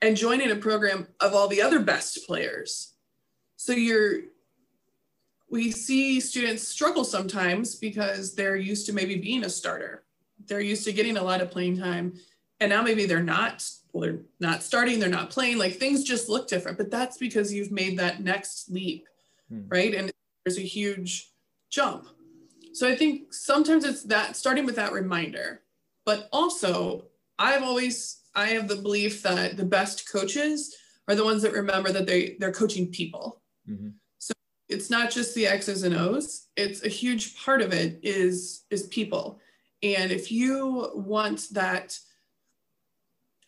and 0.00 0.16
joining 0.16 0.50
a 0.50 0.56
program 0.56 1.08
of 1.20 1.34
all 1.34 1.48
the 1.48 1.62
other 1.62 1.80
best 1.80 2.26
players. 2.26 2.94
So 3.56 3.72
you're 3.72 4.20
we 5.50 5.70
see 5.70 6.18
students 6.18 6.66
struggle 6.66 7.04
sometimes 7.04 7.74
because 7.74 8.34
they're 8.34 8.56
used 8.56 8.86
to 8.86 8.92
maybe 8.94 9.16
being 9.16 9.44
a 9.44 9.50
starter. 9.50 10.04
They're 10.46 10.60
used 10.60 10.84
to 10.84 10.92
getting 10.92 11.18
a 11.18 11.22
lot 11.22 11.42
of 11.42 11.50
playing 11.50 11.78
time 11.78 12.14
and 12.60 12.70
now 12.70 12.82
maybe 12.82 13.06
they're 13.06 13.22
not 13.22 13.68
well, 13.92 14.02
they're 14.02 14.20
not 14.40 14.62
starting, 14.62 14.98
they're 14.98 15.08
not 15.08 15.30
playing, 15.30 15.58
like 15.58 15.74
things 15.74 16.04
just 16.04 16.28
look 16.28 16.48
different. 16.48 16.78
But 16.78 16.90
that's 16.90 17.18
because 17.18 17.52
you've 17.52 17.72
made 17.72 17.98
that 17.98 18.22
next 18.22 18.70
leap, 18.70 19.06
hmm. 19.48 19.62
right? 19.68 19.94
And 19.94 20.10
there's 20.44 20.58
a 20.58 20.62
huge 20.62 21.30
jump. 21.70 22.06
So 22.72 22.88
I 22.88 22.96
think 22.96 23.34
sometimes 23.34 23.84
it's 23.84 24.02
that 24.04 24.36
starting 24.36 24.64
with 24.64 24.76
that 24.76 24.92
reminder. 24.92 25.62
But 26.04 26.28
also, 26.32 27.04
I've 27.38 27.62
always 27.62 28.20
I 28.34 28.46
have 28.48 28.68
the 28.68 28.76
belief 28.76 29.22
that 29.22 29.56
the 29.56 29.64
best 29.64 30.10
coaches 30.10 30.74
are 31.08 31.14
the 31.14 31.24
ones 31.24 31.42
that 31.42 31.52
remember 31.52 31.92
that 31.92 32.06
they 32.06 32.36
they're 32.38 32.52
coaching 32.52 32.88
people. 32.88 33.42
Mm-hmm. 33.68 33.90
So 34.18 34.32
it's 34.68 34.90
not 34.90 35.10
just 35.10 35.34
the 35.34 35.46
X's 35.46 35.82
and 35.82 35.94
O's. 35.94 36.48
It's 36.56 36.84
a 36.84 36.88
huge 36.88 37.36
part 37.36 37.60
of 37.60 37.72
it 37.72 38.00
is 38.02 38.64
is 38.70 38.86
people. 38.88 39.38
And 39.82 40.10
if 40.12 40.30
you 40.32 40.90
want 40.94 41.48
that 41.52 41.98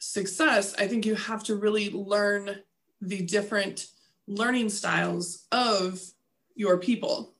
success, 0.04 0.74
I 0.78 0.86
think 0.86 1.06
you 1.06 1.14
have 1.14 1.42
to 1.44 1.56
really 1.56 1.90
learn 1.90 2.56
the 3.00 3.22
different 3.22 3.86
learning 4.26 4.68
styles 4.68 5.46
of 5.52 6.00
your 6.54 6.78
people, 6.78 7.34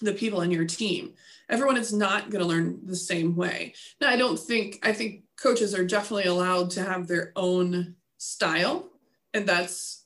the 0.00 0.12
people 0.12 0.40
in 0.42 0.50
your 0.50 0.64
team. 0.64 1.14
Everyone 1.48 1.76
is 1.76 1.92
not 1.92 2.30
going 2.30 2.42
to 2.42 2.48
learn 2.48 2.80
the 2.84 2.96
same 2.96 3.36
way. 3.36 3.74
Now, 4.00 4.08
I 4.08 4.16
don't 4.16 4.38
think, 4.38 4.78
I 4.82 4.92
think 4.92 5.24
coaches 5.36 5.74
are 5.74 5.84
definitely 5.84 6.24
allowed 6.24 6.70
to 6.70 6.82
have 6.82 7.06
their 7.06 7.32
own 7.36 7.96
style. 8.18 8.88
And 9.34 9.46
that's 9.46 10.04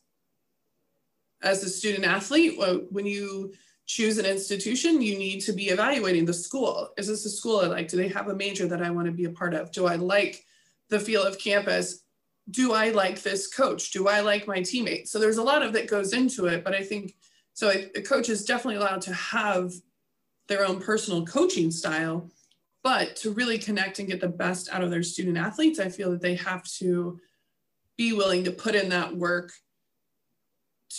as 1.42 1.62
a 1.62 1.68
student 1.68 2.04
athlete, 2.04 2.59
when 2.90 3.07
you 3.07 3.52
choose 3.87 4.18
an 4.18 4.24
institution, 4.24 5.02
you 5.02 5.18
need 5.18 5.40
to 5.40 5.52
be 5.52 5.68
evaluating 5.68 6.24
the 6.24 6.33
school. 6.33 6.88
Is 6.96 7.07
this 7.07 7.26
a 7.26 7.30
school 7.30 7.61
I 7.61 7.66
like? 7.66 7.88
Do 7.88 7.96
they 7.98 8.09
have 8.09 8.28
a 8.28 8.35
major 8.35 8.66
that 8.66 8.83
I 8.83 8.90
want 8.90 9.07
to 9.07 9.12
be 9.12 9.26
a 9.26 9.30
part 9.30 9.54
of? 9.54 9.70
Do 9.70 9.87
I 9.87 9.96
like 9.96 10.44
the 10.94 11.00
feel 11.00 11.22
of 11.22 11.38
campus 11.38 12.04
do 12.50 12.72
i 12.72 12.90
like 12.90 13.22
this 13.22 13.46
coach? 13.52 13.90
Do 13.90 14.09
i 14.09 14.20
like 14.20 14.46
my 14.46 14.62
teammates? 14.62 15.11
So 15.11 15.18
there's 15.18 15.38
a 15.38 15.42
lot 15.42 15.62
of 15.62 15.72
that 15.72 15.88
goes 15.88 16.12
into 16.12 16.46
it 16.46 16.62
but 16.62 16.74
i 16.74 16.83
think 16.83 17.14
so 17.52 17.70
a, 17.70 18.02
coach 18.02 18.28
is 18.28 18.44
definitely 18.44 18.76
allowed 18.76 19.02
to 19.02 19.14
have 19.14 19.72
their 20.48 20.66
own 20.66 20.80
personal 20.80 21.24
coaching 21.24 21.70
style 21.70 22.30
but 22.83 23.16
to 23.16 23.33
really 23.33 23.59
connect 23.59 23.98
and 23.98 24.09
get 24.09 24.20
the 24.20 24.28
best 24.28 24.68
out 24.70 24.85
of 24.85 24.90
their 24.90 25.02
student 25.02 25.37
athletes 25.37 25.80
i 25.80 25.88
feel 25.88 26.11
that 26.11 26.20
they 26.20 26.35
have 26.35 26.64
to 26.64 27.18
be 27.96 28.12
willing 28.12 28.44
to 28.44 28.50
put 28.50 28.74
in 28.74 28.88
that 28.90 29.16
work 29.16 29.52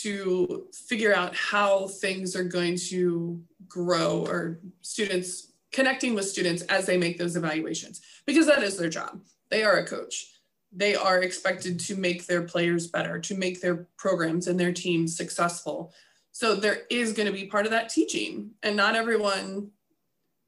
to 0.02 0.66
figure 0.88 1.14
out 1.14 1.34
how 1.34 1.86
things 1.86 2.36
are 2.36 2.44
going 2.44 2.76
to 2.76 3.40
grow 3.68 4.26
or 4.26 4.58
students 4.82 5.52
connecting 5.72 6.14
with 6.14 6.28
students 6.28 6.62
as 6.62 6.86
they 6.86 6.98
make 6.98 7.18
those 7.18 7.36
evaluations 7.36 8.00
because 8.26 8.46
that 8.46 8.62
is 8.62 8.76
their 8.76 8.90
job 8.90 9.20
they 9.50 9.62
are 9.64 9.78
a 9.78 9.86
coach. 9.86 10.26
They 10.72 10.94
are 10.94 11.22
expected 11.22 11.80
to 11.80 11.96
make 11.96 12.26
their 12.26 12.42
players 12.42 12.86
better, 12.86 13.18
to 13.20 13.34
make 13.34 13.60
their 13.60 13.86
programs 13.96 14.48
and 14.48 14.58
their 14.58 14.72
teams 14.72 15.16
successful. 15.16 15.92
So 16.32 16.54
there 16.54 16.82
is 16.90 17.12
going 17.12 17.26
to 17.26 17.32
be 17.32 17.46
part 17.46 17.64
of 17.64 17.72
that 17.72 17.88
teaching, 17.88 18.50
and 18.62 18.76
not 18.76 18.94
everyone 18.94 19.70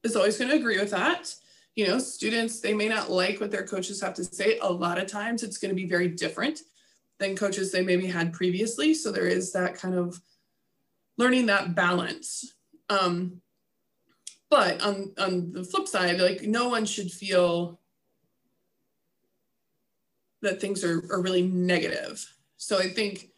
is 0.04 0.16
always 0.16 0.36
going 0.36 0.50
to 0.50 0.56
agree 0.56 0.78
with 0.78 0.90
that. 0.90 1.34
You 1.76 1.86
know, 1.86 1.98
students, 1.98 2.60
they 2.60 2.74
may 2.74 2.88
not 2.88 3.10
like 3.10 3.40
what 3.40 3.50
their 3.50 3.66
coaches 3.66 4.00
have 4.00 4.14
to 4.14 4.24
say. 4.24 4.58
A 4.60 4.70
lot 4.70 4.98
of 4.98 5.06
times 5.06 5.42
it's 5.42 5.58
going 5.58 5.70
to 5.70 5.80
be 5.80 5.86
very 5.86 6.08
different 6.08 6.60
than 7.18 7.36
coaches 7.36 7.72
they 7.72 7.82
maybe 7.82 8.06
had 8.06 8.32
previously. 8.32 8.94
So 8.94 9.10
there 9.10 9.26
is 9.26 9.52
that 9.52 9.76
kind 9.76 9.94
of 9.94 10.20
learning 11.16 11.46
that 11.46 11.74
balance. 11.74 12.54
Um, 12.90 13.40
but 14.50 14.80
on, 14.82 15.12
on 15.18 15.52
the 15.52 15.64
flip 15.64 15.86
side, 15.86 16.20
like 16.20 16.42
no 16.42 16.68
one 16.68 16.84
should 16.84 17.10
feel 17.10 17.80
that 20.42 20.60
things 20.60 20.84
are, 20.84 21.02
are 21.10 21.20
really 21.20 21.42
negative. 21.42 22.24
So 22.56 22.78
I 22.78 22.88
think, 22.88 23.30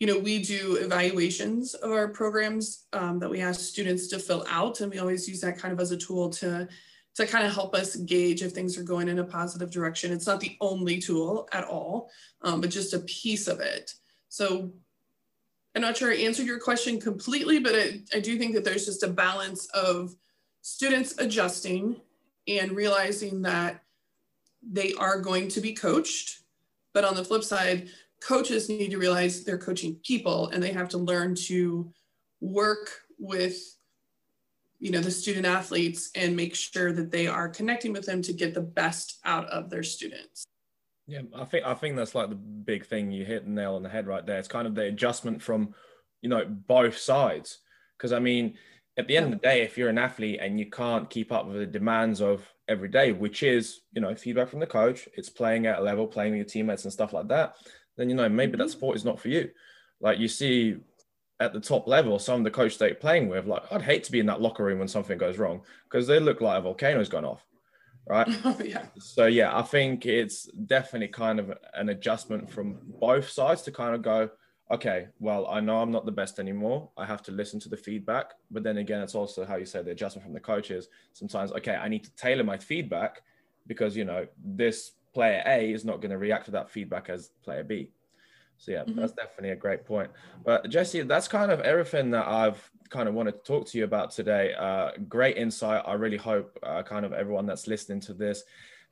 you 0.00 0.06
know, 0.06 0.18
we 0.18 0.42
do 0.42 0.76
evaluations 0.76 1.74
of 1.74 1.90
our 1.90 2.08
programs 2.08 2.86
um, 2.92 3.18
that 3.20 3.30
we 3.30 3.40
ask 3.40 3.60
students 3.60 4.08
to 4.08 4.18
fill 4.18 4.44
out, 4.48 4.80
and 4.80 4.90
we 4.90 4.98
always 4.98 5.28
use 5.28 5.40
that 5.40 5.58
kind 5.58 5.72
of 5.72 5.80
as 5.80 5.92
a 5.92 5.96
tool 5.96 6.30
to 6.30 6.68
to 7.16 7.26
kind 7.26 7.46
of 7.46 7.54
help 7.54 7.76
us 7.76 7.94
gauge 7.94 8.42
if 8.42 8.50
things 8.50 8.76
are 8.76 8.82
going 8.82 9.08
in 9.08 9.20
a 9.20 9.24
positive 9.24 9.70
direction. 9.70 10.12
It's 10.12 10.26
not 10.26 10.40
the 10.40 10.56
only 10.60 10.98
tool 10.98 11.48
at 11.52 11.62
all, 11.62 12.10
um, 12.42 12.60
but 12.60 12.70
just 12.70 12.92
a 12.92 12.98
piece 13.00 13.46
of 13.46 13.60
it. 13.60 13.94
So 14.28 14.72
I'm 15.76 15.82
not 15.82 15.96
sure 15.96 16.10
I 16.10 16.16
answered 16.16 16.46
your 16.46 16.58
question 16.58 17.00
completely, 17.00 17.60
but 17.60 17.74
I, 17.76 18.00
I 18.12 18.18
do 18.18 18.36
think 18.36 18.54
that 18.54 18.64
there's 18.64 18.84
just 18.84 19.04
a 19.04 19.08
balance 19.08 19.66
of 19.66 20.12
students 20.62 21.16
adjusting 21.18 22.00
and 22.48 22.72
realizing 22.72 23.42
that 23.42 23.84
they 24.62 24.92
are 24.94 25.20
going 25.20 25.46
to 25.48 25.60
be 25.60 25.72
coached 25.72 26.40
but 26.94 27.04
on 27.04 27.14
the 27.14 27.24
flip 27.24 27.44
side, 27.44 27.90
coaches 28.22 28.68
need 28.68 28.90
to 28.92 28.98
realize 28.98 29.44
they're 29.44 29.58
coaching 29.58 29.96
people 30.04 30.48
and 30.48 30.62
they 30.62 30.72
have 30.72 30.88
to 30.90 30.98
learn 30.98 31.34
to 31.34 31.92
work 32.40 32.90
with 33.18 33.56
you 34.78 34.90
know 34.90 35.00
the 35.00 35.10
student 35.10 35.46
athletes 35.46 36.10
and 36.14 36.34
make 36.36 36.54
sure 36.54 36.92
that 36.92 37.10
they 37.10 37.26
are 37.26 37.48
connecting 37.48 37.92
with 37.92 38.06
them 38.06 38.22
to 38.22 38.32
get 38.32 38.54
the 38.54 38.60
best 38.60 39.18
out 39.24 39.46
of 39.48 39.70
their 39.70 39.82
students. 39.82 40.44
Yeah 41.06 41.22
i 41.34 41.44
think 41.44 41.66
i 41.66 41.74
think 41.74 41.96
that's 41.96 42.14
like 42.14 42.30
the 42.30 42.34
big 42.34 42.86
thing 42.86 43.12
you 43.12 43.24
hit 43.24 43.44
the 43.44 43.50
nail 43.50 43.74
on 43.74 43.82
the 43.82 43.88
head 43.88 44.06
right 44.06 44.24
there. 44.24 44.38
It's 44.38 44.48
kind 44.48 44.66
of 44.66 44.74
the 44.74 44.84
adjustment 44.84 45.42
from 45.42 45.74
you 46.22 46.28
know 46.28 46.44
both 46.44 46.96
sides. 46.96 47.58
Because 47.96 48.12
i 48.12 48.18
mean 48.18 48.54
at 48.96 49.08
the 49.08 49.16
end 49.16 49.26
of 49.26 49.32
the 49.32 49.38
day 49.38 49.62
if 49.62 49.76
you're 49.76 49.88
an 49.88 49.98
athlete 49.98 50.38
and 50.40 50.58
you 50.58 50.70
can't 50.70 51.10
keep 51.10 51.32
up 51.32 51.46
with 51.46 51.56
the 51.56 51.66
demands 51.66 52.20
of 52.20 52.42
every 52.68 52.88
day, 52.88 53.12
which 53.12 53.42
is, 53.42 53.80
you 53.92 54.00
know, 54.00 54.14
feedback 54.14 54.48
from 54.48 54.60
the 54.60 54.66
coach, 54.66 55.08
it's 55.14 55.28
playing 55.28 55.66
at 55.66 55.78
a 55.78 55.82
level, 55.82 56.06
playing 56.06 56.32
with 56.32 56.38
your 56.38 56.46
teammates 56.46 56.84
and 56.84 56.92
stuff 56.92 57.12
like 57.12 57.28
that, 57.28 57.54
then, 57.96 58.08
you 58.08 58.14
know, 58.14 58.28
maybe 58.28 58.52
mm-hmm. 58.52 58.62
that 58.62 58.70
sport 58.70 58.96
is 58.96 59.04
not 59.04 59.20
for 59.20 59.28
you. 59.28 59.50
Like 60.00 60.18
you 60.18 60.28
see 60.28 60.76
at 61.40 61.52
the 61.52 61.60
top 61.60 61.88
level, 61.88 62.18
some 62.18 62.40
of 62.40 62.44
the 62.44 62.50
coaches 62.50 62.78
that 62.78 62.88
you're 62.88 62.96
playing 62.96 63.28
with, 63.28 63.46
like, 63.46 63.62
I'd 63.70 63.82
hate 63.82 64.04
to 64.04 64.12
be 64.12 64.20
in 64.20 64.26
that 64.26 64.40
locker 64.40 64.64
room 64.64 64.78
when 64.78 64.88
something 64.88 65.18
goes 65.18 65.38
wrong 65.38 65.62
because 65.90 66.06
they 66.06 66.20
look 66.20 66.40
like 66.40 66.58
a 66.58 66.62
volcano's 66.62 67.08
gone 67.08 67.24
off. 67.24 67.44
Right. 68.06 68.28
Oh, 68.44 68.56
yeah. 68.62 68.84
So, 68.98 69.26
yeah, 69.26 69.56
I 69.56 69.62
think 69.62 70.06
it's 70.06 70.44
definitely 70.44 71.08
kind 71.08 71.40
of 71.40 71.52
an 71.72 71.88
adjustment 71.88 72.50
from 72.50 72.78
both 73.00 73.30
sides 73.30 73.62
to 73.62 73.72
kind 73.72 73.94
of 73.94 74.02
go, 74.02 74.30
okay, 74.70 75.08
well, 75.18 75.46
I 75.46 75.60
know 75.60 75.80
I'm 75.80 75.92
not 75.92 76.06
the 76.06 76.12
best 76.12 76.38
anymore. 76.38 76.88
I 76.96 77.04
have 77.04 77.22
to 77.24 77.32
listen 77.32 77.60
to 77.60 77.68
the 77.68 77.76
feedback. 77.76 78.32
But 78.50 78.62
then 78.62 78.78
again, 78.78 79.02
it's 79.02 79.14
also 79.14 79.44
how 79.44 79.56
you 79.56 79.66
say 79.66 79.82
the 79.82 79.90
adjustment 79.90 80.24
from 80.24 80.34
the 80.34 80.40
coaches. 80.40 80.88
Sometimes, 81.12 81.52
okay, 81.52 81.76
I 81.76 81.88
need 81.88 82.04
to 82.04 82.10
tailor 82.16 82.44
my 82.44 82.56
feedback 82.56 83.22
because, 83.66 83.96
you 83.96 84.04
know, 84.04 84.26
this 84.42 84.92
player 85.12 85.42
A 85.46 85.72
is 85.72 85.84
not 85.84 86.00
going 86.00 86.10
to 86.10 86.18
react 86.18 86.46
to 86.46 86.50
that 86.52 86.70
feedback 86.70 87.08
as 87.08 87.30
player 87.42 87.62
B. 87.62 87.90
So 88.56 88.72
yeah, 88.72 88.84
mm-hmm. 88.84 88.98
that's 88.98 89.12
definitely 89.12 89.50
a 89.50 89.56
great 89.56 89.84
point. 89.84 90.10
But 90.44 90.68
Jessie, 90.70 91.02
that's 91.02 91.28
kind 91.28 91.50
of 91.50 91.60
everything 91.60 92.10
that 92.12 92.26
I've 92.26 92.70
kind 92.88 93.08
of 93.08 93.14
wanted 93.14 93.32
to 93.32 93.38
talk 93.38 93.66
to 93.68 93.78
you 93.78 93.84
about 93.84 94.12
today. 94.12 94.54
Uh, 94.54 94.92
great 95.08 95.36
insight. 95.36 95.82
I 95.86 95.94
really 95.94 96.16
hope 96.16 96.58
uh, 96.62 96.82
kind 96.82 97.04
of 97.04 97.12
everyone 97.12 97.46
that's 97.46 97.66
listening 97.66 98.00
to 98.00 98.14
this 98.14 98.44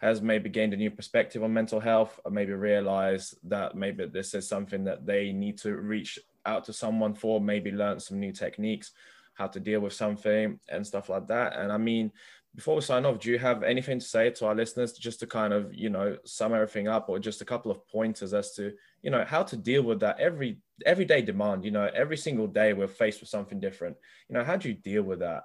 has 0.02 0.20
maybe 0.20 0.50
gained 0.50 0.74
a 0.74 0.76
new 0.76 0.90
perspective 0.90 1.42
on 1.44 1.54
mental 1.54 1.78
health, 1.80 2.18
or 2.24 2.32
maybe 2.32 2.52
realized 2.52 3.36
that 3.44 3.76
maybe 3.76 4.04
this 4.06 4.34
is 4.34 4.48
something 4.48 4.82
that 4.84 5.06
they 5.06 5.32
need 5.32 5.56
to 5.58 5.76
reach 5.76 6.18
out 6.44 6.64
to 6.64 6.72
someone 6.72 7.14
for, 7.14 7.40
maybe 7.40 7.70
learn 7.70 8.00
some 8.00 8.18
new 8.18 8.32
techniques, 8.32 8.90
how 9.34 9.46
to 9.46 9.60
deal 9.60 9.80
with 9.80 9.92
something 9.92 10.58
and 10.68 10.84
stuff 10.84 11.08
like 11.08 11.28
that. 11.28 11.54
And 11.54 11.70
I 11.72 11.78
mean, 11.78 12.10
before 12.54 12.74
we 12.74 12.82
sign 12.82 13.06
off, 13.06 13.20
do 13.20 13.30
you 13.30 13.38
have 13.38 13.62
anything 13.62 14.00
to 14.00 14.04
say 14.04 14.28
to 14.30 14.46
our 14.46 14.54
listeners 14.54 14.92
just 14.92 15.20
to 15.20 15.26
kind 15.26 15.52
of, 15.54 15.72
you 15.72 15.88
know, 15.88 16.18
sum 16.26 16.52
everything 16.52 16.88
up 16.88 17.08
or 17.08 17.18
just 17.18 17.40
a 17.40 17.46
couple 17.46 17.70
of 17.70 17.86
pointers 17.88 18.34
as 18.34 18.54
to, 18.56 18.72
you 19.02 19.10
know, 19.10 19.24
how 19.24 19.42
to 19.44 19.56
deal 19.56 19.82
with 19.82 20.00
that 20.00 20.20
every 20.20 20.58
everyday 20.84 21.22
demand, 21.22 21.64
you 21.64 21.70
know, 21.70 21.88
every 21.94 22.16
single 22.16 22.48
day 22.48 22.72
we're 22.72 22.88
faced 22.88 23.20
with 23.20 23.30
something 23.30 23.60
different. 23.60 23.96
You 24.28 24.34
know, 24.34 24.44
how 24.44 24.56
do 24.56 24.68
you 24.68 24.74
deal 24.74 25.04
with 25.04 25.20
that 25.20 25.44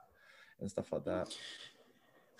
and 0.59 0.69
stuff 0.69 0.91
like 0.91 1.05
that? 1.05 1.33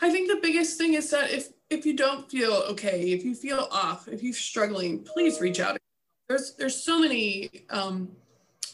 I 0.02 0.12
think 0.12 0.30
the 0.30 0.42
biggest 0.42 0.78
thing 0.78 0.96
is 0.96 1.10
that 1.12 1.32
if 1.32 1.48
if 1.70 1.86
you 1.86 1.96
don't 1.96 2.30
feel 2.30 2.54
okay, 2.70 3.12
if 3.12 3.24
you 3.24 3.36
feel 3.36 3.68
off, 3.72 4.08
if 4.08 4.24
you're 4.24 4.34
struggling, 4.34 5.04
please 5.04 5.42
reach 5.42 5.60
out. 5.60 5.78
There's 6.30 6.56
there's 6.56 6.84
so 6.84 7.00
many 7.00 7.50
um, 7.70 8.10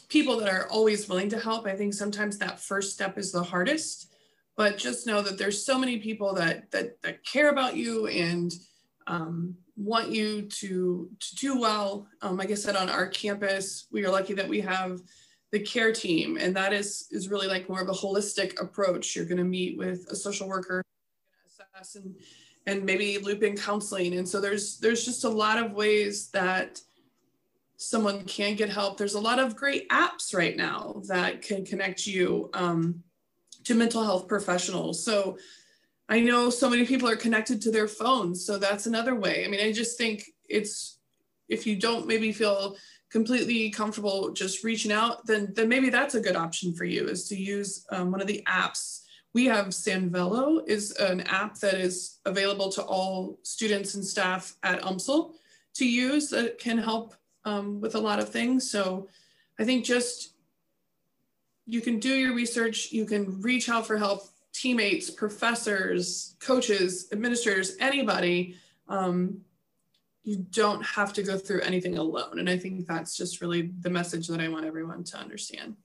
people 0.08 0.38
that 0.38 0.48
are 0.48 0.68
always 0.68 1.08
willing 1.08 1.28
to 1.30 1.38
help. 1.38 1.66
I 1.66 1.74
think 1.74 1.94
sometimes 1.94 2.38
that 2.38 2.60
first 2.60 2.92
step 2.92 3.18
is 3.18 3.32
the 3.32 3.42
hardest, 3.42 4.12
but 4.56 4.78
just 4.78 5.06
know 5.06 5.22
that 5.22 5.38
there's 5.38 5.64
so 5.64 5.78
many 5.78 5.98
people 5.98 6.34
that 6.34 6.70
that 6.70 7.00
that 7.02 7.24
care 7.24 7.50
about 7.50 7.76
you 7.76 8.06
and 8.06 8.52
um, 9.06 9.56
want 9.76 10.10
you 10.10 10.42
to 10.42 11.10
to 11.18 11.36
do 11.36 11.60
well. 11.60 12.06
Um, 12.22 12.36
like 12.36 12.50
I 12.50 12.54
said, 12.54 12.76
on 12.76 12.88
our 12.88 13.08
campus, 13.08 13.86
we 13.90 14.04
are 14.04 14.10
lucky 14.10 14.34
that 14.34 14.48
we 14.48 14.60
have 14.60 15.00
the 15.50 15.60
care 15.60 15.92
team, 15.92 16.36
and 16.40 16.54
that 16.56 16.72
is 16.72 17.08
is 17.10 17.28
really 17.28 17.48
like 17.48 17.68
more 17.68 17.80
of 17.80 17.88
a 17.88 17.92
holistic 17.92 18.60
approach. 18.60 19.16
You're 19.16 19.26
going 19.26 19.38
to 19.38 19.44
meet 19.44 19.76
with 19.76 20.06
a 20.10 20.16
social 20.16 20.48
worker 20.48 20.82
assess 21.74 21.96
and 21.96 22.14
and 22.66 22.84
maybe 22.84 23.18
loop 23.18 23.42
in 23.42 23.56
counseling. 23.56 24.16
And 24.16 24.28
so 24.28 24.40
there's 24.40 24.78
there's 24.78 25.04
just 25.04 25.24
a 25.24 25.28
lot 25.28 25.62
of 25.62 25.72
ways 25.72 26.30
that 26.30 26.80
someone 27.76 28.24
can 28.24 28.54
get 28.54 28.70
help. 28.70 28.96
There's 28.96 29.14
a 29.14 29.20
lot 29.20 29.38
of 29.38 29.56
great 29.56 29.88
apps 29.90 30.34
right 30.34 30.56
now 30.56 31.02
that 31.08 31.42
can 31.42 31.64
connect 31.64 32.06
you 32.06 32.50
um, 32.54 33.02
to 33.64 33.74
mental 33.74 34.02
health 34.02 34.28
professionals. 34.28 35.04
So 35.04 35.38
I 36.08 36.20
know 36.20 36.50
so 36.50 36.70
many 36.70 36.86
people 36.86 37.08
are 37.08 37.16
connected 37.16 37.60
to 37.62 37.70
their 37.70 37.88
phones. 37.88 38.44
So 38.44 38.58
that's 38.58 38.86
another 38.86 39.14
way. 39.14 39.44
I 39.44 39.48
mean, 39.48 39.60
I 39.60 39.72
just 39.72 39.98
think 39.98 40.24
it's 40.48 40.98
if 41.48 41.66
you 41.66 41.76
don't 41.76 42.06
maybe 42.06 42.32
feel 42.32 42.76
completely 43.10 43.70
comfortable 43.70 44.32
just 44.32 44.64
reaching 44.64 44.92
out, 44.92 45.26
then 45.26 45.52
then 45.54 45.68
maybe 45.68 45.90
that's 45.90 46.14
a 46.14 46.20
good 46.20 46.36
option 46.36 46.74
for 46.74 46.84
you 46.84 47.08
is 47.08 47.28
to 47.28 47.36
use 47.36 47.84
um, 47.90 48.10
one 48.10 48.20
of 48.20 48.26
the 48.26 48.42
apps 48.46 49.03
we 49.34 49.46
have 49.46 49.66
Sanvello 49.68 50.66
is 50.66 50.92
an 50.92 51.22
app 51.22 51.58
that 51.58 51.74
is 51.74 52.18
available 52.24 52.70
to 52.70 52.82
all 52.82 53.38
students 53.42 53.94
and 53.96 54.04
staff 54.04 54.54
at 54.62 54.80
UMSL 54.82 55.32
to 55.74 55.86
use 55.86 56.30
that 56.30 56.58
can 56.58 56.78
help 56.78 57.14
um, 57.44 57.80
with 57.80 57.96
a 57.96 58.00
lot 58.00 58.20
of 58.20 58.28
things. 58.28 58.70
So 58.70 59.08
I 59.58 59.64
think 59.64 59.84
just 59.84 60.34
you 61.66 61.80
can 61.80 61.98
do 61.98 62.14
your 62.14 62.34
research, 62.34 62.92
you 62.92 63.04
can 63.04 63.40
reach 63.42 63.68
out 63.68 63.86
for 63.86 63.98
help, 63.98 64.22
teammates, 64.52 65.10
professors, 65.10 66.36
coaches, 66.38 67.08
administrators, 67.10 67.76
anybody. 67.80 68.56
Um, 68.88 69.40
you 70.22 70.46
don't 70.52 70.82
have 70.84 71.12
to 71.14 71.22
go 71.22 71.36
through 71.36 71.60
anything 71.62 71.98
alone. 71.98 72.38
And 72.38 72.48
I 72.48 72.56
think 72.56 72.86
that's 72.86 73.16
just 73.16 73.40
really 73.40 73.72
the 73.80 73.90
message 73.90 74.28
that 74.28 74.40
I 74.40 74.48
want 74.48 74.64
everyone 74.64 75.02
to 75.04 75.18
understand. 75.18 75.76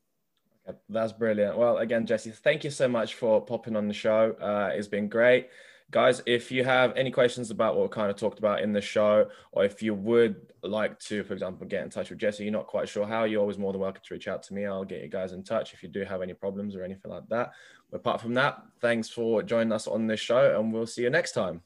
That's 0.89 1.13
brilliant. 1.13 1.57
Well, 1.57 1.77
again, 1.77 2.05
Jessie, 2.05 2.31
thank 2.31 2.63
you 2.63 2.69
so 2.69 2.87
much 2.87 3.15
for 3.15 3.41
popping 3.41 3.75
on 3.75 3.87
the 3.87 3.93
show. 3.93 4.35
Uh, 4.41 4.71
it's 4.73 4.87
been 4.87 5.07
great. 5.07 5.49
Guys, 5.91 6.21
if 6.27 6.51
you 6.51 6.63
have 6.63 6.95
any 6.95 7.09
questions 7.09 7.49
about 7.49 7.75
what 7.75 7.89
we 7.89 7.89
kind 7.89 8.11
of 8.11 8.15
talked 8.15 8.37
about 8.37 8.61
in 8.61 8.71
the 8.71 8.81
show, 8.81 9.27
or 9.51 9.65
if 9.65 9.81
you 9.81 9.95
would 9.95 10.35
like 10.61 10.99
to, 10.99 11.23
for 11.23 11.33
example, 11.33 11.65
get 11.65 11.83
in 11.83 11.89
touch 11.89 12.11
with 12.11 12.19
Jessie, 12.19 12.43
you're 12.43 12.53
not 12.53 12.67
quite 12.67 12.87
sure 12.87 13.07
how, 13.07 13.23
you're 13.23 13.41
always 13.41 13.57
more 13.57 13.71
than 13.71 13.81
welcome 13.81 14.01
to 14.05 14.13
reach 14.13 14.27
out 14.27 14.43
to 14.43 14.53
me. 14.53 14.67
I'll 14.67 14.85
get 14.85 15.01
you 15.01 15.07
guys 15.07 15.33
in 15.33 15.43
touch 15.43 15.73
if 15.73 15.81
you 15.81 15.89
do 15.89 16.03
have 16.03 16.21
any 16.21 16.33
problems 16.35 16.75
or 16.75 16.83
anything 16.83 17.09
like 17.09 17.27
that. 17.29 17.53
But 17.89 17.97
apart 17.97 18.21
from 18.21 18.35
that, 18.35 18.61
thanks 18.81 19.09
for 19.09 19.41
joining 19.41 19.71
us 19.71 19.87
on 19.87 20.05
this 20.05 20.19
show, 20.19 20.59
and 20.59 20.71
we'll 20.71 20.85
see 20.85 21.01
you 21.01 21.09
next 21.09 21.31
time. 21.31 21.61